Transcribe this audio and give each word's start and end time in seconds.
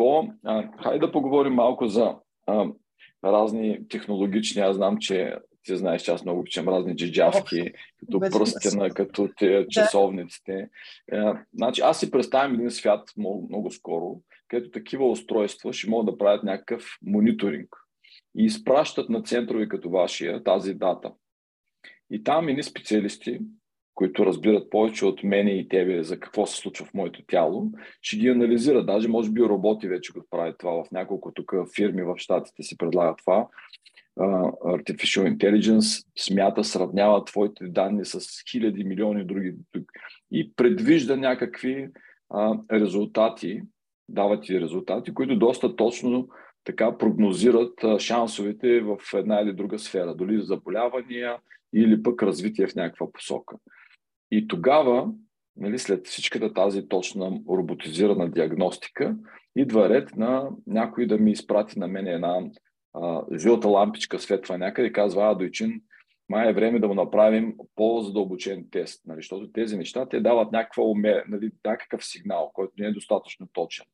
какво? 0.00 0.24
А, 0.44 0.68
хайде 0.82 0.98
да 0.98 1.12
поговорим 1.12 1.52
малко 1.52 1.86
за 1.86 2.14
а, 2.46 2.66
разни 3.24 3.88
технологични. 3.88 4.62
Аз 4.62 4.76
знам, 4.76 4.96
че 4.98 5.36
ти 5.62 5.76
знаеш, 5.76 6.02
че 6.02 6.10
аз 6.10 6.24
много 6.24 6.40
обичам 6.40 6.68
разни 6.68 6.96
джиджавки, 6.96 7.72
като 7.98 8.20
пръстена, 8.20 8.90
като 8.90 9.28
те, 9.38 9.66
часовниците. 9.70 10.68
Е, 11.12 11.18
значи, 11.54 11.80
аз 11.80 12.00
си 12.00 12.10
представям 12.10 12.54
един 12.54 12.70
свят 12.70 13.12
много, 13.16 13.46
много 13.48 13.70
скоро, 13.70 14.20
където 14.48 14.70
такива 14.70 15.10
устройства 15.10 15.72
ще 15.72 15.90
могат 15.90 16.06
да 16.06 16.18
правят 16.18 16.42
някакъв 16.42 16.84
мониторинг 17.02 17.68
и 18.36 18.44
изпращат 18.44 19.08
на 19.08 19.22
центрови 19.22 19.68
като 19.68 19.90
вашия 19.90 20.44
тази 20.44 20.74
дата. 20.74 21.12
И 22.10 22.22
там 22.22 22.48
едни 22.48 22.62
специалисти, 22.62 23.40
които 24.00 24.26
разбират 24.26 24.70
повече 24.70 25.06
от 25.06 25.24
мене 25.24 25.50
и 25.50 25.68
тебе 25.68 26.02
за 26.02 26.20
какво 26.20 26.46
се 26.46 26.56
случва 26.56 26.86
в 26.86 26.94
моето 26.94 27.22
тяло, 27.26 27.70
ще 28.02 28.16
ги 28.16 28.28
анализират. 28.28 28.86
Даже 28.86 29.08
може 29.08 29.30
би 29.30 29.40
роботи 29.40 29.88
вече 29.88 30.12
го 30.12 30.24
правят 30.30 30.58
това 30.58 30.84
в 30.84 30.90
няколко 30.90 31.32
тук 31.32 31.54
фирми 31.74 32.02
в 32.02 32.14
Штатите 32.16 32.62
си 32.62 32.76
предлагат 32.78 33.18
това. 33.18 33.48
Artificial 34.18 35.36
Intelligence 35.36 36.06
смята, 36.18 36.64
сравнява 36.64 37.24
твоите 37.24 37.64
данни 37.64 38.04
с 38.04 38.20
хиляди, 38.50 38.84
милиони 38.84 39.24
други 39.24 39.54
и 40.32 40.52
предвижда 40.56 41.16
някакви 41.16 41.88
резултати, 42.72 43.62
дават 44.08 44.42
ти 44.42 44.60
резултати, 44.60 45.14
които 45.14 45.38
доста 45.38 45.76
точно 45.76 46.28
така 46.64 46.98
прогнозират 46.98 47.84
шансовете 47.98 48.80
в 48.80 48.98
една 49.14 49.40
или 49.40 49.52
друга 49.52 49.78
сфера, 49.78 50.14
дали 50.14 50.42
заболявания 50.42 51.36
или 51.74 52.02
пък 52.02 52.22
развитие 52.22 52.66
в 52.66 52.74
някаква 52.74 53.12
посока. 53.12 53.56
И 54.30 54.48
тогава, 54.48 55.12
нали, 55.56 55.78
след 55.78 56.06
всичката 56.06 56.54
тази 56.54 56.88
точна 56.88 57.40
роботизирана 57.48 58.30
диагностика, 58.30 59.16
идва 59.56 59.88
ред 59.88 60.16
на 60.16 60.50
някой 60.66 61.06
да 61.06 61.18
ми 61.18 61.30
изпрати 61.30 61.78
на 61.78 61.88
мен 61.88 62.06
една 62.06 62.40
а, 62.94 63.22
жълта 63.38 63.68
лампичка 63.68 64.18
светва 64.18 64.58
някъде 64.58 64.88
и 64.88 64.92
казва, 64.92 65.30
а, 65.30 65.34
Дойчин, 65.34 65.80
май 66.28 66.50
е 66.50 66.52
време 66.52 66.80
да 66.80 66.88
му 66.88 66.94
направим 66.94 67.54
по-задълбочен 67.76 68.66
тест, 68.70 69.06
нали, 69.06 69.18
защото 69.18 69.52
тези 69.52 69.76
неща 69.76 70.08
те 70.08 70.20
дават 70.20 70.52
някаква 70.52 70.84
уме, 70.84 71.24
нали, 71.28 71.50
някакъв 71.66 72.04
сигнал, 72.04 72.50
който 72.54 72.72
не 72.78 72.86
е 72.86 72.92
достатъчно 72.92 73.48
точен. 73.52 73.86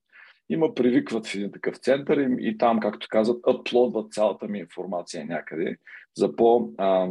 Има 0.48 0.75
привикват 0.75 1.27
в 1.27 1.34
един 1.34 1.53
такъв 1.53 1.77
център 1.77 2.17
и, 2.17 2.48
и 2.48 2.59
там, 2.59 2.81
както 2.81 3.07
казват, 3.11 3.41
аплодват 3.48 4.12
цялата 4.12 4.48
ми 4.48 4.59
информация 4.59 5.27
някъде 5.27 5.77
за 6.17 6.37
по- 6.37 6.73
а, 6.79 7.09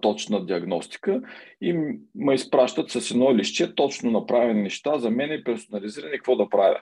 точна 0.00 0.46
диагностика 0.46 1.22
и 1.60 1.72
ме 2.14 2.34
изпращат 2.34 2.90
с 2.90 3.10
едно 3.10 3.36
лище 3.36 3.74
точно 3.74 4.10
направени 4.10 4.62
неща 4.62 4.98
за 4.98 5.10
мен 5.10 5.32
и 5.32 5.44
персонализирани 5.44 6.12
какво 6.12 6.36
да 6.36 6.48
правя. 6.48 6.80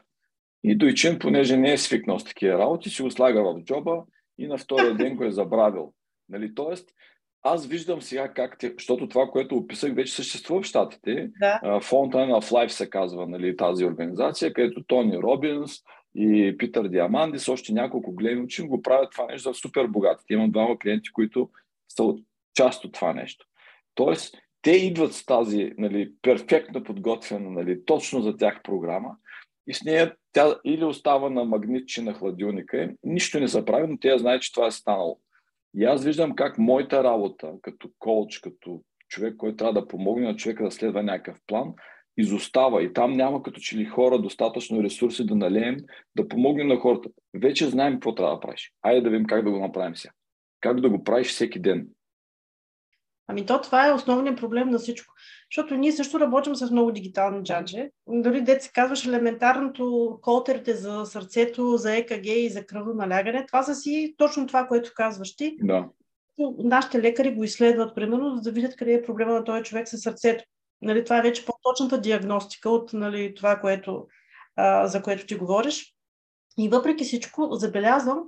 И 0.64 0.76
Дойчен, 0.76 1.18
понеже 1.18 1.56
не 1.56 1.72
е 1.72 1.78
свикнал 1.78 2.18
с 2.18 2.24
такива 2.24 2.58
работи, 2.58 2.90
си 2.90 3.02
го 3.02 3.10
слага 3.10 3.42
в 3.42 3.64
джоба 3.64 4.02
и 4.38 4.46
на 4.46 4.58
втория 4.58 4.94
ден 4.94 5.16
го 5.16 5.24
е 5.24 5.30
забравил. 5.30 5.92
Нали? 6.28 6.54
Тоест, 6.54 6.90
аз 7.42 7.66
виждам 7.66 8.02
сега 8.02 8.28
как 8.28 8.58
те, 8.58 8.72
защото 8.78 9.08
това, 9.08 9.26
което 9.26 9.56
описах, 9.56 9.94
вече 9.94 10.14
съществува 10.14 10.62
в 10.62 10.66
Штатите. 10.66 11.30
Да. 11.40 11.60
Fountain 11.62 12.40
of 12.40 12.50
Life 12.50 12.68
се 12.68 12.90
казва 12.90 13.26
нали, 13.26 13.56
тази 13.56 13.84
организация, 13.84 14.52
където 14.52 14.84
Тони 14.84 15.18
Робинс 15.18 15.72
и 16.14 16.54
Питър 16.58 16.88
Диамандис, 16.88 17.48
още 17.48 17.72
няколко 17.72 18.12
големи 18.12 18.46
го 18.60 18.82
правят 18.82 19.12
това 19.12 19.26
нещо 19.26 19.52
за 19.52 19.54
супер 19.54 19.86
богатите. 19.86 20.34
Имам 20.34 20.50
двама 20.50 20.78
клиенти, 20.78 21.12
които 21.12 21.50
са 21.88 22.14
част 22.54 22.84
от 22.84 22.92
това 22.92 23.12
нещо. 23.12 23.46
Тоест, 23.94 24.34
те 24.62 24.70
идват 24.70 25.12
с 25.12 25.24
тази 25.24 25.72
нали, 25.78 26.12
перфектно 26.22 26.82
подготвена, 26.82 27.50
нали, 27.50 27.84
точно 27.84 28.22
за 28.22 28.36
тях 28.36 28.60
програма 28.62 29.10
и 29.66 29.74
с 29.74 29.84
нея 29.84 30.14
тя 30.32 30.56
или 30.64 30.84
остава 30.84 31.30
на 31.30 31.44
магнитче 31.44 32.02
на 32.02 32.14
хладилника, 32.14 32.90
нищо 33.04 33.40
не 33.40 33.48
се 33.48 33.64
прави, 33.64 33.86
но 33.88 33.98
тя 33.98 34.18
знае, 34.18 34.40
че 34.40 34.52
това 34.52 34.66
е 34.66 34.70
станало. 34.70 35.20
И 35.76 35.84
аз 35.84 36.04
виждам 36.04 36.34
как 36.34 36.58
моята 36.58 37.04
работа, 37.04 37.52
като 37.62 37.90
коуч, 37.98 38.38
като 38.38 38.82
човек, 39.08 39.36
който 39.36 39.56
трябва 39.56 39.80
да 39.80 39.88
помогне 39.88 40.26
на 40.26 40.36
човека 40.36 40.64
да 40.64 40.70
следва 40.70 41.02
някакъв 41.02 41.38
план, 41.46 41.74
изостава. 42.16 42.82
И 42.82 42.92
там 42.92 43.12
няма 43.12 43.42
като 43.42 43.60
че 43.60 43.76
ли 43.76 43.84
хора 43.84 44.18
достатъчно 44.18 44.82
ресурси 44.82 45.26
да 45.26 45.34
налеем, 45.34 45.76
да 46.16 46.28
помогнем 46.28 46.68
на 46.68 46.76
хората. 46.76 47.08
Вече 47.34 47.66
знаем 47.66 47.92
какво 47.92 48.14
трябва 48.14 48.34
да 48.34 48.40
правиш. 48.40 48.72
Айде 48.82 49.00
да 49.00 49.10
видим 49.10 49.26
как 49.26 49.44
да 49.44 49.50
го 49.50 49.58
направим 49.58 49.96
сега. 49.96 50.12
Как 50.60 50.80
да 50.80 50.90
го 50.90 51.04
правиш 51.04 51.28
всеки 51.28 51.60
ден. 51.60 51.88
Ами 53.32 53.46
то 53.46 53.60
това 53.60 53.88
е 53.88 53.92
основният 53.92 54.38
проблем 54.38 54.70
на 54.70 54.78
всичко. 54.78 55.14
Защото 55.50 55.74
ние 55.74 55.92
също 55.92 56.20
работим 56.20 56.54
с 56.54 56.70
много 56.70 56.92
дигитални 56.92 57.44
джаджи. 57.44 57.90
Дори 58.06 58.42
дете 58.42 58.64
се 58.64 58.70
казваш 58.72 59.06
елементарното 59.06 60.18
колтерите 60.22 60.74
за 60.74 61.06
сърцето, 61.06 61.76
за 61.76 61.96
ЕКГ 61.96 62.26
и 62.26 62.50
за 62.50 62.66
кръвно 62.66 62.94
налягане, 62.94 63.46
това 63.46 63.62
са 63.62 63.74
си 63.74 64.14
точно 64.18 64.46
това, 64.46 64.66
което 64.66 64.92
казваш 64.94 65.36
ти. 65.36 65.56
Да. 65.62 65.88
Нашите 66.58 67.02
лекари 67.02 67.34
го 67.34 67.44
изследват, 67.44 67.94
примерно, 67.94 68.36
за 68.36 68.42
да 68.42 68.50
видят 68.50 68.76
къде 68.76 68.92
е 68.92 69.02
проблема 69.02 69.32
на 69.32 69.44
този 69.44 69.62
човек 69.62 69.88
със 69.88 70.00
сърцето. 70.00 70.44
Нали, 70.82 71.04
това 71.04 71.18
е 71.18 71.22
вече 71.22 71.44
по-точната 71.46 72.00
диагностика 72.00 72.70
от 72.70 72.92
нали, 72.92 73.34
това, 73.34 73.60
което, 73.60 74.06
а, 74.56 74.86
за 74.86 75.02
което 75.02 75.26
ти 75.26 75.34
говориш. 75.34 75.94
И 76.58 76.68
въпреки 76.68 77.04
всичко, 77.04 77.48
забелязвам, 77.52 78.22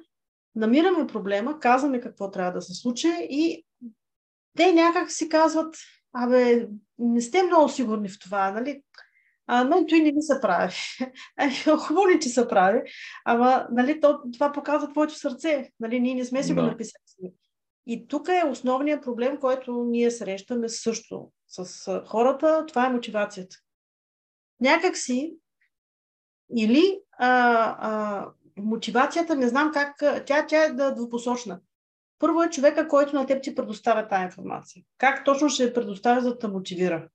намираме 0.54 1.06
проблема, 1.06 1.60
казваме 1.60 2.00
какво 2.00 2.30
трябва 2.30 2.52
да 2.52 2.62
се 2.62 2.74
случи 2.74 3.08
и 3.20 3.64
те 4.56 4.72
някак 4.72 5.12
си 5.12 5.28
казват, 5.28 5.76
абе, 6.12 6.68
не 6.98 7.20
сте 7.20 7.42
много 7.42 7.68
сигурни 7.68 8.08
в 8.08 8.18
това, 8.18 8.50
нали? 8.50 8.82
А, 9.46 9.64
мен 9.64 9.86
той 9.86 9.98
не 9.98 10.12
ми 10.12 10.22
се 10.22 10.40
прави. 10.42 10.74
Е, 11.40 11.76
хубаво 11.78 12.08
ли, 12.08 12.20
че 12.20 12.28
се 12.28 12.48
прави, 12.48 12.82
ама 13.24 13.66
нали, 13.70 14.00
то, 14.00 14.20
това 14.32 14.52
показва 14.52 14.90
твоето 14.90 15.14
сърце. 15.14 15.70
Нали, 15.80 16.00
ние 16.00 16.14
не 16.14 16.24
сме 16.24 16.42
си 16.42 16.54
да. 16.54 16.60
го 16.60 16.66
написали. 16.66 17.32
И 17.86 18.08
тук 18.08 18.28
е 18.28 18.48
основният 18.50 19.04
проблем, 19.04 19.40
който 19.40 19.84
ние 19.84 20.10
срещаме 20.10 20.68
също 20.68 21.30
с 21.48 22.02
хората, 22.06 22.64
това 22.66 22.86
е 22.86 22.92
мотивацията. 22.92 23.56
Някак 24.60 24.96
си 24.96 25.36
или 26.56 27.00
а, 27.18 27.28
а, 27.78 28.28
мотивацията, 28.56 29.36
не 29.36 29.48
знам 29.48 29.70
как, 29.74 29.96
тя, 30.26 30.46
тя 30.46 30.64
е 30.64 30.70
да 30.70 30.94
двупосочна. 30.94 31.60
Първо 32.18 32.42
е 32.42 32.50
човека, 32.50 32.88
който 32.88 33.16
на 33.16 33.26
теб 33.26 33.42
ти 33.42 33.54
предоставя 33.54 34.08
тази 34.08 34.24
информация. 34.24 34.82
Как 34.98 35.24
точно 35.24 35.48
ще 35.48 35.64
я 35.64 35.74
предоставя, 35.74 36.20
за 36.20 36.28
да 36.28 36.38
те 36.38 36.48
мотивира? 36.48 37.08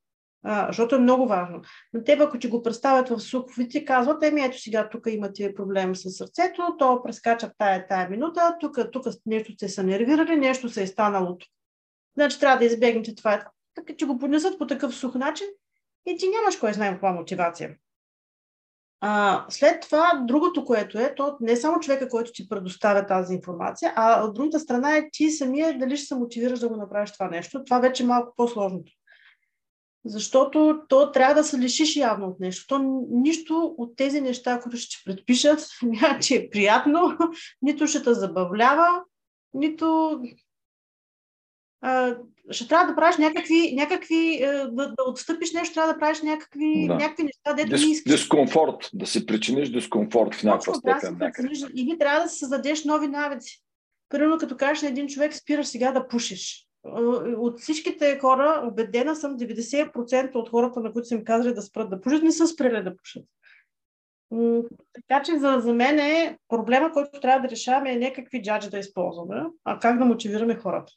А, 0.44 0.68
защото 0.68 0.96
е 0.96 1.00
много 1.00 1.28
важно. 1.28 1.62
На 1.94 2.04
теб, 2.04 2.22
ако 2.22 2.40
ти 2.40 2.48
го 2.48 2.64
представят 2.64 3.10
в 3.10 3.20
суховите, 3.20 3.86
казват, 3.86 4.24
еми 4.24 4.42
ето 4.42 4.60
сега 4.60 4.90
тук 4.90 5.08
имате 5.10 5.54
проблем 5.56 5.96
с 5.96 6.10
сърцето, 6.12 6.76
то 6.80 7.04
прескача 7.04 7.52
тая, 7.58 7.88
тая 7.88 8.10
минута, 8.10 8.58
тук, 8.60 8.80
тук 8.92 9.06
нещо 9.26 9.54
сте 9.54 9.70
се 9.70 9.84
нервирали, 9.84 10.36
нещо 10.36 10.70
се 10.70 10.84
е 10.84 10.88
станало. 10.88 11.38
Значи 12.16 12.40
трябва 12.40 12.58
да 12.58 12.66
избегнете 12.66 13.16
това. 13.16 13.46
Така 13.76 13.94
че 13.98 14.06
го 14.06 14.18
поднесат 14.18 14.58
по 14.58 14.68
такъв 14.68 14.96
сух 14.96 15.16
начин 15.16 15.48
и 16.06 16.18
ти 16.18 16.30
нямаш 16.30 16.56
кой 16.56 16.74
знае 16.74 16.92
каква 16.92 17.12
мотивация. 17.12 17.76
А, 19.02 19.46
след 19.50 19.82
това, 19.82 20.24
другото, 20.26 20.66
което 20.66 21.00
е, 21.00 21.16
то 21.16 21.38
не 21.42 21.52
е 21.52 21.56
само 21.56 21.80
човека, 21.80 22.10
който 22.10 22.32
ти 22.32 22.50
предоставя 22.50 23.06
тази 23.06 23.34
информация, 23.34 23.94
а 23.96 24.24
от 24.24 24.34
другата 24.34 24.60
страна 24.60 24.98
е 24.98 25.10
ти 25.12 25.32
самия 25.32 25.80
дали 25.80 25.98
ще 25.98 26.06
се 26.06 26.16
мотивираш 26.16 26.60
да 26.60 26.70
го 26.70 26.76
направиш 26.76 27.12
това 27.12 27.28
нещо. 27.28 27.64
Това 27.64 27.80
вече 27.80 28.04
е 28.04 28.06
малко 28.06 28.34
по-сложното. 28.36 28.92
Защото 30.06 30.80
то 30.90 31.12
трябва 31.12 31.34
да 31.34 31.44
се 31.44 31.58
лишиш 31.58 31.96
явно 31.96 32.28
от 32.28 32.40
нещо. 32.40 32.68
То 32.68 33.06
нищо 33.10 33.76
от 33.78 33.96
тези 33.96 34.22
неща, 34.22 34.60
които 34.60 34.78
ще 34.78 34.98
ти 34.98 35.04
предпишат, 35.06 35.68
няма, 35.84 36.20
че 36.20 36.36
е 36.36 36.50
приятно, 36.50 37.18
нито 37.62 37.88
ще 37.88 38.04
те 38.04 38.14
забавлява, 38.14 39.04
нито 39.54 40.20
ще 42.52 42.68
трябва 42.68 42.88
да 42.88 42.96
правиш 42.96 43.18
някакви, 43.18 43.74
някакви 43.76 44.44
е, 44.44 44.48
да, 44.52 44.88
да 44.88 45.04
отстъпиш 45.08 45.54
нещо, 45.54 45.74
трябва 45.74 45.94
да 45.94 46.00
правиш 46.00 46.22
някакви, 46.22 46.86
да. 46.88 46.96
някакви 46.96 47.24
неща, 47.24 47.54
дето 47.54 47.70
Дис, 47.70 47.86
не 47.86 47.92
искаш. 47.92 48.12
Дискомфорт, 48.12 48.90
да 48.94 49.06
си 49.06 49.26
причиниш 49.26 49.70
дискомфорт 49.70 50.36
в 50.36 50.44
някаква 50.44 50.74
степен. 50.74 51.16
Да, 51.18 51.32
причиниш, 51.32 51.66
или 51.76 51.98
трябва 51.98 52.24
да 52.24 52.30
си 52.30 52.40
създадеш 52.40 52.86
нови 52.86 53.08
навици. 53.08 53.64
Примерно, 54.10 54.38
като 54.38 54.58
кажеш 54.58 54.82
на 54.82 54.90
един 54.90 55.08
човек, 55.08 55.34
спираш 55.34 55.68
сега 55.68 55.92
да 55.92 56.08
пушиш. 56.08 56.68
Е, 56.86 56.90
от 57.36 57.60
всичките 57.60 58.20
хора, 58.20 58.64
убедена 58.72 59.16
съм, 59.16 59.38
90% 59.38 60.36
от 60.36 60.50
хората, 60.50 60.80
на 60.80 60.94
които 60.94 61.08
са 61.08 61.16
им 61.16 61.24
казали 61.24 61.54
да 61.54 61.62
спрат 61.62 61.90
да 61.90 62.02
пушат, 62.02 62.24
не 62.24 62.32
са 62.32 62.48
спрели 62.48 62.84
да 62.84 62.98
пушат. 62.98 63.26
Така 64.94 65.24
че 65.24 65.38
за, 65.38 65.60
за 65.60 65.74
мен 65.74 66.00
е 66.00 66.38
проблема, 66.48 66.92
който 66.92 67.20
трябва 67.20 67.42
да 67.42 67.50
решаваме 67.50 67.92
е 67.92 67.98
не 67.98 68.14
какви 68.14 68.42
джаджи 68.42 68.70
да 68.70 68.80
използваме, 68.80 69.44
а 69.66 69.80
как 69.80 69.98
да 69.98 70.06
мотивираме 70.06 70.56
хората. 70.56 70.92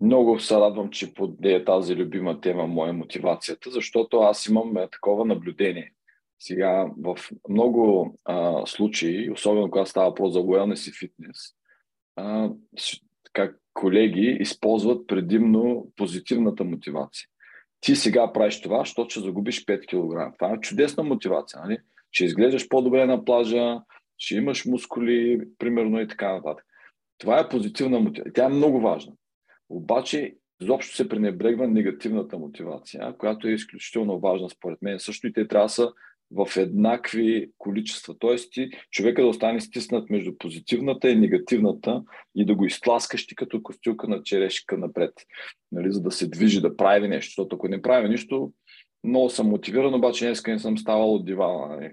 Много 0.00 0.40
се 0.40 0.54
радвам, 0.54 0.90
че 0.90 1.14
поде 1.14 1.64
тази 1.64 1.96
любима 1.96 2.40
тема 2.40 2.66
моя 2.66 2.92
мотивацията, 2.92 3.70
защото 3.70 4.16
аз 4.16 4.46
имам 4.46 4.76
е, 4.76 4.88
такова 4.90 5.24
наблюдение. 5.24 5.92
Сега 6.38 6.90
в 6.98 7.18
много 7.48 8.14
а, 8.24 8.66
случаи, 8.66 9.30
особено 9.30 9.70
когато 9.70 9.90
става 9.90 10.14
про 10.14 10.30
за 10.30 10.38
wellness 10.38 10.90
и 10.90 10.98
фитнес, 10.98 11.36
а, 12.16 12.50
как 13.32 13.60
колеги 13.74 14.36
използват 14.40 15.06
предимно 15.06 15.92
позитивната 15.96 16.64
мотивация. 16.64 17.26
Ти 17.80 17.96
сега 17.96 18.32
правиш 18.32 18.60
това, 18.60 18.78
защото 18.78 19.10
ще 19.10 19.20
загубиш 19.20 19.64
5 19.64 19.86
кг. 19.86 20.38
Това 20.38 20.52
е 20.52 20.60
чудесна 20.60 21.02
мотивация. 21.02 21.60
Нали? 21.64 21.78
ще 22.12 22.24
изглеждаш 22.24 22.68
по-добре 22.68 23.06
на 23.06 23.24
плажа, 23.24 23.80
ще 24.18 24.34
имаш 24.34 24.64
мускули, 24.64 25.40
примерно 25.58 26.00
и 26.00 26.08
така 26.08 26.32
нататък. 26.32 26.64
Това 27.18 27.40
е 27.40 27.48
позитивна 27.48 28.00
мотивация. 28.00 28.32
Тя 28.32 28.44
е 28.44 28.48
много 28.48 28.80
важна. 28.80 29.12
Обаче, 29.70 30.34
изобщо 30.62 30.96
се 30.96 31.08
пренебрегва 31.08 31.68
негативната 31.68 32.38
мотивация, 32.38 33.14
която 33.18 33.48
е 33.48 33.52
изключително 33.52 34.20
важна 34.20 34.50
според 34.50 34.82
мен. 34.82 34.98
Също 34.98 35.26
и 35.26 35.32
те 35.32 35.48
трябва 35.48 35.66
да 35.66 35.68
са 35.68 35.92
в 36.30 36.56
еднакви 36.56 37.50
количества. 37.58 38.14
Тоест 38.18 38.52
ти 38.52 38.70
човека 38.90 39.22
да 39.22 39.28
остане 39.28 39.60
стиснат 39.60 40.10
между 40.10 40.38
позитивната 40.38 41.10
и 41.10 41.16
негативната 41.16 42.02
и 42.34 42.44
да 42.44 42.54
го 42.54 42.64
изтласкаш 42.64 43.26
ти 43.26 43.34
като 43.34 43.62
костюлка 43.62 44.08
на 44.08 44.22
черешка 44.22 44.78
напред, 44.78 45.12
нали, 45.72 45.92
за 45.92 46.02
да 46.02 46.10
се 46.10 46.28
движи, 46.28 46.60
да 46.60 46.76
прави 46.76 47.08
нещо. 47.08 47.30
Защото 47.30 47.56
ако 47.56 47.68
не 47.68 47.82
прави 47.82 48.08
нищо, 48.08 48.52
много 49.04 49.30
съм 49.30 49.48
мотивиран, 49.48 49.94
обаче 49.94 50.24
днес 50.24 50.46
не 50.46 50.58
съм 50.58 50.78
ставал 50.78 51.14
от 51.14 51.24
дивана. 51.24 51.76
Нали. 51.76 51.90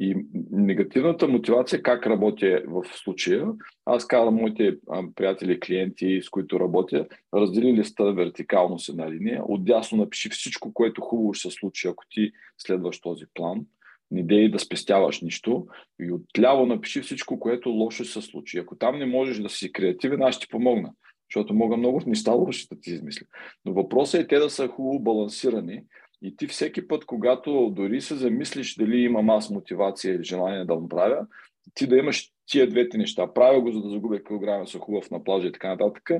И 0.00 0.16
негативната 0.50 1.28
мотивация, 1.28 1.82
как 1.82 2.06
работя 2.06 2.62
в 2.66 2.84
случая, 2.84 3.46
аз 3.84 4.06
казвам 4.06 4.34
моите 4.34 4.76
приятели, 5.14 5.60
клиенти, 5.60 6.20
с 6.22 6.28
които 6.28 6.60
работя, 6.60 7.06
раздели 7.34 7.72
листа 7.72 8.12
вертикално 8.12 8.78
с 8.78 8.88
една 8.88 9.10
линия, 9.10 9.42
отдясно 9.48 9.98
напиши 9.98 10.28
всичко, 10.28 10.72
което 10.74 11.00
хубаво 11.00 11.34
ще 11.34 11.50
се 11.50 11.56
случи, 11.56 11.88
ако 11.88 12.04
ти 12.10 12.30
следваш 12.58 13.00
този 13.00 13.24
план. 13.34 13.66
Не 14.10 14.22
дей 14.22 14.50
да 14.50 14.58
спестяваш 14.58 15.20
нищо 15.20 15.66
и 16.00 16.12
отляво 16.12 16.66
напиши 16.66 17.00
всичко, 17.00 17.40
което 17.40 17.70
лошо 17.70 18.04
се 18.04 18.22
случи. 18.22 18.58
Ако 18.58 18.76
там 18.76 18.98
не 18.98 19.06
можеш 19.06 19.38
да 19.38 19.48
си 19.48 19.72
креативен, 19.72 20.22
аз 20.22 20.34
ще 20.34 20.46
ти 20.46 20.50
помогна, 20.50 20.92
защото 21.30 21.54
мога 21.54 21.76
много 21.76 22.02
неща 22.06 22.32
лоши 22.32 22.66
да 22.72 22.80
ти 22.80 22.90
измисля. 22.90 23.26
Но 23.64 23.72
въпросът 23.72 24.20
е 24.20 24.26
те 24.26 24.38
да 24.38 24.50
са 24.50 24.68
хубаво 24.68 24.98
балансирани, 24.98 25.82
и 26.22 26.36
ти 26.36 26.46
всеки 26.46 26.88
път, 26.88 27.04
когато 27.04 27.70
дори 27.76 28.00
се 28.00 28.14
замислиш 28.14 28.74
дали 28.74 28.96
имам 28.96 29.30
аз 29.30 29.50
мотивация 29.50 30.14
или 30.14 30.24
желание 30.24 30.64
да 30.64 30.76
го 30.76 30.88
правя, 30.88 31.26
ти 31.74 31.86
да 31.86 31.96
имаш 31.96 32.30
тия 32.46 32.68
двете 32.68 32.98
неща. 32.98 33.32
Правя 33.34 33.60
го, 33.60 33.72
за 33.72 33.80
да 33.80 33.90
загубя 33.90 34.24
килограми, 34.24 34.66
са 34.66 34.78
хубав 34.78 35.10
на 35.10 35.24
плажа 35.24 35.48
и 35.48 35.52
така 35.52 35.68
нататък. 35.68 36.10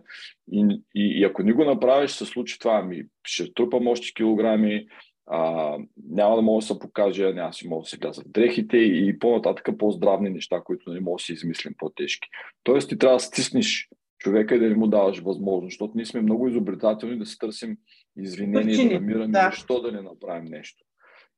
И, 0.52 0.80
и, 0.94 1.20
и 1.20 1.24
ако 1.24 1.42
не 1.42 1.52
го 1.52 1.64
направиш, 1.64 2.10
се 2.10 2.24
случи 2.24 2.58
това. 2.58 2.82
Ми, 2.82 3.04
ще 3.24 3.54
трупам 3.54 3.86
още 3.86 4.14
килограми, 4.14 4.86
а, 5.26 5.78
няма 6.10 6.36
да 6.36 6.42
мога 6.42 6.60
да 6.60 6.66
се 6.66 6.78
покажа, 6.78 7.34
няма 7.34 7.52
си 7.52 7.68
мога 7.68 7.82
да 7.82 7.88
се 7.88 7.96
вляза 7.96 8.22
в 8.22 8.28
дрехите 8.28 8.76
и 8.76 9.18
по-нататък 9.18 9.68
по-здравни 9.78 10.30
неща, 10.30 10.60
които 10.64 10.92
не 10.92 11.00
мога 11.00 11.16
да 11.16 11.24
си 11.24 11.32
измислим 11.32 11.74
по-тежки. 11.78 12.28
Тоест 12.62 12.88
ти 12.88 12.98
трябва 12.98 13.16
да 13.16 13.20
стиснеш 13.20 13.88
човека 14.26 14.54
и 14.54 14.58
да 14.58 14.68
не 14.68 14.76
му 14.76 14.86
даваш 14.86 15.20
възможност, 15.20 15.72
защото 15.72 15.92
ние 15.94 16.06
сме 16.06 16.22
много 16.22 16.48
изобретателни 16.48 17.18
да 17.18 17.26
се 17.26 17.38
търсим 17.38 17.76
извинения 18.18 18.74
и 18.74 18.88
да 18.88 18.94
намираме 18.94 19.28
да. 19.28 19.48
защо 19.50 19.80
да 19.80 19.92
не 19.92 20.02
направим 20.02 20.44
нещо. 20.44 20.84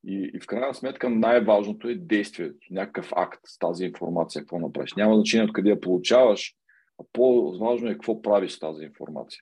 И, 0.04 0.30
и 0.34 0.40
в 0.40 0.46
крайна 0.46 0.74
сметка 0.74 1.10
най-важното 1.10 1.88
е 1.88 1.94
действието, 1.94 2.66
някакъв 2.70 3.12
акт 3.16 3.40
с 3.46 3.58
тази 3.58 3.84
информация, 3.84 4.42
какво 4.42 4.58
направиш. 4.58 4.94
Няма 4.94 5.14
значение 5.14 5.46
откъде 5.46 5.70
я 5.70 5.80
получаваш, 5.80 6.54
а 7.00 7.04
по-важно 7.12 7.88
е 7.88 7.92
какво 7.92 8.22
правиш 8.22 8.52
с 8.52 8.58
тази 8.58 8.84
информация. 8.84 9.40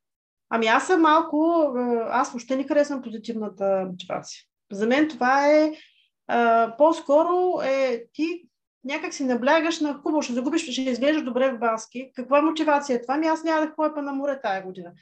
Ами 0.51 0.67
аз 0.67 0.87
съм 0.87 1.01
малко, 1.01 1.67
аз 2.11 2.33
въобще 2.33 2.57
не 2.57 2.65
харесвам 2.65 3.03
позитивната 3.03 3.87
мотивация. 3.91 4.43
За 4.73 4.87
мен 4.87 5.09
това 5.09 5.53
е 5.53 5.73
а, 6.27 6.75
по-скоро 6.79 7.61
е 7.65 8.05
ти 8.13 8.49
някак 8.87 9.15
си 9.15 9.25
наблягаш 9.25 9.81
на 9.81 9.95
хубаво, 9.95 10.23
ще 10.23 10.33
загубиш, 10.33 10.73
ще 10.73 10.83
изглеждаш 10.83 11.25
добре 11.25 11.51
в 11.51 11.59
баски. 11.59 12.11
Каква 12.15 12.43
мотивация 12.43 12.97
е 12.97 13.03
това? 13.03 13.17
Ми 13.17 13.27
аз 13.27 13.45
няма 13.45 13.67
да 13.67 13.73
ходя 13.73 14.03
на 14.03 14.13
море 14.13 14.41
тая 14.43 14.63
година. 14.63 14.93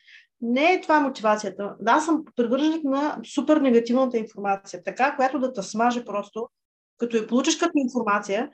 Не 0.40 0.72
е 0.72 0.80
това 0.80 1.00
мотивацията. 1.00 1.74
Да, 1.80 1.92
аз 1.92 2.04
съм 2.04 2.24
привърженик 2.36 2.84
на 2.84 3.18
супер 3.34 3.56
негативната 3.56 4.18
информация, 4.18 4.82
така, 4.84 5.16
която 5.16 5.38
да 5.38 5.52
те 5.52 5.62
смаже 5.62 6.04
просто, 6.04 6.48
като 6.98 7.16
я 7.16 7.26
получиш 7.26 7.56
като 7.56 7.72
информация, 7.74 8.50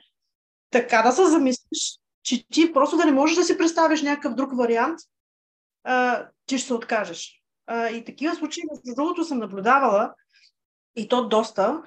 така 0.69 1.01
да 1.01 1.11
се 1.11 1.25
замислиш, 1.25 1.99
че 2.23 2.47
ти 2.47 2.73
просто 2.73 2.97
да 2.97 3.05
не 3.05 3.11
можеш 3.11 3.35
да 3.35 3.43
си 3.43 3.57
представиш 3.57 4.01
някакъв 4.01 4.35
друг 4.35 4.57
вариант, 4.57 4.99
а, 5.83 6.27
ти 6.45 6.57
ще 6.57 6.67
се 6.67 6.73
откажеш. 6.73 7.41
А, 7.67 7.89
и 7.89 8.05
такива 8.05 8.35
случаи, 8.35 8.63
между 8.71 8.95
другото, 8.95 9.23
съм 9.23 9.37
наблюдавала, 9.37 10.13
и 10.95 11.07
то 11.07 11.27
доста, 11.27 11.81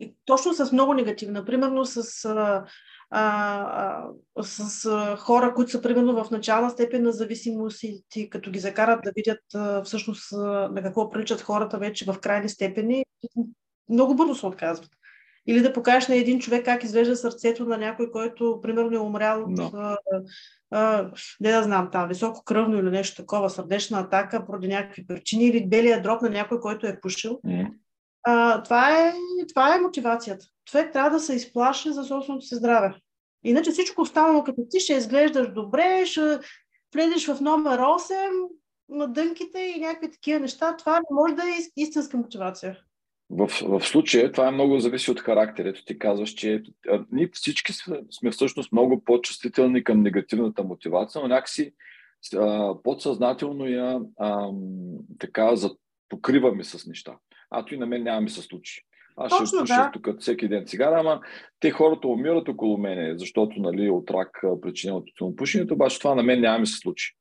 и 0.00 0.14
точно 0.24 0.54
с 0.54 0.72
много 0.72 0.94
негативна. 0.94 1.44
Примерно 1.44 1.84
с 1.84 2.24
а, 2.24 2.64
а, 3.10 4.10
а, 4.34 4.42
с 4.42 4.86
а, 4.86 5.16
хора, 5.16 5.54
които 5.54 5.70
са 5.70 5.82
примерно 5.82 6.24
в 6.24 6.30
начална 6.30 6.70
степен 6.70 7.02
на 7.02 7.12
зависимост 7.12 7.82
и 7.82 8.04
ти, 8.08 8.30
като 8.30 8.50
ги 8.50 8.58
закарат 8.58 9.00
да 9.04 9.12
видят 9.16 9.40
а, 9.54 9.82
всъщност 9.82 10.32
а, 10.32 10.36
на 10.72 10.82
какво 10.82 11.10
приличат 11.10 11.40
хората 11.40 11.78
вече 11.78 12.04
в 12.04 12.20
крайни 12.20 12.48
степени, 12.48 13.04
много 13.88 14.14
бързо 14.14 14.34
се 14.34 14.46
отказват. 14.46 14.90
Или 15.46 15.60
да 15.60 15.72
покажеш 15.72 16.08
на 16.08 16.14
един 16.14 16.40
човек 16.40 16.64
как 16.64 16.84
изглежда 16.84 17.16
сърцето 17.16 17.64
на 17.64 17.78
някой, 17.78 18.10
който 18.10 18.58
примерно 18.62 18.96
е 18.96 19.00
умрял 19.00 19.42
от, 19.42 19.58
no. 19.58 19.70
а, 19.74 19.96
а, 20.70 21.10
не 21.40 21.52
да 21.52 21.62
знам, 21.62 21.88
там, 21.92 22.08
високо 22.08 22.44
кръвно 22.44 22.78
или 22.78 22.90
нещо 22.90 23.16
такова, 23.16 23.50
сърдечна 23.50 24.00
атака 24.00 24.46
поради 24.46 24.68
някакви 24.68 25.06
причини, 25.06 25.46
или 25.46 25.68
белия 25.68 26.02
дроб 26.02 26.22
на 26.22 26.30
някой, 26.30 26.60
който 26.60 26.86
е 26.86 27.00
пушил. 27.00 27.40
Mm. 27.46 27.70
А, 28.22 28.62
това, 28.62 29.06
е, 29.06 29.12
това 29.48 29.74
е 29.74 29.80
мотивацията. 29.80 30.46
Човек 30.70 30.92
трябва 30.92 31.10
да 31.10 31.20
се 31.20 31.34
изплаши 31.34 31.92
за 31.92 32.04
собственото 32.04 32.46
си 32.46 32.54
здраве. 32.54 32.94
Иначе 33.44 33.70
всичко 33.70 34.02
останало, 34.02 34.44
като 34.44 34.62
ти 34.70 34.80
ще 34.80 34.92
изглеждаш 34.92 35.52
добре, 35.52 36.06
ще 36.06 36.38
влезеш 36.94 37.26
в 37.26 37.40
номер 37.40 37.78
8 37.78 38.48
на 38.88 39.08
дънките 39.08 39.58
и 39.58 39.80
някакви 39.80 40.10
такива 40.10 40.40
неща, 40.40 40.76
това 40.76 40.96
не 40.96 41.06
може 41.10 41.34
да 41.34 41.42
е 41.42 41.82
истинска 41.82 42.16
мотивация. 42.16 42.78
В, 43.30 43.46
в 43.46 43.80
случая 43.80 44.32
това 44.32 44.48
е 44.48 44.50
много 44.50 44.78
зависи 44.78 45.10
от 45.10 45.20
характерето. 45.20 45.84
Ти 45.84 45.98
казваш, 45.98 46.30
че 46.30 46.62
а, 46.88 47.04
ние 47.12 47.30
всички 47.32 47.72
сме 48.10 48.30
всъщност 48.30 48.72
много 48.72 49.04
по-чувствителни 49.04 49.84
към 49.84 50.02
негативната 50.02 50.64
мотивация, 50.64 51.22
но 51.22 51.28
някакси 51.28 51.72
а, 52.36 52.74
подсъзнателно 52.82 53.66
я 53.66 54.00
а, 54.18 54.50
така 55.18 55.54
покриваме 56.08 56.64
с 56.64 56.86
неща. 56.86 57.18
А 57.50 57.64
то 57.64 57.74
и 57.74 57.78
на 57.78 57.86
мен 57.86 58.02
няма 58.02 58.28
се 58.28 58.42
случи. 58.42 58.82
Аз 59.16 59.30
Точно, 59.30 59.46
ще 59.46 59.58
пуша 59.58 59.74
да. 59.74 59.90
тук 59.92 60.20
всеки 60.20 60.48
ден 60.48 60.66
цигара, 60.66 61.00
ама 61.00 61.20
те 61.60 61.70
хората 61.70 62.08
умират 62.08 62.48
около 62.48 62.78
мене, 62.78 63.18
защото 63.18 63.60
нали, 63.60 63.90
от 63.90 64.10
рак 64.10 64.40
причина 64.62 64.96
от 65.20 65.36
пушенето, 65.36 65.74
обаче 65.74 65.98
това 65.98 66.14
на 66.14 66.22
мен 66.22 66.40
няма 66.40 66.58
ми 66.58 66.66
се 66.66 66.76
случи. 66.76 67.14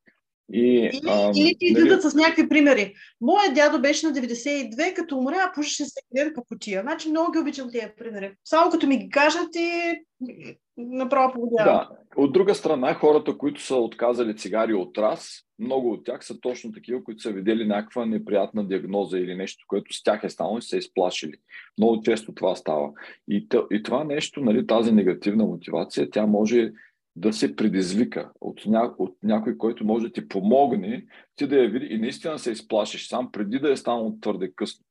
И, 0.53 0.89
или, 0.93 1.01
а, 1.07 1.31
или 1.35 1.55
ти 1.59 1.71
нали... 1.71 1.81
излизат 1.81 2.01
с 2.01 2.15
някакви 2.15 2.49
примери. 2.49 2.93
Моят 3.21 3.53
дядо 3.55 3.81
беше 3.81 4.07
на 4.07 4.13
92, 4.13 4.93
като 4.93 5.17
умря, 5.17 5.51
пушеше 5.55 5.83
всеки 5.83 6.07
ден 6.15 6.31
по 6.35 6.43
кутия. 6.43 6.81
Значи 6.81 7.09
много 7.09 7.31
ги 7.31 7.39
обичам 7.39 7.71
тези 7.71 7.87
примери. 7.97 8.31
Само 8.43 8.71
като 8.71 8.87
ми 8.87 8.97
ги 8.97 9.09
кажат 9.09 9.55
и 9.55 9.95
направо 10.77 11.33
поводявам. 11.33 11.75
Да. 11.75 11.89
От 12.15 12.33
друга 12.33 12.55
страна, 12.55 12.93
хората, 12.93 13.37
които 13.37 13.61
са 13.61 13.75
отказали 13.75 14.35
цигари 14.35 14.73
от 14.73 14.97
раз, 14.97 15.29
много 15.59 15.91
от 15.91 16.05
тях 16.05 16.25
са 16.25 16.39
точно 16.39 16.71
такива, 16.71 17.03
които 17.03 17.21
са 17.21 17.31
видели 17.31 17.67
някаква 17.67 18.05
неприятна 18.05 18.67
диагноза 18.67 19.19
или 19.19 19.35
нещо, 19.35 19.65
което 19.67 19.93
с 19.93 20.03
тях 20.03 20.23
е 20.23 20.29
станало 20.29 20.57
и 20.57 20.61
са 20.61 20.77
изплашили. 20.77 21.35
Много 21.77 22.01
често 22.01 22.33
това 22.33 22.55
става. 22.55 22.91
И, 23.27 23.47
и 23.71 23.83
това 23.83 24.03
нещо, 24.03 24.41
нали, 24.41 24.67
тази 24.67 24.91
негативна 24.91 25.45
мотивация, 25.45 26.09
тя 26.09 26.25
може 26.25 26.71
да 27.19 27.33
се 27.33 27.55
предизвика 27.55 28.31
от, 28.41 28.61
ня... 28.65 28.93
от 28.97 29.17
някой, 29.23 29.57
който 29.57 29.85
може 29.85 30.05
да 30.05 30.11
ти 30.11 30.27
помогне, 30.27 31.05
ти 31.35 31.47
да 31.47 31.55
я 31.55 31.69
види 31.69 31.85
и 31.85 31.97
наистина 31.97 32.39
се 32.39 32.51
изплашиш 32.51 33.07
сам, 33.07 33.31
преди 33.31 33.59
да 33.59 33.71
е 33.71 33.75
станало 33.75 34.17
твърде 34.21 34.51
късно. 34.55 34.85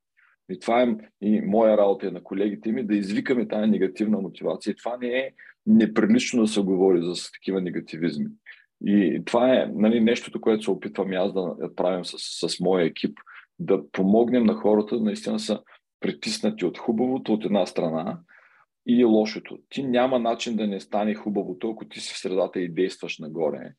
И 0.51 0.59
това 0.59 0.81
е 0.81 0.95
и 1.21 1.41
моя 1.41 1.77
работа 1.77 2.07
и 2.07 2.11
на 2.11 2.23
колегите 2.23 2.71
ми, 2.71 2.83
да 2.83 2.95
извикаме 2.95 3.47
тази 3.47 3.67
негативна 3.67 4.21
мотивация. 4.21 4.71
И 4.71 4.75
това 4.75 4.97
не 4.97 5.07
е 5.07 5.31
неприлично 5.65 6.41
да 6.41 6.47
се 6.47 6.61
говори 6.61 7.01
за 7.01 7.31
такива 7.33 7.61
негативизми. 7.61 8.25
И 8.85 9.21
това 9.25 9.53
е 9.53 9.71
нали, 9.73 9.99
нещото, 9.99 10.41
което 10.41 10.63
се 10.63 10.71
опитвам 10.71 11.11
аз 11.13 11.33
да 11.33 11.55
правим 11.75 12.05
с, 12.05 12.49
с 12.49 12.59
моя 12.59 12.85
екип, 12.85 13.17
да 13.59 13.91
помогнем 13.91 14.43
на 14.43 14.53
хората 14.53 14.99
наистина 14.99 15.39
са 15.39 15.59
притиснати 15.99 16.65
от 16.65 16.77
хубавото 16.77 17.33
от 17.33 17.45
една 17.45 17.65
страна 17.65 18.19
и 18.89 19.03
лошото. 19.03 19.57
Ти 19.69 19.83
няма 19.83 20.19
начин 20.19 20.55
да 20.55 20.67
не 20.67 20.79
стане 20.79 21.15
хубавото, 21.15 21.71
ако 21.71 21.85
ти 21.85 21.99
си 21.99 22.13
в 22.13 22.17
средата 22.17 22.59
и 22.59 22.69
действаш 22.69 23.19
нагоре. 23.19 23.73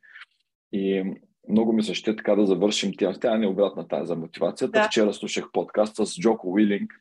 И 0.72 1.04
много 1.48 1.72
ми 1.72 1.82
се 1.82 1.94
ще 1.94 2.16
така 2.16 2.34
да 2.34 2.46
завършим 2.46 2.92
тя. 2.98 3.12
Тя 3.20 3.38
не 3.38 3.44
е 3.44 3.48
обратна 3.48 3.88
тази 3.88 4.06
за 4.06 4.16
мотивацията. 4.16 4.80
Да. 4.80 4.84
Вчера 4.84 5.12
слушах 5.12 5.44
подкаст 5.52 5.96
с 5.96 6.20
Джоко 6.20 6.52
Уилинг, 6.52 6.92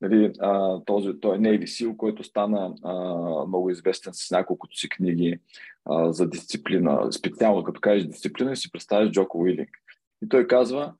нали, 0.00 0.32
а, 0.40 0.80
този, 0.84 1.20
той 1.20 1.36
е 1.36 1.38
Navy 1.38 1.62
Seal, 1.62 1.96
който 1.96 2.24
стана 2.24 2.74
а, 2.82 2.94
много 3.46 3.70
известен 3.70 4.12
с 4.14 4.30
няколкото 4.30 4.76
си 4.76 4.88
книги 4.88 5.38
а, 5.84 6.12
за 6.12 6.28
дисциплина. 6.28 7.12
Специално 7.12 7.64
като 7.64 7.80
кажеш 7.80 8.06
дисциплина 8.06 8.52
и 8.52 8.56
си 8.56 8.72
представиш 8.72 9.10
Джоко 9.10 9.38
Уилинг. 9.38 9.70
И 10.24 10.28
той 10.28 10.46
казва, 10.46 10.94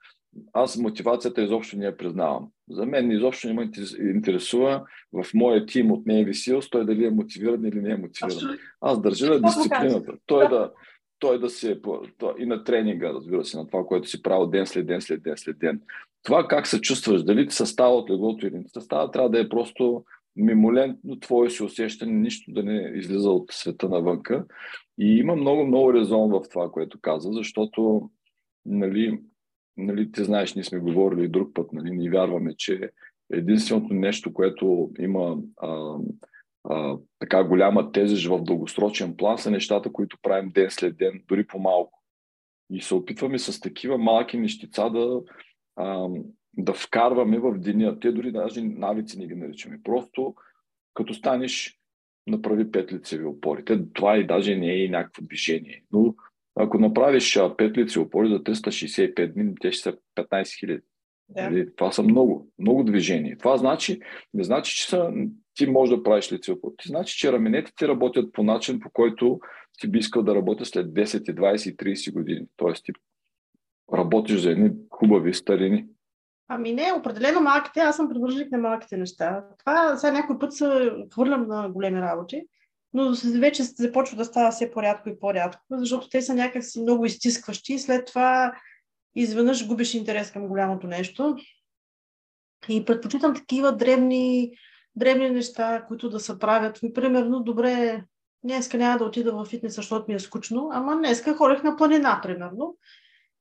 аз 0.52 0.78
мотивацията 0.78 1.42
изобщо 1.42 1.78
не 1.78 1.84
я 1.84 1.96
признавам. 1.96 2.48
За 2.70 2.86
мен 2.86 3.10
изобщо 3.10 3.48
не 3.48 3.54
ме 3.54 3.70
интересува 4.00 4.84
в 5.12 5.26
моя 5.34 5.66
тим 5.66 5.92
от 5.92 6.04
Navy 6.04 6.30
Seals 6.30 6.70
той 6.70 6.86
дали 6.86 7.04
е 7.04 7.10
мотивиран 7.10 7.64
или 7.64 7.80
не 7.80 7.90
е 7.90 7.96
мотивиран. 7.96 8.58
Аз 8.80 9.02
държа 9.02 9.26
на 9.30 9.40
дисциплината. 9.40 10.12
Той 10.26 10.48
да, 10.48 10.72
той 11.18 11.40
да 11.40 11.50
се 11.50 11.80
той, 12.18 12.34
и 12.38 12.46
на 12.46 12.64
тренинга, 12.64 13.12
разбира 13.12 13.44
се, 13.44 13.56
на 13.56 13.66
това, 13.66 13.84
което 13.84 14.08
си 14.08 14.22
правил 14.22 14.46
ден 14.46 14.66
след 14.66 14.86
ден, 14.86 15.00
след 15.00 15.22
ден, 15.22 15.34
след 15.36 15.58
ден. 15.58 15.80
Това 16.22 16.48
как 16.48 16.66
се 16.66 16.80
чувстваш, 16.80 17.22
дали 17.22 17.48
ти 17.48 17.54
се 17.54 17.66
става 17.66 17.96
от 17.96 18.10
леглото 18.10 18.46
или 18.46 18.58
не 18.58 18.68
се 18.68 18.80
става, 18.80 19.10
трябва 19.10 19.30
да 19.30 19.40
е 19.40 19.48
просто 19.48 20.04
мимолентно 20.36 21.20
твое 21.20 21.50
си 21.50 21.62
усещане, 21.62 22.12
нищо 22.12 22.52
да 22.52 22.62
не 22.62 22.92
излиза 22.94 23.30
от 23.30 23.52
света 23.52 23.88
навънка. 23.88 24.44
И 24.98 25.18
има 25.18 25.36
много, 25.36 25.66
много 25.66 25.94
резон 25.94 26.30
в 26.30 26.42
това, 26.50 26.70
което 26.70 27.00
каза, 27.00 27.32
защото, 27.32 28.10
нали, 28.66 29.20
нали, 29.76 30.12
ти 30.12 30.24
знаеш, 30.24 30.54
ние 30.54 30.64
сме 30.64 30.78
говорили 30.78 31.28
друг 31.28 31.54
път, 31.54 31.72
нали, 31.72 31.90
ние 31.90 32.10
вярваме, 32.10 32.54
че 32.56 32.90
единственото 33.32 33.94
нещо, 33.94 34.32
което 34.32 34.90
има 34.98 35.38
а, 35.56 35.96
а, 36.64 36.98
така 37.18 37.44
голяма 37.44 37.92
тежест 37.92 38.26
в 38.26 38.42
дългосрочен 38.42 39.16
план, 39.16 39.38
са 39.38 39.50
нещата, 39.50 39.92
които 39.92 40.18
правим 40.22 40.50
ден 40.50 40.70
след 40.70 40.96
ден, 40.96 41.22
дори 41.28 41.46
по-малко. 41.46 42.02
И 42.70 42.80
се 42.80 42.94
опитваме 42.94 43.38
с 43.38 43.60
такива 43.60 43.98
малки 43.98 44.38
нещица 44.38 44.90
да, 44.90 45.20
а, 45.76 46.08
да 46.56 46.74
вкарваме 46.74 47.38
в 47.38 47.58
деня. 47.58 48.00
Те 48.00 48.12
дори 48.12 48.32
даже 48.32 48.62
навици 48.62 49.18
не 49.18 49.26
ги 49.26 49.34
наричаме. 49.34 49.80
Просто 49.84 50.34
като 50.94 51.14
станеш, 51.14 51.78
направи 52.26 52.70
пет 52.70 52.92
лицеви 52.92 53.24
опори. 53.24 53.64
Те, 53.64 53.92
това 53.92 54.18
и 54.18 54.26
даже 54.26 54.56
не 54.56 54.70
е 54.70 54.84
и 54.84 54.88
някакво 54.88 55.22
движение. 55.22 55.84
Но 55.92 56.14
ако 56.56 56.78
направиш 56.78 57.38
пет 57.58 57.76
лицеви 57.76 58.04
опори 58.04 58.28
за 58.28 58.42
365 58.42 59.32
дни, 59.32 59.54
те 59.60 59.72
ще 59.72 59.82
са 59.82 59.96
15 60.16 60.58
хиляди. 60.60 60.82
Да. 61.28 61.50
Нали? 61.50 61.74
Това 61.76 61.92
са 61.92 62.02
много, 62.02 62.48
много 62.58 62.84
движения. 62.84 63.38
Това 63.38 63.56
значи, 63.56 64.00
не 64.34 64.44
значи, 64.44 64.76
че 64.76 64.88
са, 64.88 65.12
ти 65.54 65.66
можеш 65.66 65.96
да 65.96 66.02
правиш 66.02 66.32
лице 66.32 66.52
опори. 66.52 66.74
Ти 66.78 66.88
значи, 66.88 67.18
че 67.18 67.32
раменете 67.32 67.72
ти 67.76 67.88
работят 67.88 68.32
по 68.32 68.42
начин, 68.42 68.80
по 68.80 68.90
който 68.90 69.40
ти 69.78 69.88
би 69.88 69.98
искал 69.98 70.22
да 70.22 70.34
работя 70.34 70.64
след 70.64 70.86
10, 70.86 71.04
20, 71.04 71.76
30 71.76 72.12
години. 72.12 72.46
Тоест 72.56 72.84
ти 72.84 72.92
работиш 73.92 74.40
за 74.40 74.50
едни 74.50 74.70
хубави 74.90 75.34
старини. 75.34 75.86
Ами 76.48 76.72
не, 76.72 76.92
определено 76.98 77.40
малките, 77.40 77.80
аз 77.80 77.96
съм 77.96 78.08
привърженик 78.08 78.52
на 78.52 78.58
малките 78.58 78.96
неща. 78.96 79.44
Това 79.58 79.96
сега 79.96 80.12
някой 80.12 80.38
път 80.38 80.52
се 80.52 80.92
хвърлям 81.14 81.48
на 81.48 81.68
големи 81.68 82.00
работи, 82.00 82.42
но 82.96 83.14
вече 83.40 83.62
започва 83.62 84.16
да 84.16 84.24
става 84.24 84.50
все 84.50 84.70
по-рядко 84.70 85.08
и 85.08 85.18
по-рядко, 85.18 85.62
защото 85.70 86.08
те 86.08 86.22
са 86.22 86.34
някакси 86.34 86.80
много 86.80 87.04
изтискващи 87.04 87.72
и 87.72 87.78
след 87.78 88.06
това 88.06 88.52
изведнъж 89.14 89.66
губиш 89.66 89.94
интерес 89.94 90.30
към 90.30 90.48
голямото 90.48 90.86
нещо. 90.86 91.36
И 92.68 92.84
предпочитам 92.84 93.34
такива 93.34 93.76
древни, 93.76 94.50
древни 94.94 95.30
неща, 95.30 95.84
които 95.88 96.10
да 96.10 96.20
се 96.20 96.38
правят. 96.38 96.78
И, 96.82 96.92
примерно, 96.92 97.42
добре, 97.42 98.04
днеска 98.44 98.78
няма 98.78 98.98
да 98.98 99.04
отида 99.04 99.32
в 99.32 99.44
фитнес, 99.44 99.74
защото 99.74 100.04
ми 100.08 100.14
е 100.14 100.18
скучно, 100.18 100.70
ама 100.72 100.96
днеска 100.96 101.34
ходех 101.34 101.62
на 101.62 101.76
планина, 101.76 102.20
примерно. 102.22 102.76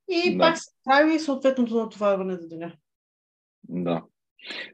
И 0.10 0.38
да. 0.38 0.40
пак 0.40 0.58
се 0.58 0.72
прави 0.84 1.20
съответното 1.20 1.76
натоварване 1.76 2.36
за 2.36 2.48
деня. 2.48 2.74
Да. 3.64 4.04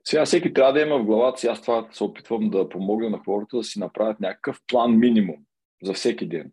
Сега 0.04 0.26
всеки 0.26 0.54
трябва 0.54 0.74
да 0.74 0.82
има 0.82 1.00
в 1.00 1.06
главата 1.06 1.40
си, 1.40 1.48
аз 1.48 1.62
това 1.62 1.88
се 1.92 2.04
опитвам 2.04 2.50
да 2.50 2.70
помогна 2.70 3.10
на 3.10 3.20
хората 3.26 3.58
да 3.58 3.64
си 3.64 3.80
направят 3.80 4.20
някакъв 4.20 4.60
план 4.68 5.00
минимум 5.00 5.36
за 5.84 5.94
всеки 5.94 6.28
ден. 6.28 6.52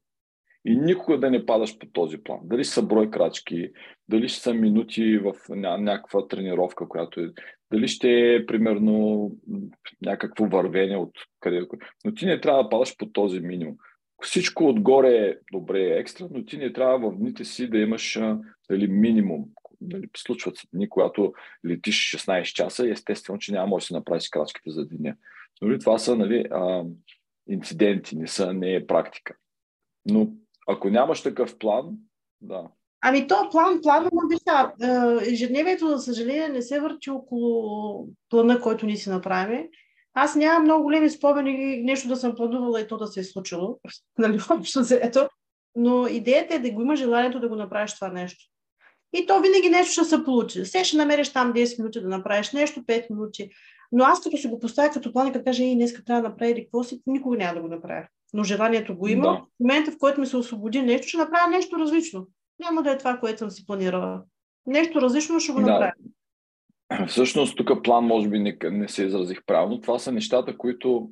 И 0.64 0.76
никога 0.76 1.18
да 1.18 1.30
не 1.30 1.46
падаш 1.46 1.78
по 1.78 1.86
този 1.86 2.18
план. 2.18 2.38
Дали 2.42 2.64
са 2.64 2.82
брой 2.82 3.10
крачки, 3.10 3.70
дали 4.08 4.28
ще 4.28 4.40
са 4.40 4.54
минути 4.54 5.18
в 5.18 5.34
някаква 5.48 6.28
тренировка, 6.28 6.88
която 6.88 7.20
е, 7.20 7.30
дали 7.72 7.88
ще 7.88 8.34
е 8.34 8.46
примерно 8.46 9.30
някакво 10.02 10.46
вървение 10.46 10.96
от 10.96 11.12
къде. 11.40 11.66
Но 12.04 12.14
ти 12.14 12.26
не 12.26 12.40
трябва 12.40 12.62
да 12.62 12.68
падаш 12.68 12.96
по 12.96 13.06
този 13.06 13.40
минимум. 13.40 13.76
Всичко 14.22 14.68
отгоре 14.68 15.16
е 15.16 15.34
добре, 15.52 15.82
е 15.82 15.98
екстра, 15.98 16.28
но 16.30 16.44
ти 16.44 16.58
не 16.58 16.72
трябва 16.72 17.10
в 17.10 17.16
дните 17.16 17.44
си 17.44 17.70
да 17.70 17.78
имаш 17.78 18.20
дали, 18.70 18.86
минимум. 18.86 19.44
Дали, 19.80 20.08
случват 20.16 20.56
се 20.56 20.66
дни, 20.72 20.88
когато 20.88 21.32
летиш 21.66 22.16
16 22.16 22.42
часа, 22.42 22.90
естествено, 22.90 23.38
че 23.38 23.52
няма 23.52 23.76
да 23.76 23.80
си 23.80 23.92
направиш 23.92 24.28
крачките 24.28 24.70
за 24.70 24.86
деня. 24.86 25.16
Но 25.62 25.78
това 25.78 25.98
са 25.98 26.16
нали, 26.16 26.44
а, 26.50 26.84
инциденти, 27.48 28.16
не, 28.16 28.26
са, 28.26 28.52
не 28.52 28.74
е 28.74 28.86
практика. 28.86 29.34
Но 30.06 30.28
ако 30.68 30.90
нямаш 30.90 31.22
такъв 31.22 31.58
план, 31.58 31.96
да. 32.40 32.68
Ами 33.00 33.26
то 33.26 33.48
план, 33.50 33.80
план, 33.82 34.08
но 34.12 34.28
вижте, 34.28 34.50
ежедневието, 35.32 35.88
за 35.88 35.98
съжаление, 35.98 36.48
не 36.48 36.62
се 36.62 36.80
върти 36.80 37.10
около 37.10 38.08
плана, 38.30 38.60
който 38.60 38.86
ни 38.86 38.96
си 38.96 39.10
направим. 39.10 39.66
Аз 40.14 40.36
нямам 40.36 40.62
много 40.62 40.82
големи 40.82 41.10
спомени 41.10 41.82
нещо 41.82 42.08
да 42.08 42.16
съм 42.16 42.34
планувала 42.34 42.80
и 42.80 42.86
то 42.86 42.96
да 42.96 43.06
се 43.06 43.20
е 43.20 43.24
случило. 43.24 43.78
Нали, 44.18 44.40
общо 44.50 44.80
ето. 44.90 45.28
Но 45.76 46.06
идеята 46.06 46.54
е 46.54 46.58
да 46.58 46.70
го 46.70 46.82
има 46.82 46.96
желанието 46.96 47.40
да 47.40 47.48
го 47.48 47.56
направиш 47.56 47.94
това 47.94 48.08
нещо. 48.08 48.44
И 49.12 49.26
то 49.26 49.40
винаги 49.40 49.68
нещо 49.68 49.92
ще 49.92 50.04
се 50.04 50.24
получи. 50.24 50.62
Все 50.62 50.84
ще 50.84 50.96
намериш 50.96 51.32
там 51.32 51.52
10 51.52 51.78
минути 51.78 52.00
да 52.00 52.08
направиш 52.08 52.52
нещо, 52.52 52.80
5 52.80 53.10
минути. 53.10 53.50
Но 53.92 54.04
аз 54.04 54.20
като 54.20 54.36
си 54.36 54.48
го 54.48 54.58
поставя 54.58 54.90
като 54.90 55.12
план 55.12 55.26
и 55.26 55.32
като 55.32 55.44
кажа, 55.44 55.64
и 55.64 55.74
днес 55.74 56.04
трябва 56.04 56.22
да 56.22 56.28
направя 56.28 56.50
или 56.50 56.64
какво 56.64 56.84
си, 56.84 57.02
никога 57.06 57.36
няма 57.36 57.54
да 57.54 57.60
го 57.60 57.68
направя 57.68 58.06
но 58.34 58.44
желанието 58.44 58.96
го 58.96 59.08
има. 59.08 59.22
Да. 59.22 59.32
В 59.32 59.60
момента, 59.60 59.90
в 59.90 59.98
който 59.98 60.20
ми 60.20 60.26
се 60.26 60.36
освободи 60.36 60.82
нещо, 60.82 61.08
ще 61.08 61.16
направя 61.16 61.50
нещо 61.50 61.78
различно. 61.78 62.26
Няма 62.60 62.82
да 62.82 62.90
е 62.90 62.98
това, 62.98 63.18
което 63.18 63.38
съм 63.38 63.50
си 63.50 63.66
планирала. 63.66 64.22
Нещо 64.66 65.00
различно 65.00 65.40
ще 65.40 65.52
го 65.52 65.60
направя. 65.60 65.92
Да. 66.90 67.06
Всъщност, 67.06 67.56
тук 67.56 67.84
план 67.84 68.04
може 68.04 68.28
би 68.28 68.38
не, 68.38 68.56
не 68.62 68.88
се 68.88 69.04
изразих 69.04 69.44
правилно. 69.46 69.80
Това 69.80 69.98
са 69.98 70.12
нещата, 70.12 70.58
които 70.58 71.10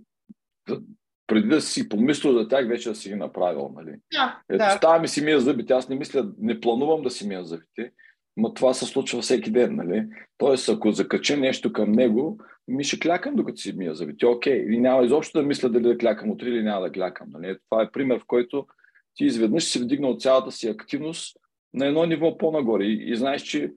преди 1.26 1.48
да 1.48 1.60
си 1.60 1.88
помислил 1.88 2.32
за 2.32 2.48
тях, 2.48 2.68
вече 2.68 2.88
да 2.88 2.94
си 2.94 3.08
ги 3.08 3.14
направил. 3.14 3.70
Нали? 3.76 3.96
Да, 4.12 4.40
Ето, 4.50 4.58
да. 4.58 4.70
става 4.70 4.98
ми 4.98 5.08
си 5.08 5.24
мия 5.24 5.40
зъбите. 5.40 5.72
Аз 5.72 5.88
не 5.88 5.96
мисля, 5.96 6.32
не 6.38 6.60
планувам 6.60 7.02
да 7.02 7.10
си 7.10 7.28
мия 7.28 7.44
зъбите, 7.44 7.92
но 8.36 8.54
това 8.54 8.74
се 8.74 8.84
случва 8.84 9.20
всеки 9.22 9.50
ден. 9.50 9.76
Нали? 9.76 10.06
Тоест, 10.38 10.68
ако 10.68 10.92
закача 10.92 11.36
нещо 11.36 11.72
към 11.72 11.92
него, 11.92 12.38
ми 12.68 12.84
ще 12.84 12.98
клякам 12.98 13.34
докато 13.34 13.60
си 13.60 13.72
мия 13.72 13.94
зъбите. 13.94 14.26
Окей, 14.26 14.66
и 14.68 14.78
няма 14.80 15.04
изобщо 15.04 15.38
да 15.38 15.46
мисля 15.46 15.68
дали 15.68 15.82
да 15.82 15.98
клякам 15.98 16.30
утре 16.30 16.48
или 16.48 16.62
няма 16.62 16.80
да 16.80 16.92
клякам. 16.92 17.28
Нали? 17.30 17.56
Това 17.70 17.82
е 17.82 17.90
пример, 17.90 18.18
в 18.18 18.26
който 18.26 18.66
ти 19.14 19.24
изведнъж 19.24 19.64
си 19.64 19.78
вдигнал 19.78 20.16
цялата 20.16 20.52
си 20.52 20.68
активност 20.68 21.36
на 21.74 21.86
едно 21.86 22.06
ниво 22.06 22.38
по-нагоре 22.38 22.84
и, 22.84 23.12
и 23.12 23.16
знаеш, 23.16 23.42
че 23.42 23.72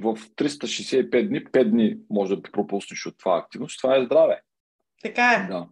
в 0.00 0.16
365 0.16 1.28
дни, 1.28 1.44
5 1.44 1.70
дни 1.70 1.96
може 2.10 2.36
да 2.36 2.42
пропуснеш 2.42 3.06
от 3.06 3.18
това 3.18 3.38
активност. 3.38 3.78
Това 3.78 3.96
е 3.96 4.04
здраве. 4.04 4.40
Така 5.02 5.32
е. 5.32 5.52
Да. 5.52 5.68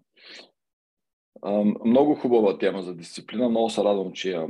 Много 1.85 2.15
хубава 2.15 2.59
тема 2.59 2.83
за 2.83 2.95
дисциплина. 2.95 3.49
Много 3.49 3.71
се 3.71 3.85
радвам, 3.85 4.13
че 4.13 4.31
я 4.31 4.49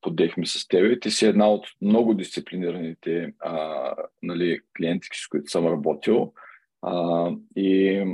подехме 0.00 0.46
с 0.46 0.68
теб. 0.68 1.02
Ти 1.02 1.10
си 1.10 1.26
една 1.26 1.50
от 1.50 1.66
много 1.80 2.14
дисциплинираните 2.14 3.32
а, 3.38 3.94
нали, 4.22 4.60
клиенти, 4.76 5.08
с 5.12 5.28
които 5.28 5.50
съм 5.50 5.66
работил. 5.66 6.32
А, 6.82 7.30
и 7.56 8.04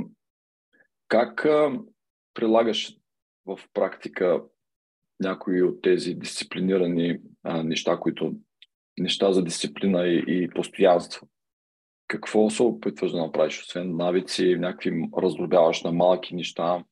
как 1.07 1.45
а, 1.45 1.79
прилагаш 2.33 2.97
в 3.45 3.59
практика 3.73 4.43
някои 5.19 5.63
от 5.63 5.81
тези 5.81 6.13
дисциплинирани 6.13 7.19
а, 7.43 7.63
неща, 7.63 7.97
които 7.97 8.35
неща 8.99 9.31
за 9.31 9.43
дисциплина 9.43 10.07
и, 10.07 10.23
и 10.27 10.49
постоянство? 10.49 11.27
Какво 12.07 12.49
се 12.49 12.63
опитваш 12.63 13.11
да 13.11 13.17
направиш, 13.17 13.61
освен 13.61 13.95
навици, 13.95 14.55
някакви 14.59 15.09
раздробяваш 15.23 15.83
на 15.83 15.91
малки 15.91 16.35
неща? 16.35 16.83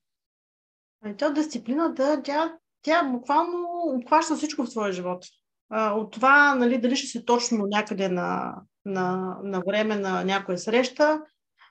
Ами 1.04 1.18
то 1.18 1.34
дисциплината, 1.34 2.22
тя, 2.24 2.54
тя 2.82 3.04
буквално 3.04 3.68
обхваща 3.86 4.36
всичко 4.36 4.66
в 4.66 4.70
твоя 4.70 4.92
живот. 4.92 5.26
От 5.72 6.14
това, 6.14 6.56
нали, 6.56 6.78
дали 6.78 6.96
ще 6.96 7.08
си 7.08 7.26
точно 7.26 7.66
някъде 7.68 8.10
на, 8.10 8.56
на, 8.86 9.38
на 9.44 9.62
време 9.68 9.96
на 9.96 10.24
някоя 10.24 10.58
среща, 10.58 11.22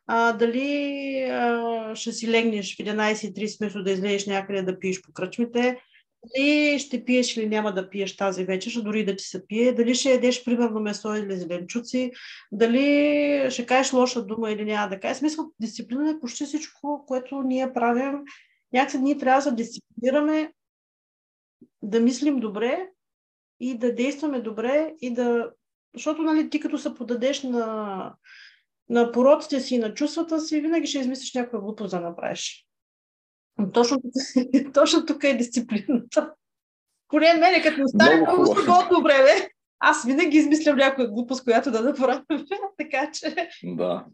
а, 0.06 0.32
дали 0.32 1.20
а, 1.30 1.94
ще 1.94 2.12
си 2.12 2.30
легнеш 2.30 2.76
в 2.76 2.78
11.30 2.78 3.58
вместо 3.58 3.82
да 3.82 3.90
излезеш 3.90 4.26
някъде 4.26 4.62
да 4.62 4.78
пиеш 4.78 5.02
по 5.02 5.12
кръчмите, 5.12 5.80
дали 6.25 6.78
ще 6.78 7.04
пиеш 7.04 7.37
или 7.37 7.49
няма 7.49 7.75
да 7.75 7.90
пиеш 7.90 8.16
тази 8.16 8.45
вечер, 8.45 8.81
дори 8.81 9.04
да 9.04 9.16
ти 9.16 9.25
се 9.25 9.47
пие, 9.47 9.73
дали 9.73 9.95
ще 9.95 10.11
ядеш 10.11 10.45
примерно 10.45 10.81
месо 10.81 11.14
или 11.14 11.37
зеленчуци, 11.37 12.11
дали 12.52 13.50
ще 13.50 13.66
кажеш 13.66 13.93
лоша 13.93 14.26
дума 14.26 14.50
или 14.50 14.64
няма 14.64 14.88
да 14.88 15.00
кажеш. 15.00 15.16
Смисъл, 15.16 15.50
дисциплина 15.61 16.11
е 16.11 16.21
почти 16.21 16.45
всичко, 16.45 17.04
което 17.07 17.43
ние 17.43 17.73
правим. 17.73 18.19
Някакси 18.73 18.99
ние 18.99 19.19
трябва 19.19 19.50
да 19.50 19.57
дисциплинираме, 19.57 20.52
да 21.83 22.00
мислим 22.00 22.40
добре 22.40 22.88
и 23.61 23.78
да 23.78 23.95
действаме 23.95 24.40
добре 24.40 24.95
и 25.00 25.14
да... 25.14 25.50
Защото, 25.95 26.23
нали, 26.23 26.50
ти 26.50 26.61
като 26.61 26.78
се 26.78 26.95
подадеш 26.95 27.43
на 27.43 28.14
на 28.88 29.12
пороците 29.12 29.61
си, 29.61 29.78
на 29.78 29.95
чувствата 29.95 30.40
си, 30.40 30.61
винаги 30.61 30.87
ще 30.87 30.99
измислиш 30.99 31.35
някаква 31.35 31.61
глупост 31.61 31.90
да 31.90 32.00
направиш. 32.00 32.63
Точно, 33.73 33.99
точно 34.75 35.06
тук 35.06 35.25
е 35.25 35.34
дисциплината. 35.34 36.32
Поред 37.08 37.40
мене, 37.40 37.62
като 37.62 37.80
ми 37.80 37.88
стане 37.88 38.16
много, 38.16 38.42
много 38.42 38.56
свободно 38.56 39.02
време, 39.02 39.49
аз 39.80 40.04
винаги 40.04 40.37
измислям 40.37 40.76
някаква 40.76 41.06
глупост, 41.06 41.44
която 41.44 41.70
да 41.70 41.82
направя. 41.82 42.23
така 42.78 43.11
че... 43.12 43.34
Да. 43.64 44.04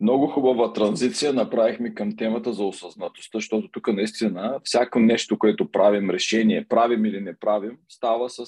Много 0.00 0.26
хубава 0.26 0.72
транзиция 0.72 1.32
направихме 1.32 1.94
към 1.94 2.16
темата 2.16 2.52
за 2.52 2.64
осъзнатостта, 2.64 3.38
защото 3.38 3.68
тук 3.68 3.88
наистина 3.88 4.60
всяко 4.64 4.98
нещо, 4.98 5.38
което 5.38 5.70
правим, 5.70 6.10
решение, 6.10 6.66
правим 6.68 7.04
или 7.04 7.20
не 7.20 7.36
правим, 7.36 7.78
става 7.88 8.30
с 8.30 8.44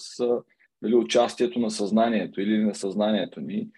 нали, 0.83 0.95
участието 0.95 1.59
на 1.59 1.71
съзнанието 1.71 2.41
или 2.41 2.59
на 2.59 2.75
съзнанието 2.75 3.41
ни. 3.41 3.69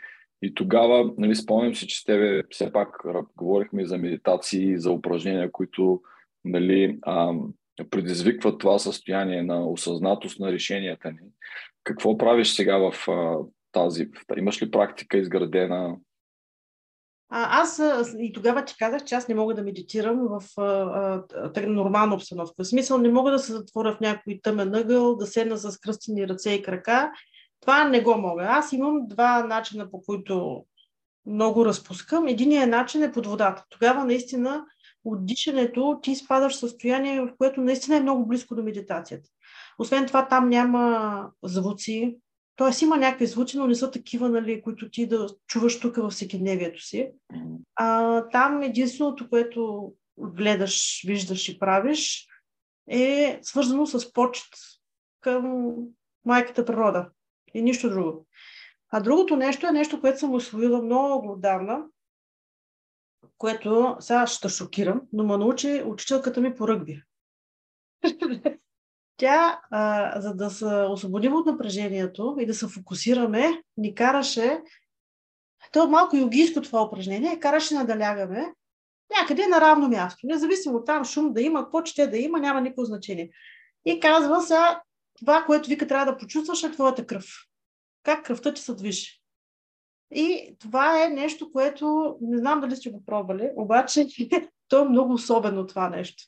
И 0.43 0.55
тогава, 0.55 1.13
нали, 1.19 1.37
спомням 1.37 1.75
си, 1.75 1.87
че 1.87 2.01
с 2.01 2.05
тебе 2.05 2.43
все 2.51 2.73
пак 2.73 3.03
говорихме 3.37 3.87
за 3.87 3.99
медитации, 3.99 4.79
за 4.79 4.91
упражнения, 4.93 5.53
които 5.53 6.03
нали, 6.45 6.99
а, 7.03 7.33
предизвикват 7.91 8.59
това 8.59 8.79
състояние 8.79 9.43
на 9.43 9.69
осъзнатост 9.69 10.41
на 10.41 10.53
решенията 10.53 11.11
ни. 11.11 11.19
Какво 11.85 12.19
правиш 12.19 12.49
сега 12.49 12.77
в 12.79 13.09
а, 13.09 13.39
тази? 13.73 14.09
Имаш 14.37 14.63
ли 14.63 14.71
практика 14.71 15.19
изградена? 15.19 15.97
А, 17.33 17.63
аз 17.63 17.83
и 18.19 18.33
тогава 18.33 18.65
ти 18.65 18.75
казах, 18.79 19.05
че 19.05 19.15
аз 19.15 19.29
не 19.29 19.35
мога 19.35 19.55
да 19.55 19.63
медитирам 19.63 20.29
в 20.29 20.61
а, 20.61 21.23
а, 21.55 21.67
нормална 21.67 22.15
обстановка. 22.15 22.65
В 22.65 22.67
смисъл 22.67 22.99
не 22.99 23.09
мога 23.09 23.31
да 23.31 23.39
се 23.39 23.53
затворя 23.53 23.93
в 23.93 24.01
някой 24.01 24.41
тъмен 24.43 24.75
ъгъл, 24.75 25.17
да 25.17 25.27
седна 25.27 25.57
с 25.57 25.79
кръстени 25.79 26.29
ръце 26.29 26.51
и 26.51 26.63
крака. 26.63 27.13
Това 27.61 27.85
не 27.85 28.01
го 28.01 28.17
мога. 28.17 28.45
Аз 28.49 28.73
имам 28.73 29.07
два 29.07 29.45
начина, 29.45 29.91
по 29.91 30.03
които 30.03 30.65
много 31.27 31.65
разпускам. 31.65 32.29
Единият 32.29 32.71
начин 32.71 33.03
е 33.03 33.13
под 33.13 33.27
водата. 33.27 33.65
Тогава 33.71 34.05
наистина 34.05 34.65
от 35.05 35.27
дишането 35.27 36.01
ти 36.03 36.15
спадаш 36.15 36.53
в 36.53 36.59
състояние, 36.59 37.21
в 37.21 37.33
което 37.39 37.61
наистина 37.61 37.97
е 37.97 38.01
много 38.01 38.27
близко 38.27 38.55
до 38.55 38.63
медитацията. 38.63 39.29
Освен 39.79 40.07
това, 40.07 40.29
там 40.29 40.49
няма 40.49 41.31
звуци, 41.43 42.19
т.е. 42.57 42.85
има 42.85 42.97
някакви 42.97 43.27
звуци, 43.27 43.59
но 43.59 43.67
не 43.67 43.75
са 43.75 43.91
такива, 43.91 44.29
нали, 44.29 44.63
които 44.63 44.91
ти 44.91 45.07
да 45.07 45.27
чуваш 45.47 45.81
тук 45.81 45.97
във 45.97 46.13
всекидневието 46.13 46.83
си. 46.83 47.11
А, 47.75 48.23
там 48.29 48.63
единственото, 48.63 49.29
което 49.29 49.93
гледаш, 50.19 51.03
виждаш 51.07 51.49
и 51.49 51.59
правиш, 51.59 52.27
е 52.91 53.39
свързано 53.43 53.87
с 53.87 54.13
почет 54.13 54.49
към 55.21 55.75
майката 56.25 56.65
природа 56.65 57.11
и 57.55 57.63
нищо 57.63 57.91
друго. 57.91 58.27
А 58.91 59.01
другото 59.01 59.37
нещо 59.37 59.67
е 59.67 59.73
нещо, 59.73 60.01
което 60.01 60.19
съм 60.19 60.35
освоила 60.35 60.83
много 60.83 61.33
отдавна, 61.33 61.85
което 63.39 63.97
сега 64.01 64.27
ще 64.27 64.49
шокирам, 64.49 65.03
но 65.13 65.25
ме 65.25 65.37
научи 65.37 65.83
учителката 65.87 66.41
ми 66.41 66.55
по 66.55 66.69
ръгби. 66.69 67.03
Тя, 69.17 69.61
а, 69.71 70.21
за 70.21 70.35
да 70.35 70.51
се 70.51 70.67
освободим 70.67 71.35
от 71.35 71.47
напрежението 71.47 72.37
и 72.41 72.47
да 72.47 72.55
се 72.55 72.69
фокусираме, 72.69 73.63
ни 73.77 73.95
караше, 73.95 74.61
то 75.73 75.85
е 75.85 75.89
малко 75.89 76.17
йогийско 76.17 76.61
това 76.63 76.83
упражнение, 76.83 77.41
караше 77.41 77.75
на 77.75 77.85
да 77.87 77.99
лягаме 77.99 78.55
някъде 79.19 79.47
на 79.47 79.61
равно 79.61 79.89
място. 79.89 80.27
Независимо 80.27 80.85
там 80.85 81.05
шум 81.05 81.33
да 81.33 81.43
има, 81.43 81.63
какво 81.63 81.83
че 81.83 82.07
да 82.07 82.19
има, 82.19 82.39
няма 82.39 82.61
никакво 82.61 82.85
значение. 82.85 83.31
И 83.85 84.01
казва 84.01 84.41
сега, 84.41 84.83
това, 85.21 85.45
което 85.47 85.69
вика 85.69 85.87
трябва 85.87 86.13
да 86.13 86.19
почувстваш 86.19 86.63
е 86.63 86.73
твоята 86.73 87.07
кръв. 87.07 87.27
Как 88.03 88.25
кръвта 88.25 88.55
ти 88.55 88.63
се 88.63 88.75
движи. 88.75 89.21
И 90.15 90.57
това 90.59 91.05
е 91.05 91.09
нещо, 91.09 91.53
което 91.53 92.17
не 92.21 92.39
знам 92.39 92.61
дали 92.61 92.77
сте 92.77 92.91
го 92.91 93.05
пробвали, 93.07 93.51
обаче 93.57 94.07
то 94.69 94.81
е 94.81 94.89
много 94.89 95.13
особено 95.13 95.67
това 95.67 95.89
нещо. 95.89 96.25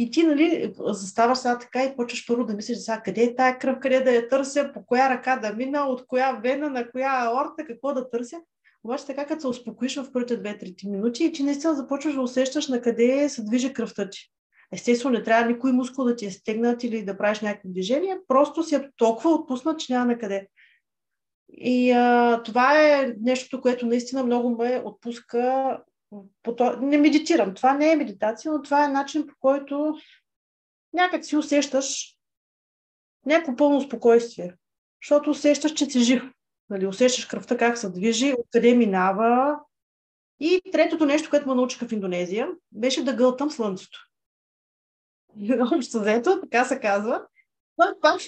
И 0.00 0.10
ти, 0.10 0.22
нали, 0.22 0.74
заставаш 0.78 1.38
сега 1.38 1.58
така 1.58 1.84
и 1.84 1.96
почваш 1.96 2.26
първо 2.26 2.44
да 2.44 2.54
мислиш 2.54 2.78
сега 2.78 3.00
къде 3.00 3.22
е 3.22 3.34
тая 3.34 3.58
кръв, 3.58 3.78
къде 3.80 4.00
да 4.00 4.12
я 4.12 4.28
търся, 4.28 4.70
по 4.74 4.86
коя 4.86 5.10
ръка 5.10 5.36
да 5.36 5.52
мина, 5.52 5.86
от 5.86 6.06
коя 6.06 6.32
вена, 6.32 6.70
на 6.70 6.90
коя 6.90 7.24
аорта, 7.24 7.64
какво 7.66 7.94
да 7.94 8.10
търся. 8.10 8.36
Обаче 8.84 9.06
така, 9.06 9.26
като 9.26 9.40
се 9.40 9.46
успокоиш 9.46 9.96
в 9.96 10.12
първите 10.12 10.42
2-3 10.42 10.90
минути 10.90 11.24
и 11.24 11.32
ти 11.32 11.42
наистина 11.42 11.74
започваш 11.74 12.14
да 12.14 12.20
усещаш 12.20 12.68
на 12.68 12.80
къде 12.80 13.28
се 13.28 13.44
движи 13.44 13.72
кръвта 13.72 14.10
ти. 14.10 14.32
Естествено, 14.72 15.18
не 15.18 15.22
трябва 15.22 15.50
никой 15.50 15.72
мускул 15.72 16.04
да 16.04 16.16
ти 16.16 16.26
е 16.26 16.30
стегнат 16.30 16.84
или 16.84 17.04
да 17.04 17.18
правиш 17.18 17.40
някакви 17.40 17.68
движения, 17.68 18.18
просто 18.28 18.62
си 18.62 18.74
е 18.74 18.90
толкова 18.96 19.30
отпуснат, 19.30 19.80
че 19.80 19.92
няма 19.92 20.06
на 20.06 20.18
къде. 20.18 20.48
И 21.48 21.90
а, 21.90 22.42
това 22.42 22.88
е 22.88 23.14
нещото, 23.20 23.60
което 23.60 23.86
наистина 23.86 24.24
много 24.24 24.50
ме 24.50 24.82
отпуска. 24.84 25.78
Не 26.80 26.98
медитирам. 26.98 27.54
Това 27.54 27.74
не 27.74 27.92
е 27.92 27.96
медитация, 27.96 28.52
но 28.52 28.62
това 28.62 28.84
е 28.84 28.88
начин 28.88 29.26
по 29.26 29.34
който 29.40 29.94
някак 30.92 31.24
си 31.24 31.36
усещаш 31.36 32.16
някакво 33.26 33.56
пълно 33.56 33.80
спокойствие. 33.80 34.54
Защото 35.02 35.30
усещаш, 35.30 35.72
че 35.72 35.84
си 35.84 36.00
жив. 36.00 36.22
Нали, 36.70 36.86
усещаш 36.86 37.26
кръвта 37.26 37.56
как 37.56 37.78
се 37.78 37.90
движи, 37.90 38.34
откъде 38.38 38.74
минава. 38.74 39.58
И 40.40 40.60
третото 40.72 41.06
нещо, 41.06 41.30
което 41.30 41.48
ме 41.48 41.54
научиха 41.54 41.88
в 41.88 41.92
Индонезия, 41.92 42.48
беше 42.72 43.04
да 43.04 43.14
гълтам 43.14 43.50
слънцето. 43.50 44.07
Общо 45.76 46.00
взето, 46.00 46.40
така 46.40 46.64
се 46.64 46.80
казва. 46.80 47.22
Но 47.78 47.86
пак 48.00 48.20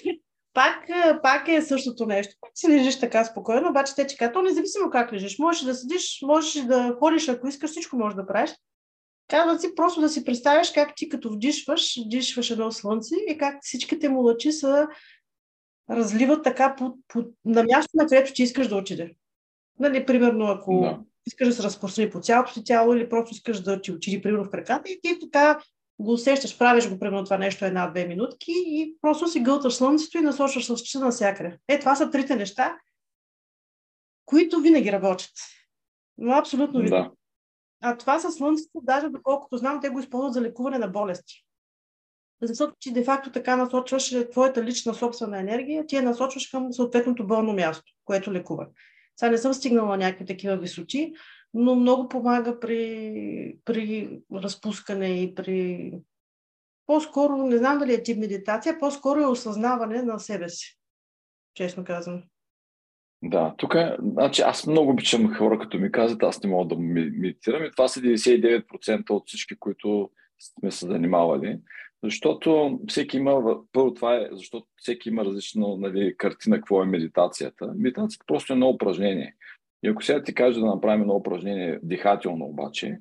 пак, 0.54 0.88
е, 0.88 1.22
пак 1.22 1.48
е 1.48 1.62
същото 1.62 2.06
нещо. 2.06 2.34
Пак 2.40 2.50
си 2.54 2.68
лежиш 2.68 3.00
така 3.00 3.24
спокойно, 3.24 3.68
обаче 3.70 3.94
те 3.94 4.16
казват, 4.16 4.32
то 4.34 4.42
независимо 4.42 4.90
как 4.90 5.12
лежиш, 5.12 5.38
можеш 5.38 5.62
да 5.62 5.74
седиш, 5.74 6.18
можеш 6.22 6.62
да 6.62 6.96
ходиш, 6.98 7.28
ако 7.28 7.48
искаш, 7.48 7.70
всичко 7.70 7.96
можеш 7.96 8.16
да 8.16 8.26
правиш. 8.26 8.50
Казват 9.28 9.60
си 9.60 9.74
просто 9.76 10.00
да 10.00 10.08
си 10.08 10.24
представяш 10.24 10.72
как 10.72 10.92
ти 10.96 11.08
като 11.08 11.32
вдишваш, 11.32 11.96
вдишваш 12.06 12.50
едно 12.50 12.72
слънце 12.72 13.14
и 13.28 13.38
как 13.38 13.58
всичките 13.62 14.08
му 14.08 14.22
лъчи 14.22 14.52
са 14.52 14.88
разливат 15.90 16.44
така 16.44 16.74
по, 16.78 16.96
по, 17.08 17.24
на 17.44 17.62
място, 17.62 17.90
на 17.94 18.06
където 18.06 18.32
ти 18.32 18.42
искаш 18.42 18.68
да 18.68 18.76
отиде. 18.76 19.14
Нали, 19.78 20.06
примерно, 20.06 20.46
ако 20.46 20.80
да. 20.80 20.98
искаш 21.26 21.48
да 21.48 21.54
се 21.54 21.62
разпространи 21.62 22.10
по 22.10 22.20
цялото 22.20 22.52
си 22.52 22.64
тяло 22.64 22.94
или 22.94 23.08
просто 23.08 23.34
искаш 23.34 23.60
да 23.60 23.80
ти 23.80 23.92
отиде, 23.92 24.22
примерно, 24.22 24.44
в 24.44 24.50
краката 24.50 24.90
и 24.90 25.00
ти 25.02 25.18
така 25.20 25.60
го 26.00 26.12
усещаш, 26.12 26.58
правиш 26.58 26.88
го 26.90 26.98
примерно 26.98 27.24
това 27.24 27.38
нещо 27.38 27.64
една-две 27.64 28.06
минутки 28.06 28.52
и 28.56 28.96
просто 29.00 29.28
си 29.28 29.40
гълташ 29.40 29.74
слънцето 29.74 30.18
и 30.18 30.20
насочваш 30.20 30.94
на 30.94 31.00
навсякъде. 31.00 31.58
Е, 31.68 31.78
това 31.78 31.96
са 31.96 32.10
трите 32.10 32.36
неща, 32.36 32.78
които 34.24 34.60
винаги 34.60 34.92
работят. 34.92 35.30
Но 36.18 36.32
абсолютно 36.32 36.80
винаги. 36.80 37.08
Да. 37.08 37.10
А 37.82 37.96
това 37.96 38.20
със 38.20 38.34
слънцето, 38.34 38.80
даже 38.82 39.08
доколкото 39.08 39.56
знам, 39.56 39.80
те 39.80 39.88
го 39.88 40.00
използват 40.00 40.34
за 40.34 40.40
лекуване 40.40 40.78
на 40.78 40.88
болести. 40.88 41.44
Защото 42.42 42.74
ти 42.80 42.92
де-факто 42.92 43.32
така 43.32 43.56
насочваш 43.56 44.14
твоята 44.30 44.64
лична 44.64 44.94
собствена 44.94 45.40
енергия, 45.40 45.86
ти 45.86 45.96
я 45.96 46.02
насочваш 46.02 46.46
към 46.46 46.72
съответното 46.72 47.26
болно 47.26 47.52
място, 47.52 47.92
което 48.04 48.32
лекува. 48.32 48.66
Сега 49.16 49.30
не 49.30 49.38
съм 49.38 49.54
стигнала 49.54 49.88
на 49.88 49.96
някакви 49.96 50.26
такива 50.26 50.56
висоти, 50.56 51.12
но 51.54 51.74
много 51.74 52.08
помага 52.08 52.60
при, 52.60 53.56
при 53.64 54.20
разпускане 54.34 55.22
и 55.22 55.34
при... 55.34 55.92
По-скоро, 56.86 57.36
не 57.36 57.58
знам 57.58 57.78
дали 57.78 57.94
е 57.94 58.02
тип 58.02 58.18
медитация, 58.18 58.78
по-скоро 58.78 59.20
е 59.20 59.26
осъзнаване 59.26 60.02
на 60.02 60.18
себе 60.18 60.48
си, 60.48 60.78
честно 61.54 61.84
казвам. 61.84 62.22
Да, 63.22 63.54
тук 63.58 63.74
е, 63.74 63.96
значи 64.02 64.42
аз 64.42 64.66
много 64.66 64.90
обичам 64.90 65.34
хора, 65.34 65.58
като 65.58 65.78
ми 65.78 65.92
казват, 65.92 66.22
аз 66.22 66.42
не 66.42 66.50
мога 66.50 66.74
да 66.74 66.80
медитирам 66.80 67.64
и 67.64 67.70
това 67.70 67.88
са 67.88 68.00
99% 68.00 69.10
от 69.10 69.22
всички, 69.26 69.56
които 69.58 70.10
сме 70.40 70.70
се 70.70 70.86
занимавали. 70.86 71.58
Защото 72.02 72.80
всеки 72.88 73.16
има, 73.16 73.56
първо 73.72 73.94
това 73.94 74.16
е, 74.16 74.28
защото 74.32 74.66
всеки 74.76 75.08
има 75.08 75.24
различна 75.24 75.76
нали, 75.76 76.14
картина 76.16 76.56
какво 76.56 76.82
е 76.82 76.86
медитацията. 76.86 77.72
Медитацията 77.76 78.24
просто 78.26 78.52
е 78.52 78.54
едно 78.54 78.68
упражнение. 78.68 79.34
И 79.82 79.88
ако 79.88 80.02
сега 80.02 80.22
ти 80.22 80.34
кажа 80.34 80.60
да 80.60 80.66
направим 80.66 81.00
едно 81.00 81.14
упражнение 81.14 81.78
дихателно 81.82 82.44
обаче, 82.44 82.98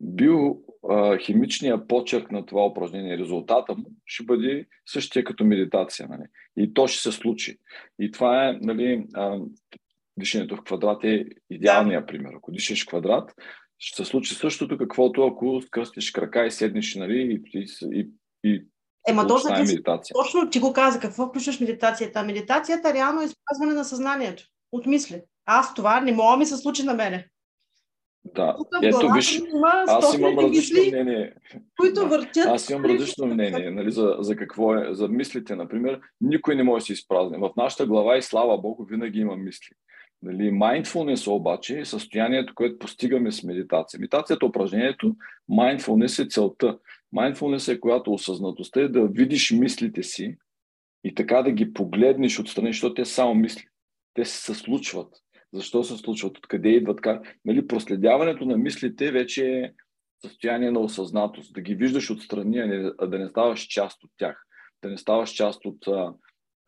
биохимичният 0.00 1.88
почерк 1.88 2.32
на 2.32 2.46
това 2.46 2.66
упражнение, 2.66 3.18
резултата 3.18 3.74
му 3.74 3.84
ще 4.06 4.24
бъде 4.24 4.66
същия 4.86 5.24
като 5.24 5.44
медитация. 5.44 6.08
Нали? 6.08 6.22
И 6.56 6.74
то 6.74 6.86
ще 6.86 7.02
се 7.02 7.12
случи. 7.12 7.58
И 7.98 8.10
това 8.10 8.48
е, 8.48 8.58
нали, 8.60 9.06
дишането 10.16 10.56
в 10.56 10.62
квадрат 10.62 11.04
е 11.04 11.24
идеалният 11.50 12.08
пример. 12.08 12.32
Ако 12.36 12.52
дишаш 12.52 12.84
квадрат, 12.84 13.32
ще 13.78 14.04
се 14.04 14.10
случи 14.10 14.34
същото, 14.34 14.78
каквото 14.78 15.26
ако 15.26 15.60
скръстиш 15.62 16.10
крака 16.10 16.46
и 16.46 16.50
седнеш 16.50 16.94
нали, 16.94 17.42
и, 17.54 17.66
и, 17.82 18.10
и 18.44 18.66
Ема 19.08 19.26
точно, 19.26 19.54
ти, 19.54 19.60
медитация. 19.60 20.14
точно 20.14 20.50
ти 20.50 20.60
го 20.60 20.72
каза, 20.72 21.00
какво 21.00 21.26
включваш 21.26 21.60
медитацията? 21.60 22.22
Медитацията 22.22 22.94
реално 22.94 23.20
е 23.20 23.24
изпазване 23.24 23.74
на 23.74 23.84
съзнанието 23.84 24.44
от 24.72 24.86
мисли. 24.86 25.22
Аз 25.46 25.74
това 25.74 26.00
не 26.00 26.12
мога 26.12 26.36
ми 26.36 26.46
се 26.46 26.56
случи 26.56 26.82
на 26.82 26.94
мене. 26.94 27.28
Да, 28.24 28.56
ето 28.82 29.12
виж, 29.12 29.42
аз 29.88 30.14
имам 30.18 30.38
различно 30.38 30.82
мнение. 30.86 31.34
Които 31.80 32.08
въртят. 32.08 32.46
Аз 32.46 32.70
имам 32.70 32.84
различно 32.84 33.26
мнение 33.26 33.70
нали, 33.70 33.92
за, 33.92 34.16
за 34.20 34.36
какво 34.36 34.74
е, 34.74 34.94
за 34.94 35.08
мислите, 35.08 35.56
например. 35.56 36.00
Никой 36.20 36.54
не 36.54 36.62
може 36.62 36.82
да 36.82 36.86
се 36.86 36.92
изпразни. 36.92 37.38
В 37.38 37.50
нашата 37.56 37.86
глава 37.86 38.16
и 38.16 38.22
слава 38.22 38.58
Богу 38.58 38.84
винаги 38.84 39.20
има 39.20 39.36
мисли. 39.36 39.74
Нали, 40.22 40.50
mindfulness 40.50 41.30
обаче 41.30 41.78
е 41.78 41.84
състоянието, 41.84 42.54
което 42.54 42.78
постигаме 42.78 43.32
с 43.32 43.42
медитация. 43.42 44.00
Медитацията 44.00 44.46
е 44.46 44.48
упражнението, 44.48 45.16
mindfulness 45.50 46.24
е 46.24 46.28
целта. 46.28 46.78
Mindfulness 47.16 47.72
е 47.72 47.80
която 47.80 48.12
осъзнатостта 48.12 48.80
е 48.80 48.88
да 48.88 49.06
видиш 49.06 49.50
мислите 49.50 50.02
си 50.02 50.36
и 51.04 51.14
така 51.14 51.42
да 51.42 51.50
ги 51.50 51.72
погледнеш 51.72 52.40
отстрани, 52.40 52.72
защото 52.72 52.94
те 52.94 53.04
само 53.04 53.34
мисли. 53.34 53.64
Те 54.14 54.24
се 54.24 54.54
случват. 54.54 55.21
Защо 55.52 55.84
се 55.84 55.96
случват? 55.96 56.38
Откъде 56.38 56.68
идват? 56.68 57.00
Как? 57.00 57.36
Нали, 57.44 57.66
проследяването 57.66 58.44
на 58.44 58.56
мислите 58.56 59.12
вече 59.12 59.46
е 59.46 59.72
състояние 60.26 60.70
на 60.70 60.80
осъзнатост. 60.80 61.54
Да 61.54 61.60
ги 61.60 61.74
виждаш 61.74 62.10
отстрани, 62.10 62.58
а, 62.58 62.66
не, 62.66 62.90
а 62.98 63.06
да 63.06 63.18
не 63.18 63.28
ставаш 63.28 63.60
част 63.60 64.04
от 64.04 64.10
тях. 64.16 64.46
Да 64.82 64.90
не 64.90 64.98
ставаш 64.98 65.30
част 65.30 65.64
от 65.64 65.86
а, 65.86 66.14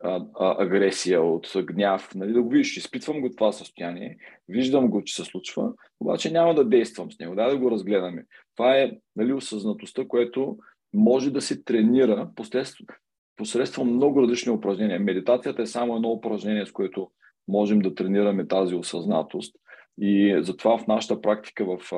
а, 0.03 0.25
а, 0.39 0.63
агресия, 0.63 1.21
от 1.21 1.51
гняв, 1.55 2.15
нали, 2.15 2.33
да 2.33 2.41
го 2.41 2.49
видиш, 2.49 2.77
изпитвам 2.77 3.21
го 3.21 3.29
това 3.29 3.51
състояние, 3.51 4.17
виждам 4.49 4.89
го, 4.89 5.03
че 5.03 5.15
се 5.15 5.23
случва, 5.23 5.73
обаче 5.99 6.31
няма 6.31 6.55
да 6.55 6.65
действам 6.65 7.11
с 7.11 7.19
него, 7.19 7.35
да, 7.35 7.49
да 7.49 7.57
го 7.57 7.71
разгледаме. 7.71 8.25
Това 8.55 8.77
е 8.77 8.91
нали, 9.15 9.33
осъзнатостта, 9.33 10.07
което 10.07 10.57
може 10.93 11.31
да 11.31 11.41
се 11.41 11.63
тренира 11.63 12.29
посредством, 12.35 12.87
посредством 13.35 13.95
много 13.95 14.21
различни 14.21 14.51
упражнения. 14.51 14.99
Медитацията 14.99 15.61
е 15.61 15.65
само 15.65 15.95
едно 15.95 16.09
упражнение, 16.09 16.65
с 16.65 16.71
което 16.71 17.11
можем 17.47 17.79
да 17.79 17.95
тренираме 17.95 18.47
тази 18.47 18.75
осъзнатост. 18.75 19.55
И 20.01 20.39
затова 20.41 20.77
в 20.77 20.87
нашата 20.87 21.21
практика, 21.21 21.65
в 21.65 21.91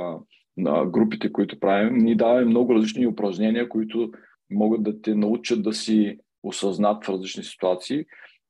на 0.57 0.85
групите, 0.85 1.31
които 1.31 1.59
правим, 1.59 1.97
ние 1.97 2.15
даваме 2.15 2.45
много 2.45 2.75
различни 2.75 3.07
упражнения, 3.07 3.69
които 3.69 4.11
могат 4.51 4.83
да 4.83 5.01
те 5.01 5.15
научат 5.15 5.63
да 5.63 5.73
си 5.73 6.17
осъзнат 6.43 7.05
в 7.05 7.09
различни 7.09 7.43
ситуации. 7.43 8.05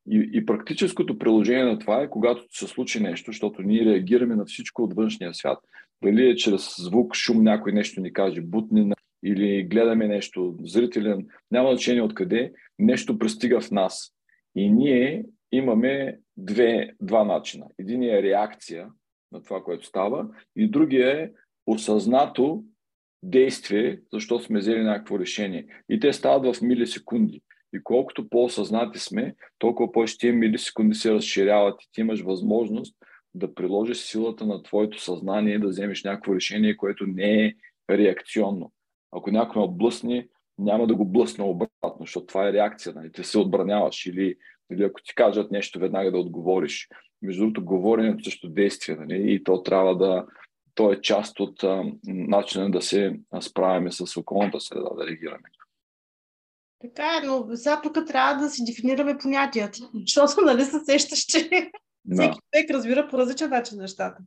И, 0.10 0.30
и 0.34 0.46
практическото 0.46 1.20
приложение 1.20 1.64
на 1.64 1.80
това 1.80 2.02
е, 2.02 2.10
когато 2.10 2.46
се 2.52 2.68
случи 2.68 3.00
нещо, 3.00 3.32
защото 3.32 3.62
ние 3.62 3.86
реагираме 3.86 4.36
на 4.36 4.46
всичко 4.46 4.84
от 4.84 4.94
външния 4.94 5.34
свят. 5.34 5.60
Дали 6.04 6.30
е 6.30 6.36
чрез 6.36 6.76
звук, 6.78 7.16
шум, 7.16 7.44
някой 7.44 7.72
нещо 7.72 8.02
ни 8.02 8.14
каже, 8.14 8.42
бутнина, 8.42 8.96
или 9.24 9.64
гледаме 9.64 10.08
нещо, 10.08 10.56
зрителен, 10.64 11.26
няма 11.52 11.70
значение 11.70 12.02
откъде, 12.02 12.52
нещо 12.80 13.20
пристига 13.20 13.62
в 13.62 13.72
нас. 13.72 14.12
И 14.56 14.70
ние 14.72 15.24
имаме 15.52 16.20
две, 16.38 16.92
два 17.02 17.24
начина. 17.24 17.66
Един 17.80 18.04
е 18.04 18.24
реакция 18.24 18.90
на 19.32 19.44
това, 19.44 19.64
което 19.64 19.86
става, 19.86 20.28
и 20.56 20.68
другия 20.68 21.24
е 21.24 21.30
осъзнато 21.66 22.64
действие, 23.24 24.00
защото 24.14 24.44
сме 24.44 24.60
взели 24.60 24.84
някакво 24.84 25.20
решение. 25.20 25.68
И 25.90 26.00
те 26.00 26.14
стават 26.14 26.56
в 26.56 26.62
милисекунди. 26.62 27.42
И 27.74 27.84
колкото 27.84 28.30
по-осъзнати 28.30 29.00
сме, 29.00 29.36
толкова 29.58 29.92
повече 29.92 30.32
милисекунди 30.32 30.96
се 30.96 31.14
разширяват 31.14 31.84
и 31.84 31.88
ти 31.92 32.02
имаш 32.02 32.22
възможност 32.22 32.96
да 33.34 33.54
приложиш 33.54 33.98
силата 33.98 34.46
на 34.46 34.64
твоето 34.64 35.02
съзнание 35.02 35.60
да 35.60 35.68
вземеш 35.68 36.04
някакво 36.04 36.36
решение, 36.36 36.78
което 36.78 37.08
не 37.08 37.46
е 37.46 37.54
реакционно. 37.90 38.72
Ако 39.12 39.32
някой 39.32 39.62
ме 39.62 39.68
блъсне, 39.72 40.28
няма 40.58 40.88
да 40.88 40.96
го 40.96 41.06
блъсна 41.06 41.46
обратно, 41.46 41.98
защото 42.00 42.26
това 42.26 42.48
е 42.48 42.54
реакция. 42.54 42.94
Нали? 42.96 43.12
Ти 43.12 43.24
се 43.24 43.40
отбраняваш 43.40 44.06
или, 44.06 44.36
или 44.72 44.84
ако 44.84 45.02
ти 45.02 45.16
кажат 45.16 45.52
нещо, 45.52 45.80
веднага 45.80 46.12
да 46.12 46.18
отговориш. 46.18 46.88
Между 47.22 47.42
другото, 47.42 47.66
говоренето 47.66 48.24
също 48.24 48.50
действие 48.50 48.96
нали? 48.96 49.34
и 49.34 49.44
то 49.44 49.64
трябва 49.64 49.98
да, 49.98 50.26
то 50.76 50.92
е 50.92 51.02
част 51.02 51.40
от 51.40 51.64
а, 51.64 51.84
начина 52.04 52.72
да 52.72 52.82
се 52.82 53.20
справяме 53.42 53.92
с 53.92 54.18
околната 54.18 54.60
среда, 54.60 54.90
да 54.98 55.08
реагираме. 55.08 55.50
Така 56.82 57.20
е, 57.24 57.26
но 57.26 57.56
сега 57.56 57.82
тук 57.82 57.98
трябва 58.08 58.44
да 58.44 58.50
си 58.50 58.66
дефинираме 58.66 59.18
понятията, 59.18 59.80
защото 59.94 60.42
нали 60.46 60.64
се 60.64 60.80
сещаш, 60.80 61.20
че 61.20 61.50
да. 62.06 62.24
всеки 62.24 62.38
човек 62.52 62.70
разбира 62.70 63.08
по 63.08 63.18
различен 63.18 63.50
начин 63.50 63.78
нещата. 63.78 64.18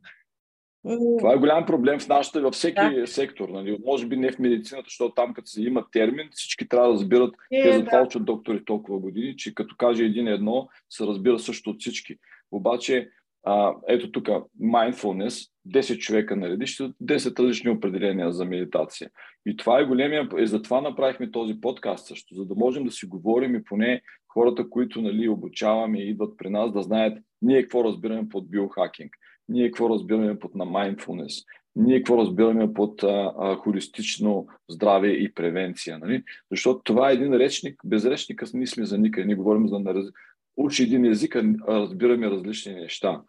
Това 1.19 1.33
е 1.33 1.37
голям 1.37 1.65
проблем 1.65 1.99
в 1.99 2.07
нашата, 2.07 2.41
във 2.41 2.53
всеки 2.53 2.95
да. 2.99 3.07
сектор. 3.07 3.49
Нали? 3.49 3.77
Може 3.85 4.07
би 4.07 4.17
не 4.17 4.31
в 4.31 4.39
медицината, 4.39 4.85
защото 4.87 5.13
там 5.13 5.33
като 5.33 5.47
се 5.47 5.63
има 5.63 5.85
термин, 5.91 6.29
всички 6.31 6.67
трябва 6.67 6.87
да 6.87 6.93
разбират. 6.93 7.35
Е, 7.51 7.63
те 7.63 7.73
затова 7.73 7.97
да. 7.97 8.03
учат 8.03 8.25
доктори 8.25 8.65
толкова 8.65 8.99
години, 8.99 9.37
че 9.37 9.55
като 9.55 9.75
каже 9.77 10.03
един 10.03 10.27
едно, 10.27 10.69
се 10.89 11.05
разбира 11.05 11.39
също 11.39 11.69
от 11.69 11.79
всички. 11.79 12.15
Обаче, 12.51 13.09
а, 13.43 13.73
ето 13.87 14.11
тук, 14.11 14.27
mindfulness, 14.61 15.51
10 15.67 15.97
човека 15.97 16.35
наредиш, 16.35 16.77
10 16.77 17.39
различни 17.39 17.71
определения 17.71 18.31
за 18.31 18.45
медитация. 18.45 19.09
И 19.45 19.57
това 19.57 19.79
е 19.79 19.85
големия, 19.85 20.29
и 20.39 20.47
затова 20.47 20.81
направихме 20.81 21.31
този 21.31 21.61
подкаст 21.61 22.07
също, 22.07 22.35
за 22.35 22.45
да 22.45 22.55
можем 22.55 22.83
да 22.83 22.91
си 22.91 23.05
говорим 23.05 23.55
и 23.55 23.63
поне 23.63 24.01
хората, 24.33 24.69
които 24.69 25.01
нали, 25.01 25.29
обучаваме 25.29 25.99
и 25.99 26.09
идват 26.09 26.37
при 26.37 26.49
нас, 26.49 26.73
да 26.73 26.81
знаят 26.81 27.17
ние 27.41 27.61
какво 27.61 27.83
разбираме 27.83 28.29
под 28.29 28.49
биохакинг 28.49 29.11
ние 29.51 29.71
какво 29.71 29.89
разбираме 29.89 30.39
под 30.39 30.55
на 30.55 30.65
mindfulness, 30.65 31.45
ние 31.75 31.97
какво 31.97 32.17
разбираме 32.17 32.73
под 32.73 33.03
а, 33.03 33.33
а, 33.39 33.55
холистично 33.55 34.47
здраве 34.69 35.07
и 35.07 35.33
превенция. 35.33 35.99
Нали? 35.99 36.23
Защото 36.51 36.81
това 36.83 37.09
е 37.09 37.13
един 37.13 37.33
речник, 37.33 37.81
без 37.85 38.05
речника 38.05 38.45
не 38.53 38.67
сме 38.67 38.85
за 38.85 38.97
никъде. 38.97 39.25
Ние 39.25 39.35
говорим 39.35 39.67
за 39.67 39.79
да 39.79 40.11
учи 40.57 40.83
един 40.83 41.05
език, 41.05 41.35
а 41.35 41.43
разбираме 41.67 42.29
различни 42.29 42.73
неща. 42.73 43.21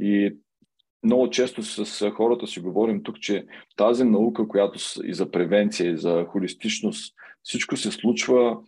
И 0.00 0.36
много 1.02 1.30
често 1.30 1.62
с 1.62 2.10
хората 2.10 2.46
си 2.46 2.60
говорим 2.60 3.02
тук, 3.02 3.20
че 3.20 3.46
тази 3.76 4.04
наука, 4.04 4.48
която 4.48 4.78
и 5.04 5.14
за 5.14 5.30
превенция, 5.30 5.90
и 5.90 5.96
за 5.96 6.24
холистичност, 6.28 7.14
всичко 7.42 7.76
се 7.76 7.90
случва 7.90 8.58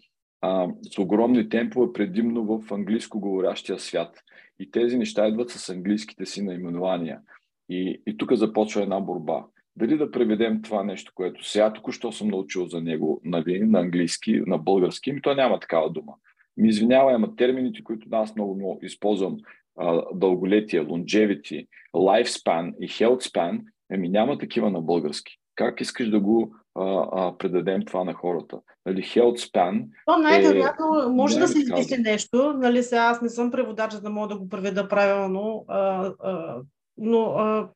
а, 0.41 0.69
с 0.95 0.99
огромни 0.99 1.49
темпове, 1.49 1.93
предимно 1.93 2.45
в 2.45 2.73
английско 2.73 3.21
говорящия 3.21 3.79
свят. 3.79 4.21
И 4.61 4.71
тези 4.71 4.99
неща 4.99 5.29
идват 5.29 5.51
с 5.51 5.69
английските 5.69 6.27
си 6.27 6.43
наименования. 6.43 7.21
И, 7.69 8.03
и 8.07 8.17
тук 8.17 8.33
започва 8.33 8.83
една 8.83 9.01
борба. 9.01 9.45
Дали 9.77 9.99
да 9.99 10.11
преведем 10.11 10.63
това 10.63 10.85
нещо, 10.85 11.13
което 11.15 11.45
сега 11.45 11.73
току-що 11.73 12.13
съм 12.13 12.29
научил 12.29 12.67
за 12.67 12.81
него 12.81 13.21
нали, 13.25 13.61
на 13.65 13.81
английски, 13.81 14.43
на 14.47 14.59
български, 14.59 15.13
ми 15.13 15.23
то 15.23 15.35
няма 15.35 15.61
такава 15.61 15.91
дума. 15.91 16.13
Ми 16.57 16.69
извинявай, 16.69 17.15
ама 17.15 17.37
термините, 17.37 17.85
които 17.85 18.09
аз 18.13 18.35
много, 18.35 18.55
много 18.55 18.79
използвам, 18.83 19.37
а, 19.79 20.03
дълголетие, 20.15 20.81
longevity, 20.81 21.67
lifespan 21.95 22.75
и 22.81 22.89
health 22.89 23.33
span, 23.33 23.63
еми 23.91 24.09
няма 24.09 24.39
такива 24.39 24.71
на 24.71 24.81
български. 24.81 25.37
Как 25.55 25.81
искаш 25.81 26.11
да 26.11 26.21
го 26.21 26.55
а, 26.75 27.09
а, 27.13 27.39
предадем 27.39 27.85
това 27.85 28.05
на 28.05 28.13
хората? 28.15 28.61
Нали, 28.89 29.03
health 29.03 29.51
span 29.51 29.87
То 30.07 30.19
най-вероятно 30.19 31.03
е... 31.03 31.07
може 31.07 31.39
да 31.39 31.49
се 31.49 31.59
измисли 31.59 31.99
нещо. 31.99 32.53
Нали, 32.53 32.83
сега 32.83 33.03
аз 33.03 33.23
не 33.23 33.29
съм 33.29 33.51
преводач, 33.51 33.93
за 33.93 34.01
да 34.01 34.11
мога 34.11 34.29
да 34.29 34.39
го 34.39 34.49
преведа 34.49 34.89
правилно, 34.89 35.65
а, 35.69 36.13
а, 36.21 36.61
но 36.97 37.23
а, 37.23 37.69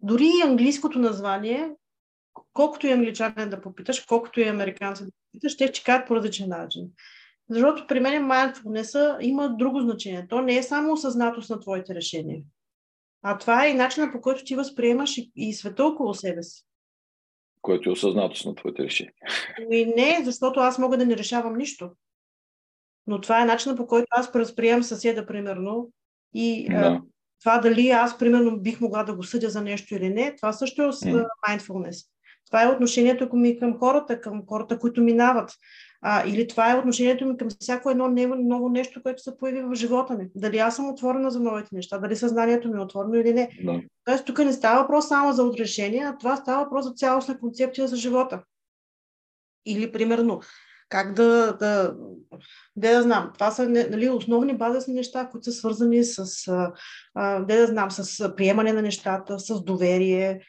дори 0.00 0.24
и 0.24 0.42
английското 0.46 0.98
название, 0.98 1.70
колкото 2.52 2.86
и 2.86 2.92
англичанин 2.92 3.50
да 3.50 3.60
попиташ, 3.60 4.00
колкото 4.00 4.40
и 4.40 4.48
американци 4.48 5.04
да 5.04 5.10
попиташ, 5.10 5.56
те 5.56 5.66
ще 5.66 5.84
кажат 5.84 6.06
по 6.06 6.16
различен 6.16 6.48
начин. 6.48 6.88
Защото 7.50 7.86
при 7.86 8.00
мен 8.00 8.22
mindfulness 8.22 9.20
има 9.20 9.56
друго 9.56 9.80
значение. 9.80 10.26
То 10.28 10.40
не 10.40 10.56
е 10.56 10.62
само 10.62 10.92
осъзнатост 10.92 11.50
на 11.50 11.60
твоите 11.60 11.94
решения. 11.94 12.40
А 13.22 13.38
това 13.38 13.66
е 13.66 13.70
и 13.70 13.74
начинът 13.74 14.12
по 14.12 14.20
който 14.20 14.44
ти 14.44 14.56
възприемаш 14.56 15.18
и, 15.18 15.32
и 15.36 15.54
света 15.54 15.84
около 15.84 16.14
себе 16.14 16.42
си 16.42 16.64
което 17.62 17.88
е 17.88 17.92
осъзнатост 17.92 18.46
на 18.46 18.54
твоите 18.54 18.82
решения. 18.82 19.12
И 19.70 19.86
не, 19.96 20.20
защото 20.24 20.60
аз 20.60 20.78
мога 20.78 20.96
да 20.96 21.06
не 21.06 21.16
решавам 21.16 21.56
нищо. 21.56 21.90
Но 23.06 23.20
това 23.20 23.42
е 23.42 23.44
начинът 23.44 23.76
по 23.76 23.86
който 23.86 24.06
аз 24.10 24.32
възприемам 24.32 24.82
съседа, 24.82 25.26
примерно. 25.26 25.90
И 26.34 26.68
да. 26.70 26.76
а, 26.76 27.00
това 27.40 27.58
дали 27.58 27.88
аз, 27.88 28.18
примерно, 28.18 28.60
бих 28.60 28.80
могла 28.80 29.04
да 29.04 29.14
го 29.14 29.22
съдя 29.22 29.50
за 29.50 29.62
нещо 29.62 29.94
или 29.94 30.08
не, 30.08 30.36
това 30.36 30.52
също 30.52 30.82
е 30.82 30.86
mm. 30.86 31.26
mindfulness. 31.48 32.06
Това 32.46 32.62
е 32.62 32.68
отношението 32.68 33.36
ми 33.36 33.58
към 33.58 33.78
хората, 33.78 34.20
към 34.20 34.42
хората, 34.46 34.78
които 34.78 35.02
минават. 35.02 35.50
А, 36.02 36.26
или 36.26 36.48
това 36.48 36.70
е 36.70 36.78
отношението 36.78 37.26
ми 37.26 37.36
към 37.36 37.48
всяко 37.60 37.90
едно 37.90 38.08
ново 38.38 38.68
нещо, 38.68 39.02
което 39.02 39.22
се 39.22 39.36
появи 39.36 39.62
в 39.62 39.74
живота 39.74 40.14
ми. 40.14 40.28
Дали 40.34 40.58
аз 40.58 40.76
съм 40.76 40.90
отворена 40.90 41.30
за 41.30 41.40
новите 41.40 41.68
неща, 41.72 41.98
дали 41.98 42.16
съзнанието 42.16 42.68
ми 42.68 42.78
е 42.78 42.82
отворено 42.82 43.14
или 43.14 43.32
не. 43.32 43.50
Да. 43.64 43.80
Тоест, 44.04 44.24
тук 44.24 44.38
не 44.38 44.52
става 44.52 44.82
въпрос 44.82 45.08
само 45.08 45.32
за 45.32 45.44
отрешение, 45.44 46.04
а 46.04 46.18
това 46.18 46.36
става 46.36 46.64
въпрос 46.64 46.84
за 46.84 46.92
цялостна 46.92 47.38
концепция 47.38 47.88
за 47.88 47.96
живота. 47.96 48.42
Или, 49.66 49.92
примерно, 49.92 50.40
как 50.88 51.14
да, 51.14 51.56
да, 51.58 51.94
да, 52.76 52.92
да 52.92 53.02
знам, 53.02 53.30
това 53.34 53.50
са 53.50 53.68
нали, 53.68 54.10
основни 54.10 54.56
базисни 54.56 54.94
неща, 54.94 55.28
които 55.30 55.44
са 55.44 55.52
свързани 55.52 56.04
с, 56.04 56.48
а, 57.14 57.40
да, 57.40 57.56
да 57.56 57.66
знам, 57.66 57.90
с 57.90 58.34
приемане 58.36 58.72
на 58.72 58.82
нещата, 58.82 59.38
с 59.38 59.64
доверие, 59.64 60.40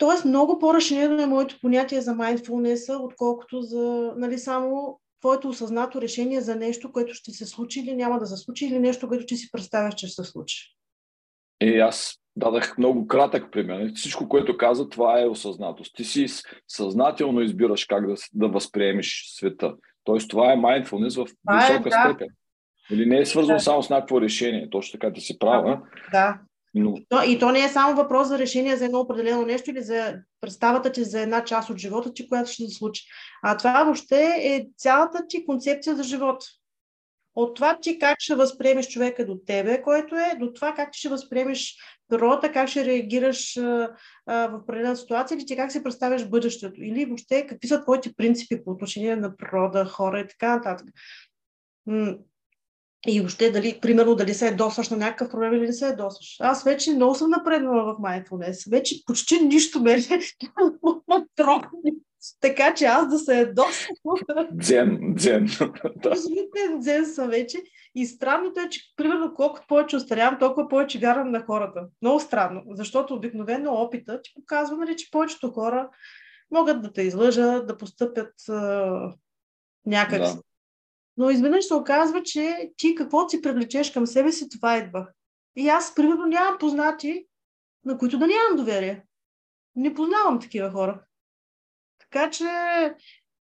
Тоест, 0.00 0.24
много 0.24 0.58
по-разширено 0.58 1.22
е 1.22 1.26
моето 1.26 1.58
понятие 1.60 2.00
за 2.00 2.10
mindfulness, 2.10 3.04
отколкото 3.04 3.62
за 3.62 4.12
нали, 4.16 4.38
само 4.38 5.00
твоето 5.20 5.48
осъзнато 5.48 6.02
решение 6.02 6.40
за 6.40 6.56
нещо, 6.56 6.92
което 6.92 7.14
ще 7.14 7.30
се 7.30 7.46
случи 7.46 7.80
или 7.80 7.94
няма 7.94 8.18
да 8.18 8.26
се 8.26 8.36
случи, 8.36 8.66
или 8.66 8.78
нещо, 8.78 9.08
което 9.08 9.26
ти 9.26 9.36
си 9.36 9.50
представяш, 9.52 9.94
че 9.94 10.06
ще 10.06 10.22
се 10.22 10.30
случи. 10.30 10.76
И 11.60 11.78
аз 11.78 12.14
дадах 12.36 12.78
много 12.78 13.06
кратък 13.06 13.52
пример. 13.52 13.92
Всичко, 13.94 14.28
което 14.28 14.56
каза, 14.56 14.88
това 14.88 15.20
е 15.20 15.26
осъзнатост. 15.26 15.96
Ти 15.96 16.04
си 16.04 16.26
съзнателно 16.68 17.40
избираш 17.40 17.84
как 17.84 18.06
да, 18.06 18.14
да 18.34 18.48
възприемеш 18.48 19.24
света. 19.26 19.74
Тоест, 20.04 20.30
това 20.30 20.52
е 20.52 20.56
mindfulness 20.56 21.24
в 21.24 21.28
е, 21.30 21.56
висока 21.56 21.88
е, 21.88 21.90
да. 21.90 22.10
степен. 22.10 22.28
Или 22.90 23.06
не 23.06 23.18
е 23.18 23.26
свързано 23.26 23.56
да. 23.56 23.62
само 23.62 23.82
с 23.82 23.90
някакво 23.90 24.20
решение. 24.20 24.70
Точно 24.70 24.98
така 24.98 25.12
ти 25.12 25.20
си 25.20 25.38
права. 25.38 25.80
Да. 26.12 26.40
Но... 26.74 26.94
И, 26.96 27.06
то, 27.08 27.22
и 27.22 27.38
то 27.38 27.52
не 27.52 27.64
е 27.64 27.68
само 27.68 27.96
въпрос 27.96 28.28
за 28.28 28.38
решение 28.38 28.76
за 28.76 28.84
едно 28.84 29.00
определено 29.00 29.46
нещо 29.46 29.70
или 29.70 29.82
за 29.82 30.18
представата 30.40 30.92
ти 30.92 31.04
за 31.04 31.20
една 31.20 31.44
част 31.44 31.70
от 31.70 31.78
живота 31.78 32.14
ти, 32.14 32.28
която 32.28 32.50
ще 32.50 32.66
се 32.66 32.74
случи. 32.74 33.04
А 33.42 33.56
това 33.56 33.84
въобще 33.84 34.22
е 34.38 34.66
цялата 34.76 35.26
ти 35.28 35.46
концепция 35.46 35.96
за 35.96 36.02
живот. 36.02 36.44
От 37.34 37.56
това 37.56 37.78
ти 37.80 37.98
как 37.98 38.16
ще 38.20 38.34
възприемеш 38.34 38.88
човека 38.88 39.26
до 39.26 39.38
тебе, 39.46 39.82
който 39.82 40.14
е, 40.14 40.36
до 40.40 40.52
това 40.52 40.74
как 40.74 40.92
ти 40.92 40.98
ще 40.98 41.08
възприемеш 41.08 41.76
природата, 42.08 42.52
как 42.52 42.68
ще 42.68 42.84
реагираш 42.84 43.56
а, 43.56 43.96
а, 44.26 44.48
в 44.48 44.54
определена 44.54 44.96
ситуация 44.96 45.36
или 45.36 45.46
ти 45.46 45.56
как 45.56 45.72
се 45.72 45.82
представяш 45.82 46.28
бъдещето. 46.28 46.82
Или 46.82 47.04
въобще 47.04 47.46
какви 47.46 47.68
са 47.68 47.82
твоите 47.82 48.12
принципи 48.16 48.64
по 48.64 48.70
отношение 48.70 49.16
на 49.16 49.36
природа, 49.36 49.84
хора 49.84 50.20
и 50.20 50.28
така 50.28 50.56
нататък. 50.56 50.86
И 53.08 53.20
въобще, 53.20 53.50
дали, 53.50 53.78
примерно, 53.82 54.14
дали 54.14 54.34
се 54.34 54.46
ядосваш 54.46 54.88
на 54.88 54.96
някакъв 54.96 55.30
проблем 55.30 55.54
или 55.54 55.66
не 55.66 55.72
се 55.72 55.86
ядосваш. 55.86 56.36
Аз 56.40 56.64
вече 56.64 56.94
много 56.94 57.14
съм 57.14 57.30
напреднала 57.30 57.84
в 57.84 57.98
mindfulness. 57.98 58.70
Вече 58.70 59.04
почти 59.06 59.40
нищо 59.40 59.80
ме 59.80 59.96
не 59.96 61.26
трогне. 61.36 61.92
Така 62.40 62.74
че 62.74 62.84
аз 62.84 63.08
да 63.08 63.18
се 63.18 63.38
ядосвам. 63.38 63.96
Дзен, 64.52 65.14
дзен. 65.14 65.44
Абсолютен 66.06 66.80
дзен 66.80 67.06
съм 67.06 67.28
вече. 67.28 67.58
И 67.94 68.06
странното 68.06 68.60
е, 68.60 68.68
че 68.68 68.80
примерно 68.96 69.34
колкото 69.34 69.66
повече 69.68 69.96
остарявам, 69.96 70.38
толкова 70.38 70.68
повече 70.68 70.98
вярвам 70.98 71.30
на 71.30 71.44
хората. 71.44 71.86
Много 72.02 72.20
странно, 72.20 72.62
защото 72.70 73.14
обикновено 73.14 73.72
опита 73.72 74.22
ти 74.22 74.30
показва, 74.34 74.76
нали, 74.76 74.96
че 74.96 75.10
повечето 75.10 75.50
хора 75.50 75.88
могат 76.50 76.82
да 76.82 76.92
те 76.92 77.02
излъжат, 77.02 77.66
да 77.66 77.76
постъпят 77.76 78.34
някак. 79.86 80.18
Да. 80.18 80.36
Но 81.20 81.30
изведнъж 81.30 81.64
се 81.64 81.74
оказва, 81.74 82.22
че 82.22 82.70
ти 82.76 82.94
какво 82.94 83.28
си 83.28 83.42
привлечеш 83.42 83.90
към 83.90 84.06
себе 84.06 84.32
си, 84.32 84.48
това 84.48 84.76
идва. 84.76 85.06
И 85.56 85.68
аз, 85.68 85.94
примерно, 85.94 86.26
нямам 86.26 86.58
познати, 86.58 87.26
на 87.84 87.98
които 87.98 88.18
да 88.18 88.26
нямам 88.26 88.56
доверие. 88.56 89.04
Не 89.76 89.94
познавам 89.94 90.40
такива 90.40 90.70
хора. 90.70 91.02
Така 91.98 92.30
че, 92.30 92.44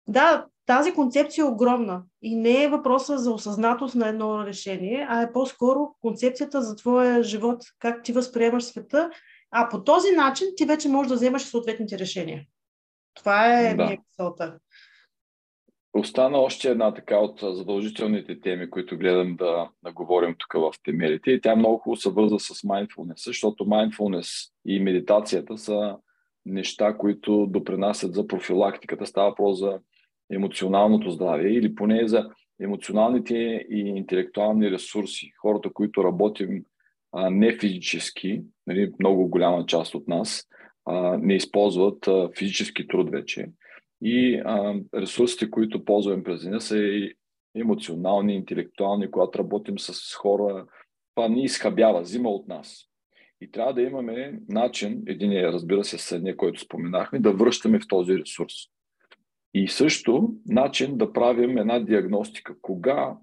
да, 0.07 0.45
тази 0.65 0.93
концепция 0.93 1.41
е 1.41 1.47
огромна 1.47 2.03
и 2.21 2.35
не 2.35 2.63
е 2.63 2.69
въпроса 2.69 3.17
за 3.17 3.31
осъзнатост 3.31 3.95
на 3.95 4.07
едно 4.07 4.45
решение, 4.45 5.05
а 5.09 5.21
е 5.21 5.31
по-скоро 5.33 5.95
концепцията 6.01 6.61
за 6.61 6.75
твоя 6.75 7.23
живот, 7.23 7.63
как 7.79 8.03
ти 8.03 8.13
възприемаш 8.13 8.63
света, 8.63 9.09
а 9.51 9.69
по 9.69 9.83
този 9.83 10.11
начин 10.11 10.47
ти 10.55 10.65
вече 10.65 10.89
можеш 10.89 11.09
да 11.09 11.15
вземаш 11.15 11.43
съответните 11.43 11.99
решения. 11.99 12.45
Това 13.13 13.59
е 13.59 13.75
да. 13.75 13.85
мисълта. 13.85 14.59
Остана 15.93 16.37
още 16.37 16.69
една 16.69 16.93
така 16.93 17.17
от 17.17 17.39
задължителните 17.39 18.39
теми, 18.39 18.69
които 18.69 18.97
гледам 18.97 19.35
да, 19.35 19.69
да 19.83 19.91
говорим 19.91 20.35
тук 20.37 20.53
в 20.53 20.73
темелите. 20.83 21.31
И 21.31 21.41
тя 21.41 21.55
много 21.55 21.77
хубаво 21.77 21.97
се 21.97 22.09
върза 22.09 22.39
с 22.39 22.61
mindfulness, 22.61 23.25
защото 23.25 23.65
mindfulness 23.65 24.51
и 24.65 24.79
медитацията 24.79 25.57
са 25.57 25.97
неща, 26.45 26.97
които 26.97 27.47
допринасят 27.49 28.13
за 28.13 28.27
профилактиката. 28.27 29.05
Става 29.05 29.35
про 29.35 29.53
за 29.53 29.79
емоционалното 30.31 31.11
здраве 31.11 31.49
или 31.49 31.75
поне 31.75 32.07
за 32.07 32.29
емоционалните 32.61 33.35
и 33.69 33.79
интелектуални 33.79 34.71
ресурси. 34.71 35.31
Хората, 35.41 35.73
които 35.73 36.03
работим 36.03 36.63
а, 37.11 37.29
не 37.29 37.57
физически, 37.57 38.41
нали, 38.67 38.91
много 38.99 39.27
голяма 39.27 39.65
част 39.65 39.95
от 39.95 40.07
нас, 40.07 40.47
а, 40.85 41.17
не 41.17 41.35
използват 41.35 42.07
а, 42.07 42.29
физически 42.37 42.87
труд 42.87 43.09
вече. 43.09 43.47
И 44.03 44.41
а, 44.45 44.75
ресурсите, 44.95 45.49
които 45.49 45.85
ползваме 45.85 46.23
през 46.23 46.43
деня, 46.43 46.61
са 46.61 46.77
и 46.77 47.13
емоционални, 47.55 48.35
интелектуални, 48.35 49.11
когато 49.11 49.39
работим 49.39 49.79
с 49.79 50.15
хора, 50.15 50.65
това 51.15 51.27
ни 51.27 51.43
изхабява, 51.43 52.01
взима 52.01 52.29
от 52.29 52.47
нас. 52.47 52.89
И 53.41 53.51
трябва 53.51 53.73
да 53.73 53.81
имаме 53.81 54.39
начин, 54.49 55.03
един 55.07 55.31
е, 55.31 55.43
разбира 55.43 55.83
се, 55.83 55.97
съдния, 55.97 56.37
който 56.37 56.59
споменахме, 56.59 57.19
да 57.19 57.33
връщаме 57.33 57.79
в 57.79 57.87
този 57.87 58.17
ресурс. 58.17 58.53
И 59.53 59.67
също 59.67 60.33
начин 60.45 60.97
да 60.97 61.13
правим 61.13 61.57
една 61.57 61.79
диагностика. 61.79 62.55
Кога 62.61 63.17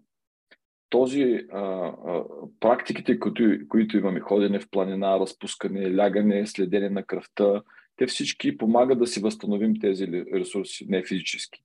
този 0.90 1.46
а, 1.52 1.58
а, 1.58 2.24
практиките, 2.60 3.18
които, 3.18 3.58
които 3.68 3.96
имаме, 3.96 4.20
ходене 4.20 4.60
в 4.60 4.70
планина, 4.70 5.20
разпускане, 5.20 5.96
лягане, 5.96 6.46
следене 6.46 6.90
на 6.90 7.02
кръвта, 7.02 7.62
те 8.00 8.06
всички 8.06 8.56
помагат 8.56 8.98
да 8.98 9.06
си 9.06 9.20
възстановим 9.20 9.80
тези 9.80 10.06
ресурси, 10.34 10.86
не 10.88 11.04
физически. 11.04 11.60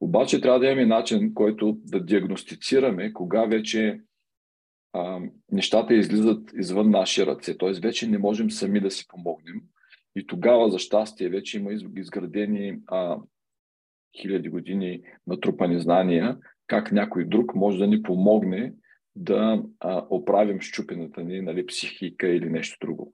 Обаче 0.00 0.40
трябва 0.40 0.60
да 0.60 0.66
имаме 0.66 0.86
начин, 0.86 1.34
който 1.34 1.78
да 1.84 2.04
диагностицираме 2.04 3.12
кога 3.12 3.44
вече 3.44 4.00
а, 4.92 5.20
нещата 5.52 5.94
излизат 5.94 6.52
извън 6.58 6.90
наши 6.90 7.26
ръце. 7.26 7.58
Т.е. 7.58 7.72
вече 7.72 8.08
не 8.08 8.18
можем 8.18 8.50
сами 8.50 8.80
да 8.80 8.90
си 8.90 9.08
помогнем. 9.08 9.60
И 10.16 10.26
тогава, 10.26 10.70
за 10.70 10.78
щастие, 10.78 11.28
вече 11.28 11.58
има 11.58 11.70
изградени 11.96 12.78
а, 12.86 13.18
хиляди 14.20 14.48
години 14.48 15.02
натрупани 15.26 15.80
знания, 15.80 16.38
как 16.66 16.92
някой 16.92 17.24
друг 17.24 17.54
може 17.54 17.78
да 17.78 17.86
ни 17.86 18.02
помогне 18.02 18.72
да 19.16 19.62
а, 19.80 20.06
оправим 20.10 20.60
щупената 20.60 21.22
ни 21.22 21.40
нали, 21.40 21.66
психика 21.66 22.28
или 22.28 22.50
нещо 22.50 22.78
друго. 22.80 23.12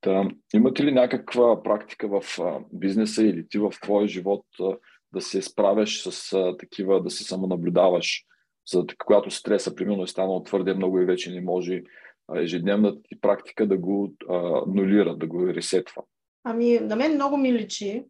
Та, 0.00 0.28
имате 0.54 0.84
ли 0.84 0.92
някаква 0.92 1.62
практика 1.62 2.08
в 2.08 2.38
а, 2.38 2.60
бизнеса 2.72 3.22
или 3.22 3.48
ти 3.48 3.58
в 3.58 3.72
твоя 3.82 4.08
живот 4.08 4.46
а, 4.60 4.76
да 5.12 5.20
се 5.20 5.42
справяш 5.42 6.02
с 6.02 6.32
а, 6.32 6.56
такива, 6.56 7.02
да 7.02 7.10
се 7.10 7.24
самонаблюдаваш, 7.24 8.24
за 8.72 8.84
когато 9.04 9.30
стреса, 9.30 9.74
примерно, 9.74 10.02
е 10.02 10.06
станал 10.06 10.42
твърде 10.42 10.74
много 10.74 11.00
и 11.00 11.04
вече 11.04 11.32
не 11.32 11.40
може 11.40 11.82
а, 12.28 12.40
ежедневната 12.40 13.02
ти 13.02 13.20
практика 13.20 13.66
да 13.66 13.78
го 13.78 14.14
а, 14.28 14.62
нулира, 14.66 15.16
да 15.16 15.26
го 15.26 15.48
ресетва? 15.48 16.02
Ами, 16.44 16.78
на 16.78 16.96
мен 16.96 17.14
много 17.14 17.36
ми 17.36 17.52
личи 17.52 18.04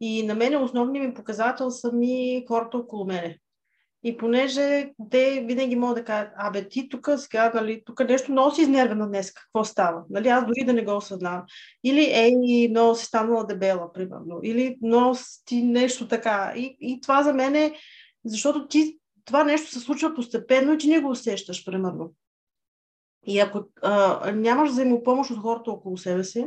и 0.00 0.26
на 0.26 0.34
мен 0.34 0.62
основният 0.62 1.08
ми 1.08 1.14
показател 1.14 1.70
са 1.70 1.92
ми 1.92 2.44
хората 2.48 2.78
около 2.78 3.04
мене. 3.04 3.38
И 4.04 4.16
понеже 4.16 4.92
те 5.10 5.44
винаги 5.48 5.76
могат 5.76 5.96
да 5.96 6.04
кажат, 6.04 6.32
абе 6.36 6.68
ти 6.68 6.88
тук 6.88 7.08
сега, 7.16 7.52
нали, 7.54 7.82
тук 7.86 8.00
нещо 8.08 8.32
много 8.32 8.54
си 8.54 8.62
изнервена 8.62 9.08
днес, 9.08 9.32
какво 9.32 9.64
става? 9.64 10.02
Нали, 10.10 10.28
аз 10.28 10.46
дори 10.46 10.64
да 10.64 10.72
не 10.72 10.84
го 10.84 10.96
осъзнавам. 10.96 11.42
Или 11.84 12.00
ей, 12.00 12.68
много 12.68 12.94
си 12.94 13.04
станала 13.04 13.46
дебела, 13.46 13.92
примерно. 13.92 14.40
Или 14.42 14.76
много 14.82 15.16
ти 15.44 15.62
нещо 15.62 16.08
така. 16.08 16.52
И, 16.56 16.76
и 16.80 17.00
това 17.00 17.22
за 17.22 17.34
мен 17.34 17.54
е, 17.56 17.74
защото 18.24 18.68
ти, 18.68 18.98
това 19.24 19.44
нещо 19.44 19.70
се 19.70 19.80
случва 19.80 20.14
постепенно 20.14 20.72
и 20.72 20.78
ти 20.78 20.88
не 20.88 21.00
го 21.00 21.10
усещаш, 21.10 21.64
примерно. 21.64 22.12
И 23.26 23.40
ако 23.40 23.64
а, 23.82 24.32
нямаш 24.32 24.70
взаимопомощ 24.70 25.30
от 25.30 25.38
хората 25.38 25.70
около 25.70 25.96
себе 25.96 26.24
си, 26.24 26.46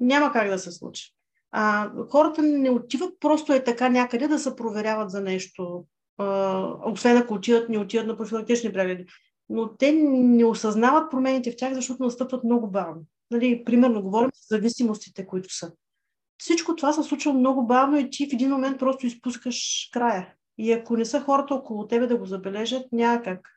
няма 0.00 0.32
как 0.32 0.48
да 0.48 0.58
се 0.58 0.72
случи. 0.72 1.10
А, 1.50 1.90
хората 2.10 2.42
не 2.42 2.70
отиват 2.70 3.20
просто 3.20 3.52
е 3.52 3.64
така 3.64 3.88
някъде 3.88 4.28
да 4.28 4.38
се 4.38 4.56
проверяват 4.56 5.10
за 5.10 5.20
нещо 5.20 5.84
освен 6.86 7.16
ако 7.16 7.34
отиват, 7.34 7.68
не 7.68 7.78
отиват 7.78 8.06
на 8.06 8.16
профилактични 8.16 8.72
прегледи. 8.72 9.06
Но 9.48 9.76
те 9.76 9.92
не 9.92 10.44
осъзнават 10.44 11.10
промените 11.10 11.50
в 11.50 11.56
тях, 11.56 11.74
защото 11.74 12.02
настъпват 12.02 12.44
много 12.44 12.70
бавно. 12.70 13.02
Нали, 13.30 13.64
примерно, 13.64 14.02
говорим 14.02 14.30
за 14.34 14.56
зависимостите, 14.56 15.26
които 15.26 15.54
са. 15.54 15.72
Всичко 16.38 16.76
това 16.76 16.92
се 16.92 17.02
случва 17.02 17.32
много 17.32 17.66
бавно 17.66 17.98
и 17.98 18.10
ти 18.10 18.28
в 18.30 18.32
един 18.32 18.50
момент 18.50 18.78
просто 18.78 19.06
изпускаш 19.06 19.88
края. 19.92 20.34
И 20.58 20.72
ако 20.72 20.96
не 20.96 21.04
са 21.04 21.20
хората 21.20 21.54
около 21.54 21.86
тебе 21.86 22.06
да 22.06 22.16
го 22.16 22.26
забележат, 22.26 22.92
няма 22.92 23.22
как. 23.22 23.53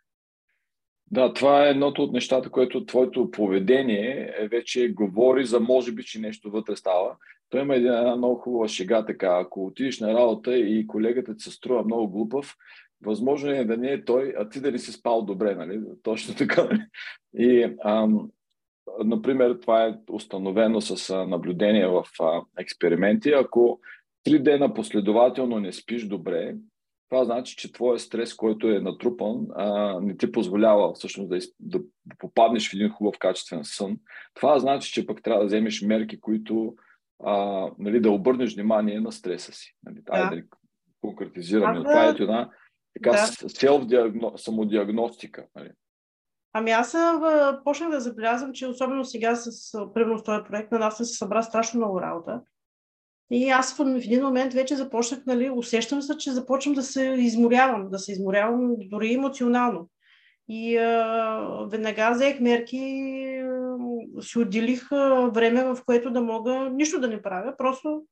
Да, 1.12 1.34
това 1.34 1.66
е 1.66 1.70
едното 1.70 2.04
от 2.04 2.14
нещата, 2.14 2.50
което 2.50 2.86
твоето 2.86 3.32
поведение 3.32 4.34
е 4.38 4.48
вече 4.48 4.94
говори 4.94 5.46
за 5.46 5.60
може 5.60 5.92
би, 5.92 6.04
че 6.04 6.20
нещо 6.20 6.52
вътре 6.52 6.76
става. 6.76 7.16
Той 7.50 7.62
има 7.62 7.76
една 7.76 8.16
много 8.16 8.36
хубава 8.36 8.68
шега 8.68 9.06
така. 9.06 9.40
Ако 9.42 9.66
отидеш 9.66 10.00
на 10.00 10.14
работа 10.14 10.58
и 10.58 10.88
колегата 10.88 11.36
ти 11.36 11.44
се 11.44 11.52
струва 11.52 11.84
много 11.84 12.08
глупав, 12.10 12.56
възможно 13.02 13.52
е 13.52 13.66
да 13.66 13.78
не 13.78 13.92
е 13.92 14.06
той, 14.06 14.34
а 14.38 14.50
ти 14.50 14.62
дали 14.62 14.80
си 14.80 14.92
спал 14.92 15.22
добре, 15.22 15.56
нали? 15.56 15.80
Точно 16.04 16.36
така. 16.36 16.70
И, 17.38 17.76
ам, 17.84 18.30
например, 19.04 19.58
това 19.62 19.86
е 19.86 19.96
установено 20.12 20.82
с 20.82 21.26
наблюдение 21.28 21.88
в 21.88 22.06
а, 22.20 22.42
експерименти. 22.58 23.32
Ако 23.32 23.80
три 24.24 24.40
дена 24.40 24.74
последователно 24.74 25.60
не 25.60 25.74
спиш 25.74 26.08
добре, 26.08 26.56
това 27.10 27.26
значи, 27.26 27.56
че 27.56 27.72
твоя 27.72 28.00
стрес, 28.00 28.34
който 28.34 28.68
е 28.68 28.80
натрупан, 28.80 29.48
а, 29.56 30.00
не 30.02 30.18
ти 30.18 30.32
позволява 30.32 30.94
всъщност 30.94 31.30
да, 31.30 31.38
из, 31.38 31.48
да, 31.60 31.80
попаднеш 32.18 32.70
в 32.70 32.74
един 32.74 32.90
хубав 32.90 33.16
качествен 33.20 33.64
сън. 33.64 33.98
Това 34.34 34.60
значи, 34.60 34.94
че 34.94 35.06
пък 35.06 35.24
трябва 35.24 35.42
да 35.42 35.48
вземеш 35.48 35.82
мерки, 35.82 36.20
които 36.20 36.76
а, 37.24 37.68
нали, 37.80 38.00
да 38.00 38.12
обърнеш 38.12 38.56
внимание 38.56 39.00
на 39.00 39.12
стреса 39.12 39.54
си. 39.54 39.76
Нали, 39.84 40.02
да. 40.02 40.30
да 40.36 40.44
конкретизираме. 41.02 41.80
А, 41.80 41.84
Това 41.84 42.06
е 42.06 42.10
една 42.10 42.50
така 42.94 43.12
да. 43.12 44.38
самодиагностика. 44.38 45.46
Нали. 45.56 45.72
Ами 46.54 46.72
аз 46.72 46.96
почнах 47.64 47.90
да 47.90 48.00
забелязвам, 48.00 48.54
че 48.54 48.68
особено 48.68 49.06
сега 49.06 49.36
с 49.36 49.72
примерно 49.94 50.24
този 50.24 50.44
проект 50.48 50.72
на 50.72 50.80
нас 50.80 50.98
се 50.98 51.06
събра 51.06 51.42
страшно 51.42 51.78
много 51.78 52.02
работа. 52.02 52.42
И 53.32 53.50
аз 53.50 53.78
в 53.78 53.80
един 53.98 54.24
момент 54.24 54.54
вече 54.54 54.76
започнах, 54.76 55.26
нали, 55.26 55.50
усещам 55.50 56.02
се, 56.02 56.18
че 56.18 56.32
започвам 56.32 56.74
да 56.74 56.84
се 56.84 57.16
изморявам, 57.18 57.90
да 57.90 58.00
се 58.00 58.12
изморявам 58.12 58.76
дори 58.78 59.14
емоционално. 59.14 59.90
И 60.50 60.78
а, 60.78 61.68
веднага 61.72 62.12
взех 62.12 62.40
мерки, 62.40 62.78
си 64.22 64.40
отделих 64.40 64.92
а, 64.92 65.30
време, 65.34 65.64
в 65.64 65.78
което 65.86 66.12
да 66.12 66.22
мога 66.22 66.70
нищо 66.74 67.00
да 67.00 67.08
не 67.08 67.22
правя, 67.22 67.54
просто 67.58 68.04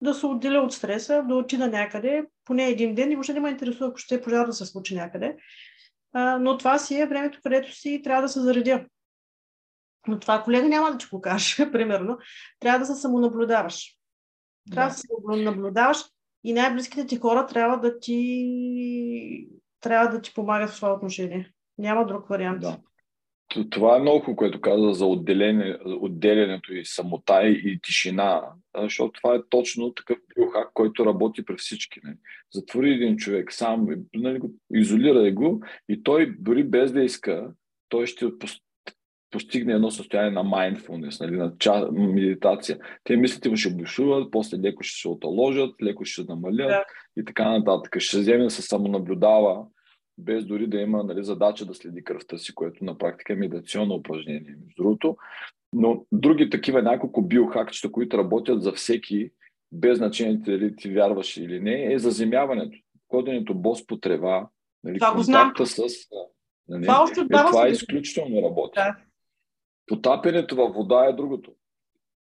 да 0.00 0.14
се 0.14 0.26
отделя 0.26 0.60
от 0.60 0.72
стреса, 0.72 1.24
да 1.28 1.34
отида 1.34 1.68
някъде, 1.68 2.24
поне 2.44 2.68
един 2.68 2.94
ден 2.94 3.12
и 3.12 3.16
въобще 3.16 3.32
не 3.32 3.40
ме 3.40 3.50
интересува, 3.50 3.86
ако 3.86 3.98
ще 3.98 4.14
е 4.14 4.20
пожар 4.20 4.46
да 4.46 4.52
се 4.52 4.66
случи 4.66 4.94
някъде. 4.94 5.36
А, 6.12 6.38
но 6.38 6.58
това 6.58 6.78
си 6.78 7.00
е 7.00 7.06
времето, 7.06 7.38
където 7.42 7.72
си 7.72 8.00
трябва 8.04 8.22
да 8.22 8.28
се 8.28 8.40
заредя. 8.40 8.84
Но 10.08 10.18
това 10.18 10.42
колега 10.42 10.68
няма 10.68 10.90
да 10.90 10.98
ти 10.98 11.06
го 11.12 11.20
каже, 11.20 11.70
примерно. 11.72 12.18
Трябва 12.60 12.78
да 12.78 12.86
се 12.86 13.00
самонаблюдаваш. 13.00 14.01
Трябва 14.70 14.88
да, 14.88 14.94
да 14.94 14.98
се 14.98 15.42
наблюдаваш 15.42 15.98
и 16.44 16.52
най-близките 16.52 17.06
ти 17.06 17.16
хора 17.16 17.46
трябва 17.46 17.80
да 17.80 18.00
ти 18.00 19.48
трябва 19.80 20.08
да 20.08 20.20
ти 20.20 20.34
помагат 20.34 20.70
в 20.70 20.76
това 20.76 20.92
отношение. 20.92 21.52
Няма 21.78 22.06
друг 22.06 22.28
вариант. 22.28 22.60
Да. 22.60 22.78
Това 23.70 23.96
е 23.96 24.00
много, 24.00 24.36
което 24.36 24.60
каза 24.60 24.92
за 24.92 25.06
отделение, 25.06 25.78
отделянето 25.84 26.74
и 26.74 26.84
самота 26.84 27.42
и 27.48 27.80
тишина, 27.82 28.42
защото 28.78 29.20
това 29.22 29.34
е 29.34 29.48
точно 29.48 29.94
такъв 29.94 30.18
биохак, 30.36 30.70
който 30.74 31.06
работи 31.06 31.44
при 31.44 31.56
всички. 31.56 32.00
Не? 32.04 32.10
Нали. 32.10 32.18
Затвори 32.52 32.92
един 32.92 33.16
човек 33.16 33.52
сам, 33.52 33.86
нали, 34.14 34.40
изолирай 34.74 35.32
го 35.32 35.60
и 35.88 36.02
той 36.02 36.36
дори 36.38 36.64
без 36.64 36.92
да 36.92 37.02
иска, 37.02 37.52
той 37.88 38.06
ще 38.06 38.26
постигне 39.32 39.72
едно 39.72 39.90
състояние 39.90 40.30
на 40.30 40.44
mindfulness, 40.44 41.20
нали, 41.20 41.36
на 41.36 41.52
ча, 41.58 41.88
медитация. 41.92 42.78
Те 43.04 43.16
мислите 43.16 43.48
му 43.48 43.56
ще 43.56 43.74
бушуват, 43.74 44.30
после 44.30 44.58
леко 44.58 44.82
ще 44.82 45.00
се 45.00 45.08
оталожат, 45.08 45.82
леко 45.82 46.04
ще 46.04 46.22
се 46.22 46.28
намалят 46.28 46.68
да. 46.68 46.84
и 47.16 47.24
така 47.24 47.50
нататък. 47.50 48.00
Ще 48.00 48.16
се 48.16 48.20
вземе 48.20 48.44
да 48.44 48.50
се 48.50 48.62
самонаблюдава 48.62 49.66
без 50.18 50.44
дори 50.44 50.66
да 50.66 50.80
има 50.80 51.02
нали, 51.02 51.24
задача 51.24 51.66
да 51.66 51.74
следи 51.74 52.04
кръвта 52.04 52.38
си, 52.38 52.54
което 52.54 52.84
на 52.84 52.98
практика 52.98 53.32
е 53.32 53.36
медитационно 53.36 53.94
упражнение, 53.94 54.56
между 54.64 54.82
другото. 54.82 55.16
Но 55.72 56.04
други 56.12 56.50
такива 56.50 56.82
няколко 56.82 57.22
биохакчета, 57.22 57.92
които 57.92 58.18
работят 58.18 58.62
за 58.62 58.72
всеки, 58.72 59.30
без 59.72 59.98
значение 59.98 60.36
дали 60.36 60.76
ти 60.76 60.94
вярваш 60.94 61.36
или 61.36 61.60
не, 61.60 61.92
е 61.92 61.98
заземяването. 61.98 62.78
Ходенето 63.10 63.54
бос 63.54 63.86
по 63.86 63.96
трева, 63.96 64.48
нали, 64.84 64.98
това 64.98 65.12
контакта 65.12 65.66
с... 65.66 65.82
Нали, 66.68 66.82
това, 66.82 67.02
още 67.02 67.20
е, 67.20 67.26
това 67.26 67.66
е 67.66 67.70
изключително 67.70 68.42
работа. 68.42 68.80
Да. 68.80 68.96
Потапянето 69.86 70.56
във 70.56 70.74
вода 70.74 71.04
е 71.04 71.12
другото. 71.12 71.52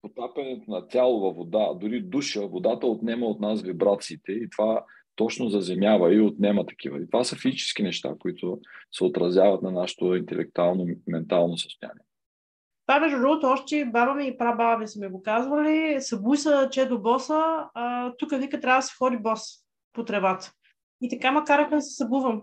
Потапянето 0.03 0.71
на 0.71 0.89
тяло 0.89 1.21
във 1.21 1.37
вода, 1.37 1.75
дори 1.75 2.01
душа, 2.01 2.41
водата 2.41 2.87
отнема 2.87 3.27
от 3.27 3.41
нас 3.41 3.63
вибрациите 3.63 4.33
и 4.33 4.51
това 4.51 4.85
точно 5.17 5.49
заземява 5.49 6.15
и 6.15 6.21
отнема 6.21 6.67
такива. 6.67 7.03
И 7.03 7.07
това 7.07 7.25
са 7.25 7.37
физически 7.37 7.83
неща, 7.83 8.15
които 8.19 8.61
се 8.93 9.05
отразяват 9.05 9.63
на 9.63 9.71
нашето 9.71 10.15
интелектуално, 10.15 10.87
ментално 11.07 11.59
състояние. 11.59 12.05
Това, 12.87 13.01
между 13.01 13.19
другото, 13.19 13.47
още 13.47 13.85
баба 13.85 14.15
ми 14.15 14.27
и 14.27 14.37
прабаба 14.37 14.79
ми 14.79 14.89
са 14.89 15.01
ми 15.01 15.09
го 15.09 15.23
казвали. 15.23 15.97
Събуй 16.01 16.37
се, 16.37 16.69
че 16.71 16.87
до 16.87 16.99
боса, 16.99 17.69
а, 17.75 18.13
тук 18.19 18.31
вика 18.39 18.61
трябва 18.61 18.79
да 18.79 18.83
се 18.83 18.95
ходи 18.99 19.17
бос 19.17 19.41
по 19.93 20.05
тревата. 20.05 20.53
И 21.01 21.09
така 21.09 21.33
ма 21.33 21.45
караха 21.45 21.75
да 21.75 21.83
се 21.83 21.95
събувам. 21.95 22.43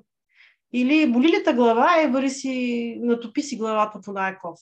Или 0.74 1.12
боли 1.12 1.28
ли 1.28 1.44
та 1.46 1.54
глава, 1.54 2.02
е, 2.02 2.08
вари 2.08 2.30
си, 2.30 2.98
натопи 3.02 3.42
си 3.42 3.58
главата 3.58 4.00
по 4.06 4.12
най 4.12 4.38
ков. 4.38 4.60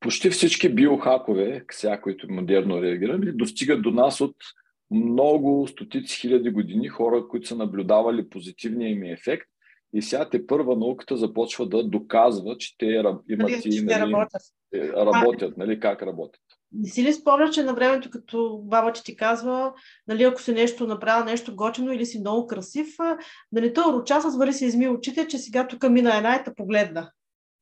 Почти 0.00 0.30
всички 0.30 0.68
биохакове, 0.68 1.64
сега, 1.70 2.00
които 2.00 2.32
модерно 2.32 2.82
реагираме, 2.82 3.32
достигат 3.32 3.82
до 3.82 3.90
нас 3.90 4.20
от 4.20 4.36
много 4.90 5.66
стотици 5.68 6.20
хиляди 6.20 6.50
години 6.50 6.88
хора, 6.88 7.28
които 7.28 7.48
са 7.48 7.56
наблюдавали 7.56 8.28
позитивния 8.28 8.90
им 8.90 9.02
ефект 9.02 9.46
и 9.94 10.02
сега 10.02 10.28
те 10.30 10.46
първа 10.46 10.76
науката 10.76 11.16
започва 11.16 11.68
да 11.68 11.84
доказва, 11.84 12.56
че 12.58 12.78
те 12.78 12.86
имат 12.86 13.22
нали, 13.28 13.62
и 13.64 13.80
нали, 13.80 14.00
работят, 14.00 14.42
работят 14.74 15.52
а, 15.52 15.54
нали, 15.56 15.80
как 15.80 16.02
работят. 16.02 16.40
Не 16.72 16.88
си 16.88 17.04
ли 17.04 17.12
спомняш, 17.12 17.54
че 17.54 17.62
на 17.62 17.74
времето, 17.74 18.10
като 18.10 18.60
баба 18.64 18.92
ти 18.92 19.04
ти 19.04 19.16
казва, 19.16 19.72
нали, 20.08 20.22
ако 20.22 20.42
си 20.42 20.52
нещо 20.52 20.86
направил, 20.86 21.24
нещо 21.24 21.56
готино 21.56 21.92
или 21.92 22.06
си 22.06 22.20
много 22.20 22.46
красив, 22.46 22.88
нали, 23.52 23.72
то 23.72 23.92
руча 23.92 24.20
с 24.20 24.36
вари 24.36 24.52
се 24.52 24.66
изми 24.66 24.88
очите, 24.88 25.28
че 25.28 25.38
сега 25.38 25.68
тук 25.68 25.90
мина 25.90 26.16
една 26.16 26.36
и 26.36 26.54
погледна. 26.56 27.10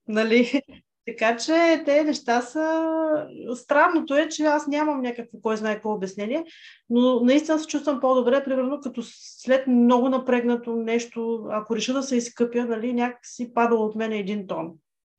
Нали? 0.08 0.62
Така 1.06 1.36
че 1.36 1.82
те 1.84 2.04
неща 2.04 2.40
са... 2.40 3.26
Странното 3.54 4.14
е, 4.14 4.28
че 4.28 4.42
аз 4.42 4.66
нямам 4.66 5.00
някакво 5.00 5.38
кой 5.42 5.56
знае 5.56 5.74
какво 5.74 5.92
обяснение, 5.92 6.44
но 6.90 7.20
наистина 7.20 7.58
се 7.58 7.66
чувствам 7.66 8.00
по-добре, 8.00 8.44
примерно 8.44 8.80
като 8.80 9.00
след 9.04 9.66
много 9.66 10.08
напрегнато 10.08 10.76
нещо, 10.76 11.46
ако 11.50 11.76
реша 11.76 11.92
да 11.92 12.02
се 12.02 12.16
изкъпя, 12.16 12.64
нали, 12.64 12.92
някакси 12.92 13.54
пада 13.54 13.74
от 13.74 13.94
мен 13.94 14.12
един 14.12 14.46
тон. 14.46 14.72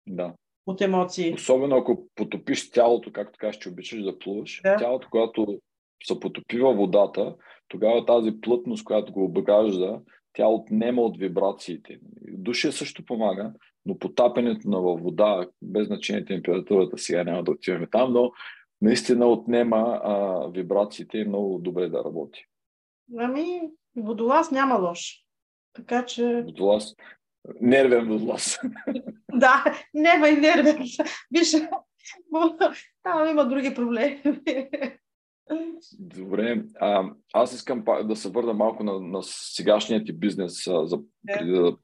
Да. 0.07 0.33
От 0.65 0.81
емоции. 0.81 1.33
Особено 1.33 1.75
ако 1.75 2.07
потопиш 2.15 2.71
тялото, 2.71 3.11
както 3.11 3.39
кажеш, 3.39 3.57
че 3.57 3.69
обичаш 3.69 4.03
да 4.03 4.19
плуваш, 4.19 4.61
да. 4.63 4.77
тялото, 4.77 5.07
когато 5.11 5.59
се 6.03 6.19
потопи 6.19 6.59
във 6.59 6.77
водата, 6.77 7.35
тогава 7.67 8.05
тази 8.05 8.31
плътност, 8.41 8.83
която 8.83 9.13
го 9.13 9.23
обгажда, 9.23 9.99
тя 10.33 10.47
отнема 10.47 11.01
от 11.01 11.17
вибрациите. 11.17 11.99
Душия 12.31 12.73
също 12.73 13.05
помага, 13.05 13.53
но 13.85 13.99
потапянето 13.99 14.69
на 14.69 14.81
във 14.81 15.01
вода, 15.01 15.47
без 15.61 15.87
значение 15.87 16.25
температурата, 16.25 16.97
сега 16.97 17.23
няма 17.23 17.43
да 17.43 17.51
отиваме 17.51 17.87
там, 17.87 18.13
но 18.13 18.31
наистина 18.81 19.27
отнема 19.27 19.99
а, 20.03 20.47
вибрациите 20.47 21.17
и 21.17 21.27
много 21.27 21.59
добре 21.59 21.89
да 21.89 22.03
работи. 22.03 22.45
Ами, 23.17 23.61
водолаз 23.95 24.51
няма 24.51 24.75
лош. 24.75 25.25
Така 25.73 26.05
че... 26.05 26.41
Водолаз. 26.45 26.95
Нервен 27.61 28.07
водолаз. 28.07 28.59
да, 29.33 29.63
нева 29.93 30.29
и 30.29 30.35
нервен. 30.35 30.85
Виж, 31.31 31.51
там 33.03 33.29
има 33.29 33.47
други 33.47 33.73
проблеми. 33.73 34.21
Добре. 35.99 36.63
А, 36.79 37.09
аз 37.33 37.53
искам 37.53 37.83
да 38.03 38.15
се 38.15 38.29
върна 38.29 38.53
малко 38.53 38.83
на, 38.83 38.99
на 38.99 39.23
сегашния 39.23 40.03
ти 40.03 40.13
бизнес, 40.13 40.67
а, 40.67 40.87
за, 40.87 40.99
преди 41.27 41.51
да 41.51 41.77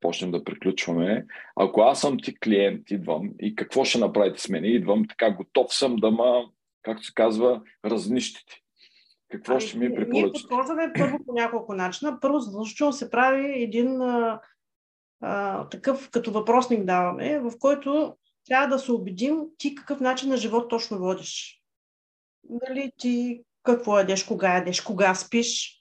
почнем 0.00 0.30
да 0.30 0.44
приключваме. 0.44 1.26
Ако 1.56 1.80
аз 1.80 2.00
съм 2.00 2.18
ти 2.22 2.38
клиент, 2.38 2.90
идвам 2.90 3.30
и 3.40 3.56
какво 3.56 3.84
ще 3.84 3.98
направите 3.98 4.40
с 4.40 4.48
мен? 4.48 4.64
Идвам 4.64 5.08
така, 5.08 5.30
готов 5.30 5.74
съм 5.74 5.96
да 5.96 6.10
ма, 6.10 6.44
както 6.82 7.04
се 7.04 7.14
казва, 7.14 7.62
разнищите. 7.84 8.54
Какво 9.30 9.54
а, 9.54 9.60
ще 9.60 9.78
ми 9.78 9.94
препоръчате? 9.94 10.22
Ние 10.22 10.32
подхождаме 10.32 10.92
първо 10.98 11.18
по 11.26 11.32
няколко 11.32 11.74
начина. 11.74 12.20
Първо 12.20 12.38
задължително 12.38 12.92
се 12.92 13.10
прави 13.10 13.62
един 13.62 14.02
а, 14.02 14.40
а, 15.20 15.68
такъв 15.68 16.10
като 16.10 16.32
въпросник 16.32 16.84
даваме, 16.84 17.40
в 17.40 17.52
който 17.58 18.16
трябва 18.46 18.68
да 18.68 18.78
се 18.78 18.92
убедим 18.92 19.44
ти 19.58 19.74
какъв 19.74 20.00
начин 20.00 20.28
на 20.28 20.36
живот 20.36 20.70
точно 20.70 20.98
водиш. 20.98 21.62
Дали 22.44 22.92
ти 22.98 23.42
какво 23.62 23.98
ядеш, 23.98 24.24
кога 24.24 24.54
ядеш, 24.54 24.80
кога 24.80 25.14
спиш, 25.14 25.75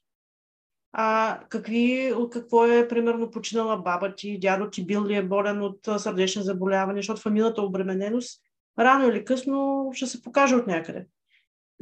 а, 0.97 1.39
какви, 1.49 2.13
какво 2.31 2.65
е 2.65 2.87
примерно 2.87 3.31
починала 3.31 3.77
баба 3.77 4.15
ти, 4.15 4.39
дядо 4.39 4.69
ти 4.69 4.85
бил 4.85 5.05
ли 5.05 5.15
е 5.15 5.23
болен 5.23 5.61
от 5.61 5.79
сърдечни 5.97 6.43
заболяване, 6.43 6.99
защото 6.99 7.21
фамилната 7.21 7.61
обремененост 7.61 8.41
рано 8.79 9.09
или 9.09 9.25
късно 9.25 9.89
ще 9.93 10.05
се 10.05 10.21
покаже 10.21 10.55
от 10.55 10.67
някъде. 10.67 11.05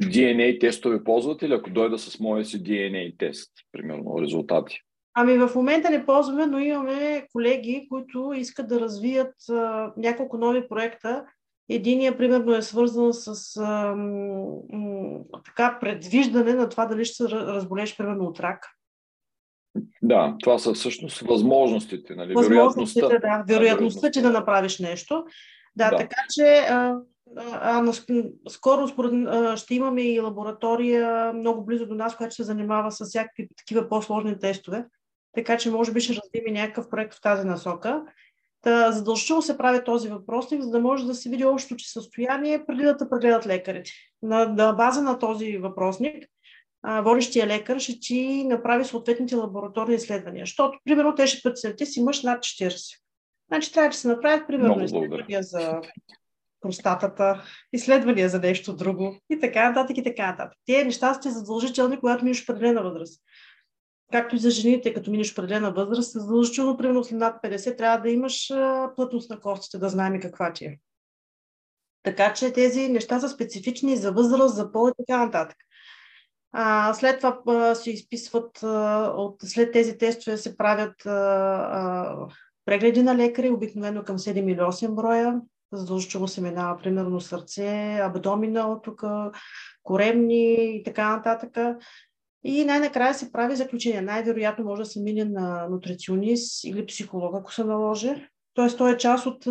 DNA 0.02 0.60
тестове 0.60 1.04
ползвате 1.04 1.48
ли, 1.48 1.52
ако 1.52 1.70
дойда 1.70 1.98
с 1.98 2.20
моя 2.20 2.44
си 2.44 2.62
DNA 2.62 3.18
тест, 3.18 3.52
примерно, 3.72 4.22
резултати? 4.22 4.80
Ами 5.14 5.38
в 5.38 5.54
момента 5.54 5.90
не 5.90 6.06
ползваме, 6.06 6.46
но 6.46 6.58
имаме 6.58 7.26
колеги, 7.32 7.86
които 7.90 8.32
искат 8.36 8.68
да 8.68 8.80
развият 8.80 9.34
а, 9.50 9.92
няколко 9.96 10.38
нови 10.38 10.68
проекта. 10.68 11.24
Единия, 11.68 12.16
примерно, 12.18 12.54
е 12.54 12.62
свързан 12.62 13.12
с 13.12 13.56
а, 13.56 13.94
м, 13.96 15.18
така 15.44 15.78
предвиждане 15.80 16.54
на 16.54 16.68
това 16.68 16.86
дали 16.86 17.04
ще 17.04 17.14
се 17.14 17.28
разболеш, 17.28 17.96
примерно, 17.96 18.24
от 18.24 18.40
рак. 18.40 18.66
Да, 20.02 20.36
това 20.40 20.58
са 20.58 20.74
всъщност 20.74 21.20
възможностите. 21.20 22.14
Нали? 22.14 22.34
Възможностите, 22.34 23.00
вероятността, 23.00 23.44
да. 23.46 23.54
Вероятността, 23.54 24.10
че 24.10 24.22
да 24.22 24.30
направиш 24.30 24.78
нещо. 24.78 25.24
Да, 25.76 25.90
да. 25.90 25.96
така 25.96 26.16
че 26.34 26.66
а, 26.68 26.96
а, 27.36 27.92
скоро 28.48 28.88
според, 28.88 29.12
а, 29.28 29.56
ще 29.56 29.74
имаме 29.74 30.02
и 30.02 30.20
лаборатория 30.20 31.32
много 31.32 31.64
близо 31.64 31.86
до 31.86 31.94
нас, 31.94 32.16
която 32.16 32.34
се 32.34 32.42
занимава 32.42 32.92
с 32.92 33.04
всякакви 33.04 33.48
такива 33.56 33.88
по-сложни 33.88 34.38
тестове. 34.38 34.84
Така 35.34 35.56
че 35.56 35.70
може 35.70 35.92
би 35.92 36.00
ще 36.00 36.14
развием 36.14 36.54
някакъв 36.54 36.90
проект 36.90 37.14
в 37.14 37.20
тази 37.20 37.46
насока. 37.46 38.02
Та, 38.62 38.92
задължително 38.92 39.42
се 39.42 39.58
прави 39.58 39.84
този 39.84 40.08
въпросник, 40.08 40.62
за 40.62 40.70
да 40.70 40.80
може 40.80 41.06
да 41.06 41.14
се 41.14 41.30
види 41.30 41.44
общото 41.44 41.76
че 41.76 41.92
състояние 41.92 42.66
преди 42.66 42.82
да 42.82 42.96
те 42.96 43.04
прегледат 43.10 43.46
лекарите. 43.46 43.90
На, 44.22 44.46
на 44.46 44.72
база 44.72 45.02
на 45.02 45.18
този 45.18 45.58
въпросник 45.58 46.24
водещия 46.84 47.46
лекар 47.46 47.78
ще 47.78 48.00
ти 48.00 48.44
направи 48.44 48.84
съответните 48.84 49.34
лабораторни 49.34 49.94
изследвания. 49.94 50.42
Защото, 50.42 50.78
примерно, 50.84 51.14
те 51.14 51.26
ще 51.26 51.42
преценят, 51.42 51.88
си 51.88 52.02
мъж 52.02 52.22
над 52.22 52.38
40. 52.38 52.98
Значи 53.48 53.72
трябва 53.72 53.88
да 53.88 53.96
се 53.96 54.08
направят, 54.08 54.46
примерно, 54.46 54.84
изследвания 54.84 55.42
за 55.42 55.80
простатата, 56.60 57.44
изследвания 57.72 58.28
за 58.28 58.38
нещо 58.38 58.76
друго 58.76 59.16
и 59.30 59.40
така 59.40 59.68
нататък 59.68 59.96
и 59.96 60.02
така 60.04 60.26
нататък. 60.26 60.58
Те 60.66 60.84
неща 60.84 61.14
сте 61.14 61.30
задължителни, 61.30 62.00
когато 62.00 62.24
минеш 62.24 62.42
определена 62.42 62.82
възраст. 62.82 63.22
Както 64.12 64.36
и 64.36 64.38
за 64.38 64.50
жените, 64.50 64.94
като 64.94 65.10
минеш 65.10 65.32
определена 65.32 65.72
възраст, 65.72 66.12
задължително, 66.12 66.76
примерно 66.76 67.04
след 67.04 67.18
над 67.18 67.42
50, 67.42 67.78
трябва 67.78 67.98
да 67.98 68.10
имаш 68.10 68.52
плътност 68.96 69.30
на 69.30 69.40
костите, 69.40 69.78
да 69.78 69.88
знаем 69.88 70.20
каква 70.20 70.52
ти 70.52 70.64
е. 70.64 70.78
Така 72.02 72.34
че 72.34 72.52
тези 72.52 72.88
неща 72.88 73.20
са 73.20 73.28
специфични 73.28 73.96
за 73.96 74.12
възраст, 74.12 74.56
за 74.56 74.72
пол 74.72 74.88
и 74.88 74.92
така 75.06 75.24
нататък. 75.24 75.56
А, 76.56 76.94
след 76.94 77.16
това 77.16 77.40
а, 77.46 77.74
се 77.74 77.90
изписват, 77.90 78.62
а, 78.62 79.12
от, 79.16 79.36
след 79.42 79.72
тези 79.72 79.98
тестове 79.98 80.36
се 80.36 80.56
правят 80.56 81.06
а, 81.06 81.10
а, 81.10 82.16
прегледи 82.64 83.02
на 83.02 83.16
лекари, 83.16 83.50
обикновено 83.50 84.02
към 84.02 84.18
7 84.18 84.52
или 84.52 84.58
8 84.58 84.94
броя. 84.94 85.40
Задължително 85.72 86.28
се 86.28 86.40
минава, 86.40 86.78
примерно, 86.82 87.20
сърце, 87.20 87.98
абдоминал, 88.02 88.80
тук, 88.84 89.04
коремни 89.82 90.76
и 90.76 90.82
така 90.82 91.16
нататък. 91.16 91.78
И 92.44 92.64
най-накрая 92.64 93.14
се 93.14 93.32
прави 93.32 93.56
заключение. 93.56 94.00
Най-вероятно 94.00 94.64
може 94.64 94.82
да 94.82 94.86
се 94.86 95.00
мине 95.00 95.24
на 95.24 95.68
нутриционист 95.70 96.64
или 96.64 96.86
психолог, 96.86 97.36
ако 97.36 97.52
се 97.52 97.64
наложи. 97.64 98.28
Тоест, 98.54 98.78
той 98.78 98.92
е 98.92 98.96
част 98.96 99.26
от 99.26 99.44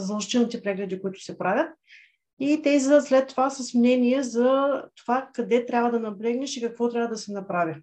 задължителните 0.00 0.62
прегледи, 0.62 1.00
които 1.00 1.24
се 1.24 1.38
правят. 1.38 1.68
И 2.40 2.62
те 2.62 2.70
излизат 2.70 3.04
след 3.04 3.28
това 3.28 3.50
с 3.50 3.74
мнение 3.74 4.22
за 4.22 4.82
това 4.96 5.28
къде 5.34 5.66
трябва 5.66 5.90
да 5.90 6.00
наблегнеш 6.00 6.56
и 6.56 6.60
какво 6.60 6.88
трябва 6.88 7.08
да 7.08 7.16
се 7.16 7.32
направи. 7.32 7.74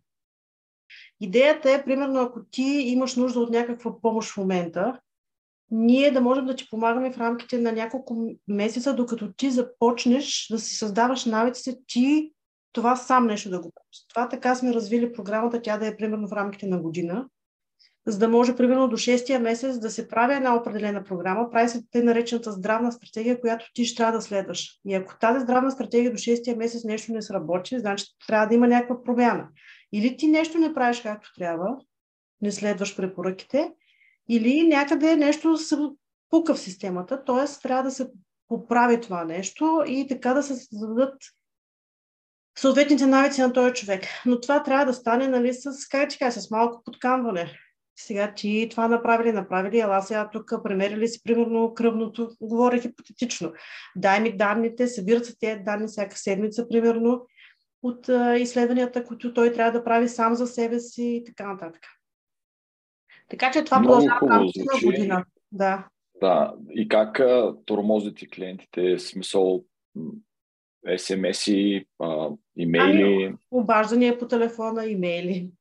Идеята 1.21 1.71
е, 1.71 1.85
примерно, 1.85 2.19
ако 2.19 2.45
ти 2.51 2.63
имаш 2.63 3.15
нужда 3.15 3.39
от 3.39 3.49
някаква 3.49 4.01
помощ 4.01 4.31
в 4.31 4.37
момента, 4.37 4.99
ние 5.71 6.11
да 6.11 6.21
можем 6.21 6.45
да 6.45 6.55
ти 6.55 6.69
помагаме 6.69 7.11
в 7.11 7.17
рамките 7.17 7.57
на 7.57 7.71
няколко 7.71 8.31
месеца, 8.47 8.95
докато 8.95 9.33
ти 9.33 9.51
започнеш 9.51 10.47
да 10.51 10.59
си 10.59 10.75
създаваш 10.75 11.25
навиците, 11.25 11.79
ти 11.87 12.31
това 12.71 12.95
сам 12.95 13.27
нещо 13.27 13.49
да 13.49 13.57
го 13.61 13.71
правиш. 13.71 14.05
Това 14.09 14.29
така 14.29 14.55
сме 14.55 14.73
развили 14.73 15.13
програмата, 15.13 15.61
тя 15.61 15.77
да 15.77 15.87
е 15.87 15.97
примерно 15.97 16.27
в 16.27 16.33
рамките 16.33 16.67
на 16.67 16.81
година, 16.81 17.25
за 18.07 18.19
да 18.19 18.29
може 18.29 18.55
примерно 18.55 18.87
до 18.87 18.97
6-я 18.97 19.39
месец 19.39 19.79
да 19.79 19.89
се 19.89 20.07
прави 20.07 20.33
една 20.33 20.55
определена 20.55 21.03
програма, 21.03 21.49
прави 21.51 21.69
се 21.69 21.83
те 21.91 22.03
наречената 22.03 22.51
здравна 22.51 22.91
стратегия, 22.91 23.41
която 23.41 23.65
ти 23.73 23.85
ще 23.85 23.97
трябва 23.97 24.17
да 24.17 24.21
следваш. 24.21 24.79
И 24.85 24.93
ако 24.93 25.19
тази 25.19 25.39
здравна 25.39 25.71
стратегия 25.71 26.11
до 26.11 26.17
6-я 26.17 26.55
месец 26.55 26.83
нещо 26.83 27.13
не 27.13 27.21
сработи, 27.21 27.79
значи 27.79 28.05
трябва 28.27 28.47
да 28.47 28.55
има 28.55 28.67
някаква 28.67 29.03
промяна. 29.03 29.47
Или 29.93 30.17
ти 30.17 30.27
нещо 30.27 30.57
не 30.57 30.73
правиш 30.73 31.01
както 31.01 31.33
трябва, 31.35 31.77
не 32.41 32.51
следваш 32.51 32.95
препоръките, 32.95 33.71
или 34.29 34.67
някъде 34.67 35.15
нещо 35.15 35.57
се 35.57 35.75
пука 36.29 36.55
в 36.55 36.59
системата, 36.59 37.23
т.е. 37.23 37.61
трябва 37.61 37.83
да 37.83 37.91
се 37.91 38.07
поправи 38.47 39.01
това 39.01 39.25
нещо 39.25 39.83
и 39.87 40.07
така 40.07 40.33
да 40.33 40.43
се 40.43 40.55
създадат 40.55 41.13
съответните 42.57 43.05
навици 43.05 43.41
на 43.41 43.53
този 43.53 43.73
човек. 43.73 44.03
Но 44.25 44.41
това 44.41 44.63
трябва 44.63 44.85
да 44.85 44.93
стане 44.93 45.27
нали, 45.27 45.53
с, 45.53 45.87
как 45.91 46.09
ти 46.09 46.17
с 46.31 46.51
малко 46.51 46.81
подкамване. 46.85 47.59
Сега 47.95 48.33
ти 48.33 48.67
това 48.71 48.87
направили, 48.87 49.31
направили, 49.31 49.79
ела 49.79 50.01
сега 50.01 50.29
тук 50.33 50.53
премерили 50.63 51.07
си 51.07 51.23
примерно 51.23 51.73
кръвното, 51.73 52.29
говоря 52.41 52.79
хипотетично. 52.79 53.53
Дай 53.95 54.21
ми 54.21 54.37
данните, 54.37 54.87
събират 54.87 55.25
се 55.25 55.37
тези 55.39 55.59
данни 55.59 55.87
всяка 55.87 56.17
седмица, 56.17 56.67
примерно, 56.69 57.25
от 57.83 58.09
а, 58.09 58.37
изследванията, 58.37 59.03
които 59.03 59.33
той 59.33 59.53
трябва 59.53 59.71
да 59.71 59.83
прави 59.83 60.09
сам 60.09 60.35
за 60.35 60.47
себе 60.47 60.79
си 60.79 61.03
и 61.03 61.23
така 61.23 61.53
нататък. 61.53 61.83
Така 63.29 63.51
че 63.51 63.63
това 63.63 63.77
продължава 63.77 64.29
рамките 64.29 64.59
на 64.73 64.91
година. 64.91 65.25
Да. 65.51 65.87
Да, 66.21 66.53
и 66.69 66.87
как 66.87 67.21
тормозите 67.65 68.27
клиентите, 68.27 68.99
смисъл 68.99 69.63
СМС-и, 70.97 71.85
имейли? 72.57 73.25
Ами, 73.25 73.35
обаждания 73.51 74.19
по 74.19 74.27
телефона, 74.27 74.85
имейли. 74.85 75.51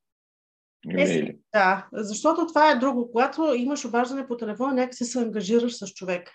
Имейли. 0.91 1.39
Да, 1.53 1.89
защото 1.93 2.47
това 2.47 2.71
е 2.71 2.79
друго. 2.79 3.11
Когато 3.13 3.55
имаш 3.57 3.85
обаждане 3.85 4.27
по 4.27 4.37
телефона, 4.37 4.75
някакси 4.75 5.05
се 5.05 5.19
ангажираш 5.19 5.77
с 5.77 5.87
човек. 5.87 6.31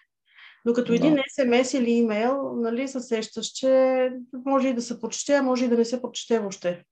Докато 0.65 0.93
един 0.93 1.15
да. 1.15 1.23
СМС 1.29 1.73
или 1.73 1.91
имейл, 1.91 2.53
нали, 2.55 2.87
се 2.87 2.99
сещаш, 2.99 3.47
че 3.47 4.11
може 4.45 4.67
и 4.67 4.73
да 4.73 4.81
се 4.81 5.01
прочете, 5.01 5.35
а 5.35 5.43
може 5.43 5.65
и 5.65 5.67
да 5.67 5.77
не 5.77 5.85
се 5.85 6.01
прочете 6.01 6.39
въобще. 6.39 6.83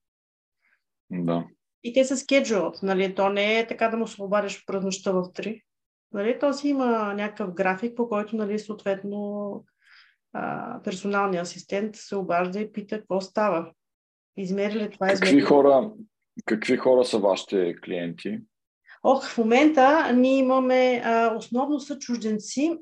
Да. 1.10 1.44
И 1.84 1.92
те 1.92 2.04
са 2.04 2.16
скеджулът, 2.16 2.82
нали, 2.82 3.14
то 3.14 3.28
не 3.28 3.58
е 3.58 3.66
така 3.66 3.88
да 3.88 3.96
му 3.96 4.06
се 4.06 4.22
обадиш 4.22 4.64
през 4.66 4.84
нощта 4.84 5.12
в 5.12 5.22
3. 5.22 5.62
Нали, 6.12 6.38
то 6.38 6.52
си 6.52 6.68
има 6.68 7.14
някакъв 7.14 7.54
график, 7.54 7.96
по 7.96 8.08
който, 8.08 8.36
нали, 8.36 8.58
съответно, 8.58 9.64
а, 10.32 10.80
персоналният 10.82 11.46
асистент 11.46 11.96
се 11.96 12.16
обажда 12.16 12.60
и 12.60 12.72
пита 12.72 12.98
какво 12.98 13.20
става. 13.20 13.72
Измери 14.36 14.74
ли 14.74 14.90
това? 14.90 15.06
Какви 15.06 15.40
хора, 15.40 15.90
какви 16.44 16.76
хора 16.76 17.04
са 17.04 17.18
вашите 17.18 17.76
клиенти? 17.84 18.40
Ох, 19.02 19.28
в 19.28 19.38
момента 19.38 20.12
ние 20.12 20.38
имаме 20.38 21.02
а, 21.04 21.36
основно 21.36 21.80
са 21.80 21.98
чужденци, 21.98 22.78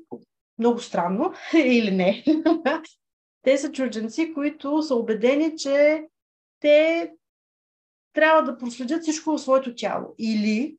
много 0.59 0.79
странно, 0.79 1.33
или 1.53 1.91
не. 1.91 2.23
те 3.43 3.57
са 3.57 3.71
чужденци, 3.71 4.33
които 4.33 4.81
са 4.81 4.95
убедени, 4.95 5.57
че 5.57 6.05
те 6.59 7.11
трябва 8.13 8.43
да 8.43 8.57
проследят 8.57 9.01
всичко 9.01 9.31
в 9.31 9.39
своето 9.39 9.75
тяло. 9.75 10.15
Или 10.19 10.77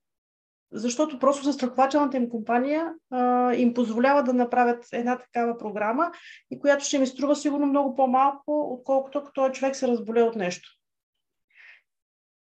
защото 0.73 1.19
просто 1.19 1.45
застрахователната 1.45 2.17
им 2.17 2.29
компания 2.29 2.93
а, 3.11 3.55
им 3.55 3.75
позволява 3.75 4.23
да 4.23 4.33
направят 4.33 4.87
една 4.93 5.19
такава 5.19 5.59
програма 5.59 6.11
и 6.51 6.59
която 6.59 6.85
ще 6.85 6.99
ми 6.99 7.07
струва 7.07 7.37
сигурно 7.37 7.67
много 7.67 7.97
по-малко, 7.97 8.75
отколкото 8.75 9.19
ако 9.19 9.33
този 9.33 9.53
човек 9.53 9.77
се 9.77 9.89
разболе 9.89 10.23
от 10.23 10.37
нещо. 10.37 10.78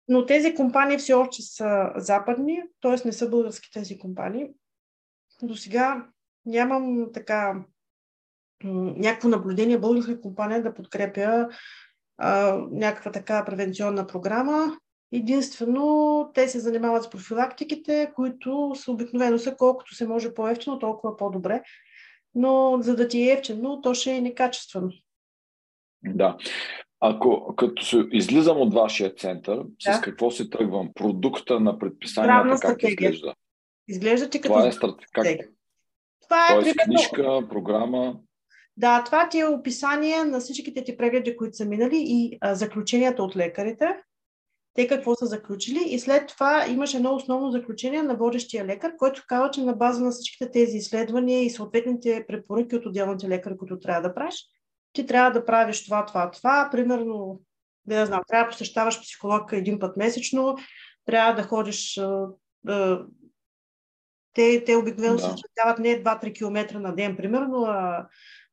Но 0.08 0.26
тези 0.26 0.54
компании 0.54 0.98
все 0.98 1.14
още 1.14 1.42
са 1.42 1.92
западни, 1.96 2.62
т.е. 2.80 2.96
не 3.04 3.12
са 3.12 3.30
български 3.30 3.70
тези 3.72 3.98
компании. 3.98 4.48
До 5.42 5.56
сега 5.56 6.06
нямам 6.46 7.12
така 7.12 7.64
някакво 8.64 9.28
наблюдение 9.28 9.78
българска 9.78 10.20
компания 10.20 10.62
да 10.62 10.74
подкрепя 10.74 11.48
а, 12.18 12.58
някаква 12.70 13.12
така 13.12 13.44
превенционна 13.44 14.06
програма. 14.06 14.78
Единствено, 15.12 16.30
те 16.34 16.48
се 16.48 16.60
занимават 16.60 17.04
с 17.04 17.10
профилактиките, 17.10 18.12
които 18.14 18.72
са 18.74 18.92
обикновено 18.92 19.38
са 19.38 19.56
колкото 19.56 19.94
се 19.94 20.06
може 20.06 20.34
по-ефтино, 20.34 20.78
толкова 20.78 21.16
по-добре. 21.16 21.62
Но 22.34 22.78
за 22.82 22.96
да 22.96 23.08
ти 23.08 23.22
е 23.22 23.32
ефтино, 23.32 23.80
то 23.80 23.94
ще 23.94 24.12
е 24.12 24.20
некачествено. 24.20 24.90
Да. 26.04 26.36
Ако 27.00 27.54
като 27.56 27.84
се 27.84 28.04
излизам 28.12 28.56
от 28.56 28.74
вашия 28.74 29.14
център, 29.14 29.62
да. 29.86 29.94
с 29.94 30.00
какво 30.00 30.30
се 30.30 30.50
тръгвам? 30.50 30.90
Продукта 30.94 31.60
на 31.60 31.78
предписанията 31.78 32.48
как 32.48 32.58
стратегия. 32.58 33.10
изглежда? 33.10 33.34
Изглежда 33.88 34.30
ти 34.30 34.40
като 34.40 34.54
това 34.54 34.68
е 34.68 34.72
страт... 34.72 34.94
как... 35.12 35.26
Това 36.22 36.46
е 36.46 36.54
Тоест, 36.54 36.76
примерно... 36.76 36.84
книжка, 36.84 37.48
програма. 37.48 38.16
Да, 38.76 39.04
това 39.04 39.28
ти 39.28 39.38
е 39.38 39.46
описание 39.46 40.24
на 40.24 40.40
всичките 40.40 40.84
ти 40.84 40.96
прегледи, 40.96 41.36
които 41.36 41.56
са 41.56 41.64
минали 41.64 41.96
и 42.06 42.38
а, 42.40 42.54
заключенията 42.54 43.22
от 43.22 43.36
лекарите 43.36 43.96
те 44.78 44.86
какво 44.86 45.14
са 45.14 45.26
заключили 45.26 45.84
и 45.88 45.98
след 45.98 46.28
това 46.28 46.66
имаше 46.68 46.96
едно 46.96 47.14
основно 47.14 47.50
заключение 47.50 48.02
на 48.02 48.16
водещия 48.16 48.64
лекар, 48.64 48.96
който 48.96 49.24
казва, 49.28 49.50
че 49.50 49.62
на 49.62 49.72
база 49.72 50.04
на 50.04 50.10
всичките 50.10 50.50
тези 50.50 50.76
изследвания 50.76 51.44
и 51.44 51.50
съответните 51.50 52.24
препоръки 52.28 52.76
от 52.76 52.86
отделните 52.86 53.28
лекари, 53.28 53.56
които 53.56 53.78
трябва 53.78 54.08
да 54.08 54.14
правиш, 54.14 54.44
ти 54.92 55.06
трябва 55.06 55.30
да 55.30 55.44
правиш 55.44 55.84
това, 55.84 56.06
това, 56.06 56.30
това. 56.30 56.68
Примерно, 56.72 57.40
не 57.86 58.06
знам, 58.06 58.20
трябва 58.28 58.44
да 58.44 58.50
посещаваш 58.50 59.00
психолога 59.00 59.56
един 59.56 59.78
път 59.78 59.96
месечно, 59.96 60.56
трябва 61.04 61.42
да 61.42 61.48
ходиш 61.48 62.00
те, 64.34 64.64
те 64.64 64.76
обикновено 64.76 65.16
да. 65.16 65.22
се 65.22 65.30
съчетават 65.30 65.78
не 65.78 66.02
2-3 66.04 66.34
км 66.34 66.80
на 66.80 66.94
ден, 66.94 67.16
примерно, 67.16 67.62
а, 67.62 68.06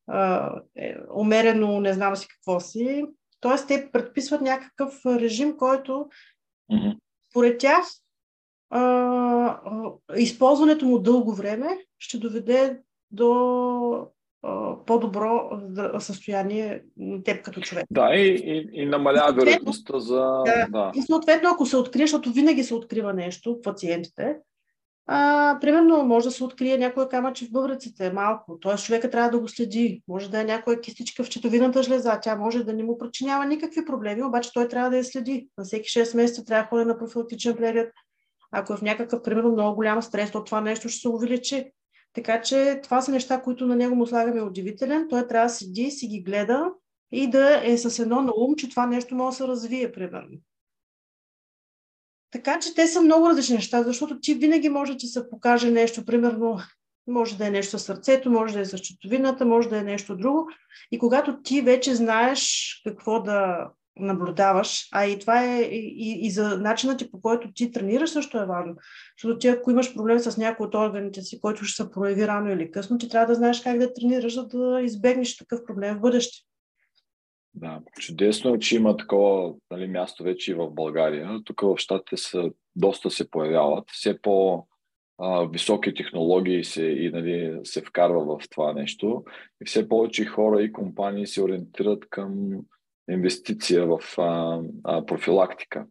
а 0.07 0.51
е, 0.77 0.95
умерено 1.15 1.79
не 1.79 1.93
знам 1.93 2.15
си 2.15 2.27
какво 2.27 2.59
си. 2.59 3.05
Тоест, 3.39 3.67
те 3.67 3.89
предписват 3.91 4.41
някакъв 4.41 5.05
режим, 5.05 5.57
който 5.57 6.09
mm-hmm. 6.71 6.97
според 7.29 7.59
тях 7.59 7.85
а, 8.69 8.79
а, 8.79 9.91
използването 10.15 10.85
му 10.85 10.99
дълго 10.99 11.33
време 11.33 11.67
ще 11.99 12.17
доведе 12.17 12.79
до 13.11 14.07
по-добро 14.87 15.49
състояние 15.99 16.81
на 16.97 17.23
теб 17.23 17.45
като 17.45 17.61
човек. 17.61 17.85
Да, 17.91 18.15
и, 18.15 18.29
и, 18.45 18.81
и 18.81 18.85
намалява 18.85 19.33
вероятността 19.33 19.99
за... 19.99 20.41
Да, 20.45 20.67
да. 20.69 20.91
И 20.95 21.01
съответно, 21.01 21.49
ако 21.49 21.65
се 21.65 21.77
открие, 21.77 22.03
защото 22.03 22.31
винаги 22.31 22.63
се 22.63 22.75
открива 22.75 23.13
нещо, 23.13 23.59
пациентите, 23.63 24.35
а, 25.07 25.57
примерно, 25.61 26.03
може 26.03 26.25
да 26.25 26.31
се 26.31 26.43
открие 26.43 26.77
някоя 26.77 27.09
камъче 27.09 27.45
в 27.45 27.51
бъбреците, 27.51 28.13
малко. 28.13 28.59
Т.е. 28.59 28.75
човека 28.75 29.09
трябва 29.09 29.29
да 29.29 29.39
го 29.39 29.47
следи. 29.47 30.03
Може 30.07 30.31
да 30.31 30.41
е 30.41 30.43
някоя 30.43 30.81
кистичка 30.81 31.23
в 31.23 31.29
четовината 31.29 31.83
жлеза. 31.83 32.19
Тя 32.21 32.35
може 32.35 32.63
да 32.63 32.73
не 32.73 32.83
му 32.83 32.97
причинява 32.97 33.45
никакви 33.45 33.85
проблеми, 33.85 34.23
обаче 34.23 34.53
той 34.53 34.67
трябва 34.67 34.89
да 34.89 34.97
я 34.97 35.03
следи. 35.03 35.47
На 35.57 35.63
всеки 35.63 35.89
6 35.89 36.15
месеца 36.15 36.45
трябва 36.45 36.63
да 36.63 36.69
ходи 36.69 36.85
на 36.85 36.97
профилактичен 36.97 37.55
преглед. 37.55 37.93
Ако 38.51 38.73
е 38.73 38.77
в 38.77 38.81
някакъв, 38.81 39.21
примерно, 39.21 39.51
много 39.51 39.75
голям 39.75 40.01
стрес, 40.01 40.31
то 40.31 40.43
това 40.43 40.61
нещо 40.61 40.89
ще 40.89 40.99
се 40.99 41.09
увеличи. 41.09 41.71
Така 42.15 42.41
че 42.41 42.79
това 42.83 43.01
са 43.01 43.11
неща, 43.11 43.41
които 43.41 43.67
на 43.67 43.75
него 43.75 43.95
му 43.95 44.07
слагаме 44.07 44.41
удивителен. 44.41 45.07
Той 45.09 45.27
трябва 45.27 45.45
да 45.45 45.53
седи, 45.53 45.91
си 45.91 46.07
ги 46.07 46.21
гледа 46.21 46.71
и 47.11 47.29
да 47.29 47.61
е 47.71 47.77
с 47.77 47.99
едно 47.99 48.21
на 48.21 48.33
ум, 48.37 48.55
че 48.55 48.69
това 48.69 48.85
нещо 48.85 49.15
може 49.15 49.33
да 49.33 49.37
се 49.37 49.47
развие, 49.47 49.91
примерно. 49.91 50.37
Така 52.31 52.59
че 52.59 52.75
те 52.75 52.87
са 52.87 53.01
много 53.01 53.29
различни 53.29 53.55
неща, 53.55 53.83
защото 53.83 54.19
ти 54.19 54.33
винаги 54.33 54.69
може 54.69 54.95
да 54.95 55.07
се 55.07 55.29
покаже 55.29 55.71
нещо, 55.71 56.05
примерно, 56.05 56.59
може 57.07 57.37
да 57.37 57.47
е 57.47 57.51
нещо 57.51 57.79
с 57.79 57.83
сърцето, 57.83 58.31
може 58.31 58.53
да 58.53 58.59
е 58.59 58.65
с 58.65 58.79
четовината, 58.79 59.45
може 59.45 59.69
да 59.69 59.77
е 59.77 59.83
нещо 59.83 60.17
друго. 60.17 60.49
И 60.91 60.99
когато 60.99 61.41
ти 61.41 61.61
вече 61.61 61.95
знаеш 61.95 62.81
какво 62.85 63.21
да 63.21 63.69
наблюдаваш, 63.99 64.89
а 64.91 65.05
и 65.05 65.19
това 65.19 65.45
е 65.45 65.61
и, 65.61 66.25
и 66.25 66.31
за 66.31 66.57
начина 66.57 66.97
ти 66.97 67.11
по 67.11 67.21
който 67.21 67.53
ти 67.53 67.71
тренираш 67.71 68.09
също 68.09 68.37
е 68.37 68.45
важно. 68.45 68.75
Защото 69.17 69.39
ти 69.39 69.47
ако 69.47 69.71
имаш 69.71 69.93
проблем 69.93 70.19
с 70.19 70.37
някой 70.37 70.67
от 70.67 70.75
органите 70.75 71.21
си, 71.21 71.41
който 71.41 71.65
ще 71.65 71.83
се 71.83 71.91
прояви 71.91 72.27
рано 72.27 72.51
или 72.51 72.71
късно, 72.71 72.97
ти 72.97 73.09
трябва 73.09 73.27
да 73.27 73.35
знаеш 73.35 73.61
как 73.61 73.77
да 73.77 73.93
тренираш, 73.93 74.33
за 74.33 74.47
да 74.47 74.81
избегнеш 74.81 75.37
такъв 75.37 75.65
проблем 75.65 75.97
в 75.97 76.01
бъдеще. 76.01 76.37
Да, 77.53 77.81
чудесно 77.99 78.55
е, 78.55 78.59
че 78.59 78.75
има 78.75 78.97
такова 78.97 79.53
нали, 79.71 79.87
място 79.87 80.23
вече 80.23 80.51
и 80.51 80.55
в 80.55 80.71
България. 80.71 81.39
Тук 81.45 81.61
в 81.61 81.77
щатите 81.77 82.17
са, 82.17 82.51
доста 82.75 83.09
се 83.09 83.29
появяват. 83.29 83.83
Все 83.91 84.21
по 84.21 84.65
високи 85.51 85.93
технологии 85.93 86.63
се, 86.63 86.83
и, 86.83 87.11
нали, 87.11 87.59
се 87.63 87.81
вкарва 87.81 88.39
в 88.39 88.49
това 88.49 88.73
нещо. 88.73 89.23
И 89.61 89.65
все 89.65 89.89
повече 89.89 90.25
хора 90.25 90.61
и 90.61 90.71
компании 90.71 91.27
се 91.27 91.41
ориентират 91.41 92.09
към 92.09 92.59
инвестиция 93.09 93.85
в 93.85 93.99
а, 94.17 94.61
а, 94.83 95.05
профилактика. 95.05 95.85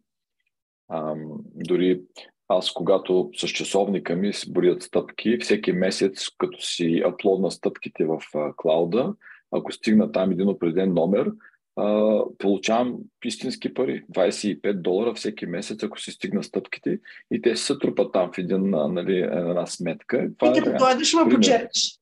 А, 0.89 1.15
дори 1.55 2.01
аз, 2.47 2.71
когато 2.71 3.29
с 3.35 3.47
часовника 3.47 4.15
ми 4.15 4.33
се 4.33 4.51
борят 4.51 4.83
стъпки, 4.83 5.37
всеки 5.37 5.71
месец, 5.71 6.29
като 6.37 6.61
си 6.61 7.03
аплодна 7.05 7.51
стъпките 7.51 8.05
в 8.05 8.21
а, 8.35 8.53
клауда, 8.55 9.13
ако 9.51 9.71
стигна 9.71 10.11
там 10.11 10.31
един 10.31 10.49
определен 10.49 10.93
номер, 10.93 11.31
а, 11.75 12.19
получавам 12.37 12.97
истински 13.25 13.73
пари. 13.73 14.03
25 14.13 14.73
долара 14.73 15.13
всеки 15.13 15.45
месец, 15.45 15.83
ако 15.83 15.99
си 15.99 16.11
стигна 16.11 16.43
стъпките 16.43 16.99
и 17.31 17.41
те 17.41 17.55
се 17.55 17.79
трупат 17.79 18.13
там 18.13 18.31
в 18.33 18.37
един, 18.37 18.69
нали, 18.69 19.19
една 19.19 19.65
сметка. 19.65 20.29
Това 20.37 20.51
и 20.51 20.59
като 20.59 20.69
е, 20.69 20.73
дойдеш, 20.73 21.13
ме 21.13 21.35
почерпиш. 21.35 21.99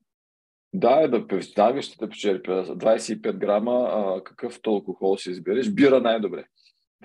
Да, 0.74 1.01
е 1.01 1.07
да 1.07 1.28
представя, 1.28 1.82
ще 1.82 1.97
те 1.97 2.09
почерпя. 2.09 2.65
25 2.65 3.38
грама, 3.38 3.89
а, 3.91 4.24
какъв 4.24 4.59
алкохол 4.67 5.17
си 5.17 5.32
избереш? 5.32 5.69
Бира 5.69 6.01
най-добре. 6.01 6.45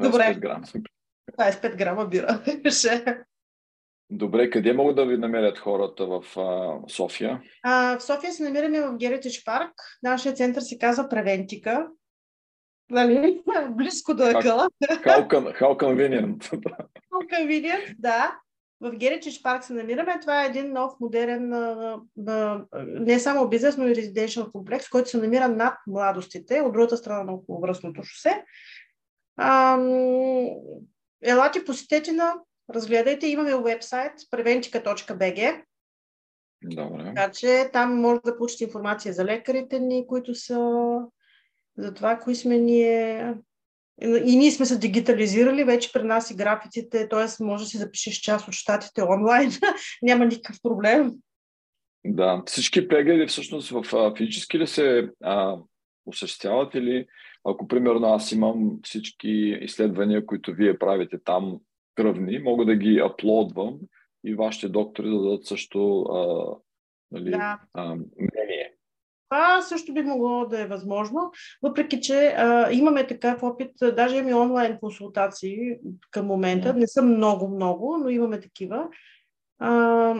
25 0.01 0.11
Добре. 0.11 0.35
грама. 0.35 0.67
25 1.39 1.77
грама 1.77 2.07
бира. 2.07 2.43
Добре, 4.11 4.51
къде 4.51 4.73
могат 4.73 4.97
да 4.97 5.07
ви 5.07 5.19
намерят 5.19 5.59
хората 5.59 6.07
в 6.07 6.39
а, 6.39 6.79
София? 6.89 7.43
А, 7.63 7.99
в 7.99 8.03
София 8.03 8.33
се 8.33 8.43
намираме 8.43 8.81
в 8.81 8.97
Геретич 8.97 9.45
парк. 9.45 9.73
Нашия 10.03 10.35
център 10.35 10.61
се 10.61 10.79
казва 10.79 11.09
Превентика. 11.09 11.89
Нали? 12.91 13.43
Близко 13.71 14.15
до 14.15 14.23
ъгъла. 14.23 14.69
How, 14.83 15.29
how 15.61 15.77
convenient. 15.77 16.39
how 17.13 17.27
convenient, 17.31 17.95
да. 17.99 18.39
В 18.81 18.93
Геричич 18.97 19.43
парк 19.43 19.65
се 19.65 19.73
намираме. 19.73 20.21
Това 20.21 20.45
е 20.45 20.47
един 20.47 20.73
нов 20.73 20.93
модерен 21.01 21.49
не 22.77 23.21
само 23.21 23.49
бизнес, 23.49 23.77
но 23.77 23.89
и 23.89 23.95
резиденциал 23.95 24.53
комплекс, 24.53 24.89
който 24.89 25.11
се 25.11 25.17
намира 25.17 25.49
над 25.49 25.75
младостите, 25.87 26.61
от 26.61 26.73
другата 26.73 26.97
страна 26.97 27.25
на 27.25 27.33
околовръстното 27.33 28.03
шосе. 28.03 28.45
Елате, 31.23 31.65
посетете 31.67 32.13
на, 32.13 32.35
разгледайте. 32.75 33.27
Имаме 33.27 33.57
вебсайт 33.57 34.13
preventica.bg. 34.13 35.63
Добре. 36.63 37.05
Така 37.05 37.31
че 37.31 37.71
там 37.73 38.01
може 38.01 38.21
да 38.25 38.37
получите 38.37 38.65
информация 38.65 39.15
за 39.15 39.25
лекарите 39.25 39.81
ни, 39.81 40.07
които 40.07 40.35
са 40.35 41.01
за 41.79 41.95
това, 41.95 42.19
кои 42.19 42.35
сме 42.35 42.59
ние. 42.59 43.35
И 44.03 44.37
ние 44.37 44.51
сме 44.51 44.67
се 44.67 44.79
дигитализирали, 44.79 45.65
вече 45.65 45.93
при 45.93 46.03
нас 46.03 46.31
и 46.31 46.37
графиците, 46.37 47.09
т.е. 47.09 47.45
може 47.45 47.65
да 47.65 47.71
си 47.71 47.77
запишеш 47.77 48.15
част 48.15 48.49
от 48.49 48.55
щатите 48.55 49.03
онлайн, 49.03 49.51
няма 50.03 50.27
никакъв 50.27 50.57
проблем. 50.63 51.13
Да, 52.07 52.43
всички 52.47 52.89
прегледи 52.89 53.27
всъщност 53.27 53.71
в 53.71 54.15
физически 54.17 54.59
ли 54.59 54.67
се 54.67 55.11
а, 55.23 55.57
осъществяват 56.07 56.75
или 56.75 57.07
ако 57.45 57.69
примерно 57.69 58.07
аз 58.07 58.33
имам 58.33 58.79
всички 58.83 59.59
изследвания, 59.61 60.27
които 60.27 60.53
вие 60.53 60.79
правите 60.79 61.19
там 61.25 61.61
кръвни, 61.95 62.39
мога 62.39 62.65
да 62.65 62.77
ги 62.77 62.99
аплодвам 62.99 63.79
и 64.25 64.35
вашите 64.35 64.69
доктори 64.69 65.11
да 65.11 65.23
дадат 65.23 65.47
също 65.47 66.03
а, 66.03 66.55
нали, 67.11 67.31
да. 67.31 67.61
а. 67.75 67.97
Това 69.31 69.63
също 69.63 69.95
би 69.95 70.03
могло 70.03 70.47
да 70.47 70.61
е 70.61 70.67
възможно, 70.67 71.33
въпреки 71.63 72.01
че 72.01 72.27
а, 72.27 72.73
имаме 72.73 73.07
такъв 73.07 73.43
опит, 73.43 73.71
даже 73.97 74.17
имаме 74.17 74.35
онлайн 74.35 74.79
консултации 74.81 75.77
към 76.11 76.27
момента, 76.27 76.75
не 76.75 76.87
са 76.87 77.03
много-много, 77.03 77.99
но 77.99 78.09
имаме 78.09 78.41
такива. 78.41 78.89
А, 79.59 80.15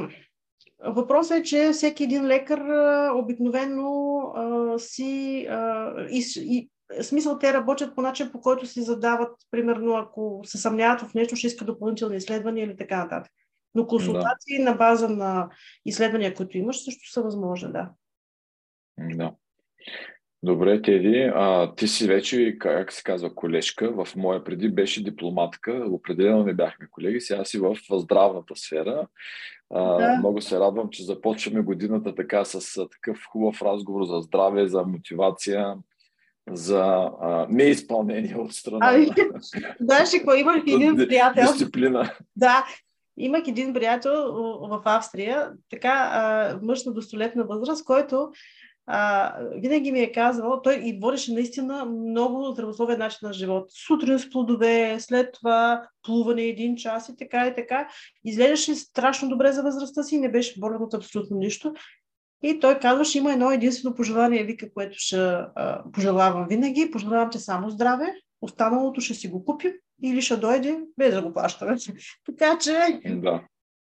въпросът 0.85 1.39
е, 1.39 1.43
че 1.43 1.71
всеки 1.73 2.05
един 2.05 2.27
лекар 2.27 2.59
а, 2.59 3.13
обикновено 3.15 4.19
а, 4.37 4.79
си 4.79 5.47
а, 5.51 5.93
и, 6.11 6.25
и 6.37 6.71
смисъл 7.03 7.39
те 7.39 7.53
работят 7.53 7.95
по 7.95 8.03
начин, 8.03 8.33
по 8.33 8.41
който 8.41 8.67
си 8.67 8.83
задават, 8.83 9.37
примерно, 9.51 9.95
ако 9.95 10.41
се 10.45 10.59
съмняват 10.59 11.01
в 11.01 11.15
нещо, 11.15 11.37
ще 11.37 11.47
искат 11.47 11.67
допълнителни 11.67 12.17
изследвания 12.17 12.65
или 12.65 12.77
така 12.77 12.97
нататък. 12.97 13.33
Но 13.75 13.87
консултации 13.87 14.59
да. 14.59 14.65
на 14.65 14.73
база 14.73 15.09
на 15.09 15.49
изследвания, 15.87 16.35
които 16.35 16.59
имаш, 16.59 16.85
също 16.85 17.11
са 17.13 17.23
възможни, 17.23 17.73
да. 17.73 17.91
Да. 18.99 19.33
Добре, 20.43 20.83
Теди, 20.83 21.31
а, 21.35 21.75
ти 21.75 21.89
си 21.89 22.07
вече, 22.07 22.57
как 22.59 22.93
се 22.93 23.03
казва, 23.03 23.35
колежка. 23.35 24.05
В 24.05 24.17
моя 24.17 24.45
преди 24.45 24.69
беше 24.69 25.05
дипломатка. 25.05 25.85
Определено 25.91 26.45
не 26.45 26.55
бяхме 26.55 26.87
колеги. 26.91 27.21
Сега 27.21 27.45
си 27.45 27.59
в 27.59 27.77
здравната 27.93 28.57
сфера. 28.57 29.07
А, 29.71 29.83
да. 29.83 30.17
Много 30.19 30.41
се 30.41 30.61
радвам, 30.61 30.91
че 30.91 31.05
започваме 31.05 31.61
годината 31.61 32.15
така 32.15 32.45
с 32.45 32.89
такъв 32.89 33.19
хубав 33.33 33.63
разговор 33.63 34.05
за 34.05 34.21
здраве, 34.21 34.67
за 34.67 34.83
мотивация, 34.83 35.75
за 36.51 37.11
а, 37.21 37.47
неизпълнение 37.51 38.37
от 38.37 38.53
страна. 38.53 38.79
Ами, 38.83 39.09
знаеш 39.81 40.11
какво, 40.11 40.35
имах 40.35 40.63
един 40.67 40.97
приятел. 40.97 41.53
Дисциплина. 41.53 42.13
Да, 42.37 42.67
имах 43.17 43.49
един 43.49 43.75
приятел 43.75 44.33
в 44.61 44.83
Австрия, 44.85 45.51
така 45.71 46.59
мъж 46.63 46.85
на 46.85 46.93
достолетна 46.93 47.45
възраст, 47.45 47.85
който 47.85 48.31
а, 48.91 49.35
винаги 49.55 49.93
ми 49.93 50.01
е 50.01 50.13
казвал, 50.13 50.63
той 50.63 50.75
и 50.75 50.99
водеше 51.03 51.33
наистина 51.33 51.85
много 51.85 52.53
здравословен 52.53 52.99
начин 52.99 53.19
на 53.23 53.33
живот. 53.33 53.67
Сутрин 53.87 54.19
с 54.19 54.31
плодове, 54.31 54.97
след 55.01 55.33
това 55.33 55.89
плуване 56.03 56.43
един 56.43 56.77
час 56.77 57.09
и 57.09 57.17
така 57.17 57.47
и 57.47 57.55
така. 57.55 57.89
Изглеждаше 58.25 58.75
страшно 58.75 59.29
добре 59.29 59.53
за 59.53 59.63
възрастта 59.63 60.03
си, 60.03 60.21
не 60.21 60.31
беше 60.31 60.61
болен 60.61 60.83
от 60.83 60.95
абсолютно 60.95 61.37
нищо. 61.37 61.75
И 62.43 62.61
той 62.61 62.79
казваше, 62.79 63.19
има 63.19 63.33
едно 63.33 63.51
единствено 63.51 63.95
пожелание, 63.95 64.45
вика, 64.45 64.73
което 64.73 64.99
ще 64.99 65.17
а, 65.17 65.83
пожелавам 65.93 66.47
винаги. 66.49 66.91
Пожелавам 66.91 67.31
те 67.31 67.39
само 67.39 67.71
здраве, 67.71 68.15
останалото 68.41 69.01
ще 69.01 69.15
си 69.15 69.29
го 69.29 69.45
купим 69.45 69.73
или 70.03 70.23
ще 70.23 70.37
дойде 70.37 70.81
без 70.99 71.15
да 71.15 71.23
го 71.23 71.33
плащаме. 71.33 71.77
така 72.27 72.59
че 72.59 73.01
да. 73.07 73.43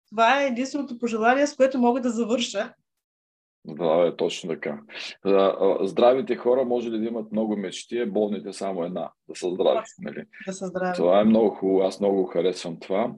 това 0.09 0.41
е 0.41 0.47
единственото 0.47 0.99
пожелание, 0.99 1.47
с 1.47 1.55
което 1.55 1.79
мога 1.79 2.01
да 2.01 2.09
завърша. 2.09 2.73
Да, 3.65 4.07
е 4.07 4.15
точно 4.15 4.49
така. 4.49 4.79
Здравите 5.81 6.35
хора 6.35 6.65
може 6.65 6.91
ли 6.91 6.99
да 6.99 7.05
имат 7.05 7.31
много 7.31 7.57
мечти, 7.57 7.99
а 7.99 8.07
болните 8.07 8.53
само 8.53 8.83
една. 8.83 9.11
Да 9.29 9.35
са 9.35 9.49
здрави. 9.49 9.85
Нали? 9.99 10.23
Да 10.47 10.53
са 10.53 10.65
здрави. 10.65 10.95
Това 10.95 11.19
е 11.19 11.23
много 11.23 11.49
хубаво. 11.49 11.81
Аз 11.81 11.99
много 11.99 12.25
харесвам 12.25 12.79
това. 12.79 13.11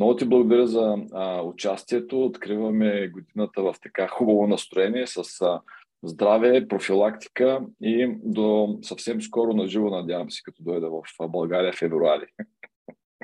Много 0.00 0.16
ти 0.16 0.24
благодаря 0.24 0.66
за 0.66 0.96
а, 1.12 1.42
участието. 1.42 2.24
Откриваме 2.24 3.08
годината 3.08 3.62
в 3.62 3.74
така 3.82 4.08
хубаво 4.08 4.46
настроение 4.46 5.06
с 5.06 5.40
а, 5.40 5.60
здраве, 6.02 6.68
профилактика 6.68 7.60
и 7.82 8.16
до 8.24 8.78
съвсем 8.82 9.22
скоро 9.22 9.52
на 9.52 9.66
живо, 9.66 9.90
надявам 9.90 10.30
се, 10.30 10.42
като 10.42 10.62
дойда 10.62 10.90
в 10.90 11.28
България 11.28 11.72
в 11.72 11.78
февруари. 11.78 12.26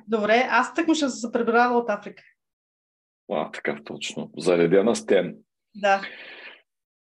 Добре, 0.06 0.46
аз 0.50 0.74
тъкмо 0.74 0.94
ще 0.94 1.08
се 1.08 1.32
пребрала 1.32 1.78
от 1.78 1.90
Африка. 1.90 2.22
А, 3.32 3.50
така 3.50 3.78
точно. 3.84 4.30
Заредена 4.38 4.96
стен. 4.96 5.36
Да. 5.74 6.00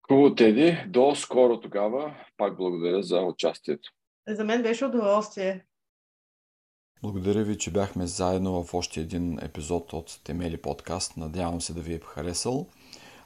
Хубаво, 0.08 0.36
Теди. 0.36 0.78
До 0.88 1.16
скоро 1.16 1.60
тогава. 1.60 2.16
Пак 2.38 2.58
благодаря 2.58 3.04
за 3.04 3.22
участието. 3.22 3.90
За 4.28 4.44
мен 4.44 4.64
беше 4.64 4.86
удоволствие. 4.86 5.66
Благодаря 7.02 7.44
ви, 7.44 7.58
че 7.58 7.72
бяхме 7.72 8.08
заедно 8.08 8.64
в 8.64 8.74
още 8.74 9.00
един 9.00 9.40
епизод 9.42 9.94
от 9.94 10.20
Темели 10.24 10.58
подкаст. 10.58 11.18
Надявам 11.18 11.62
се 11.62 11.74
да 11.74 11.82
ви 11.82 11.94
е 11.94 12.00
харесал. 12.00 12.68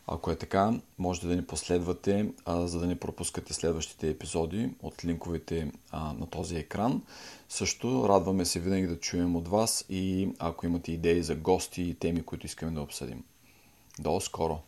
Ако 0.08 0.32
е 0.32 0.36
така, 0.36 0.74
можете 0.98 1.28
да 1.28 1.36
ни 1.36 1.46
последвате, 1.46 2.34
а, 2.46 2.68
за 2.68 2.80
да 2.80 2.88
не 2.88 3.00
пропускате 3.00 3.54
следващите 3.54 4.10
епизоди 4.10 4.70
от 4.82 5.06
линковете 5.06 5.72
а, 5.92 6.14
на 6.14 6.30
този 6.30 6.56
екран. 6.56 7.02
Също 7.50 8.10
радваме 8.10 8.46
се 8.46 8.60
винаги 8.60 8.88
да 8.88 9.00
чуем 9.00 9.36
от 9.36 9.48
вас 9.48 9.86
и 9.90 10.30
ако 10.40 10.66
имате 10.66 10.92
идеи 10.92 11.24
за 11.24 11.36
гости 11.36 11.82
и 11.82 11.96
теми, 11.96 12.24
които 12.24 12.46
искаме 12.46 12.72
да 12.72 12.82
обсъдим. 12.82 13.24
До 14.00 14.20
скоро! 14.20 14.60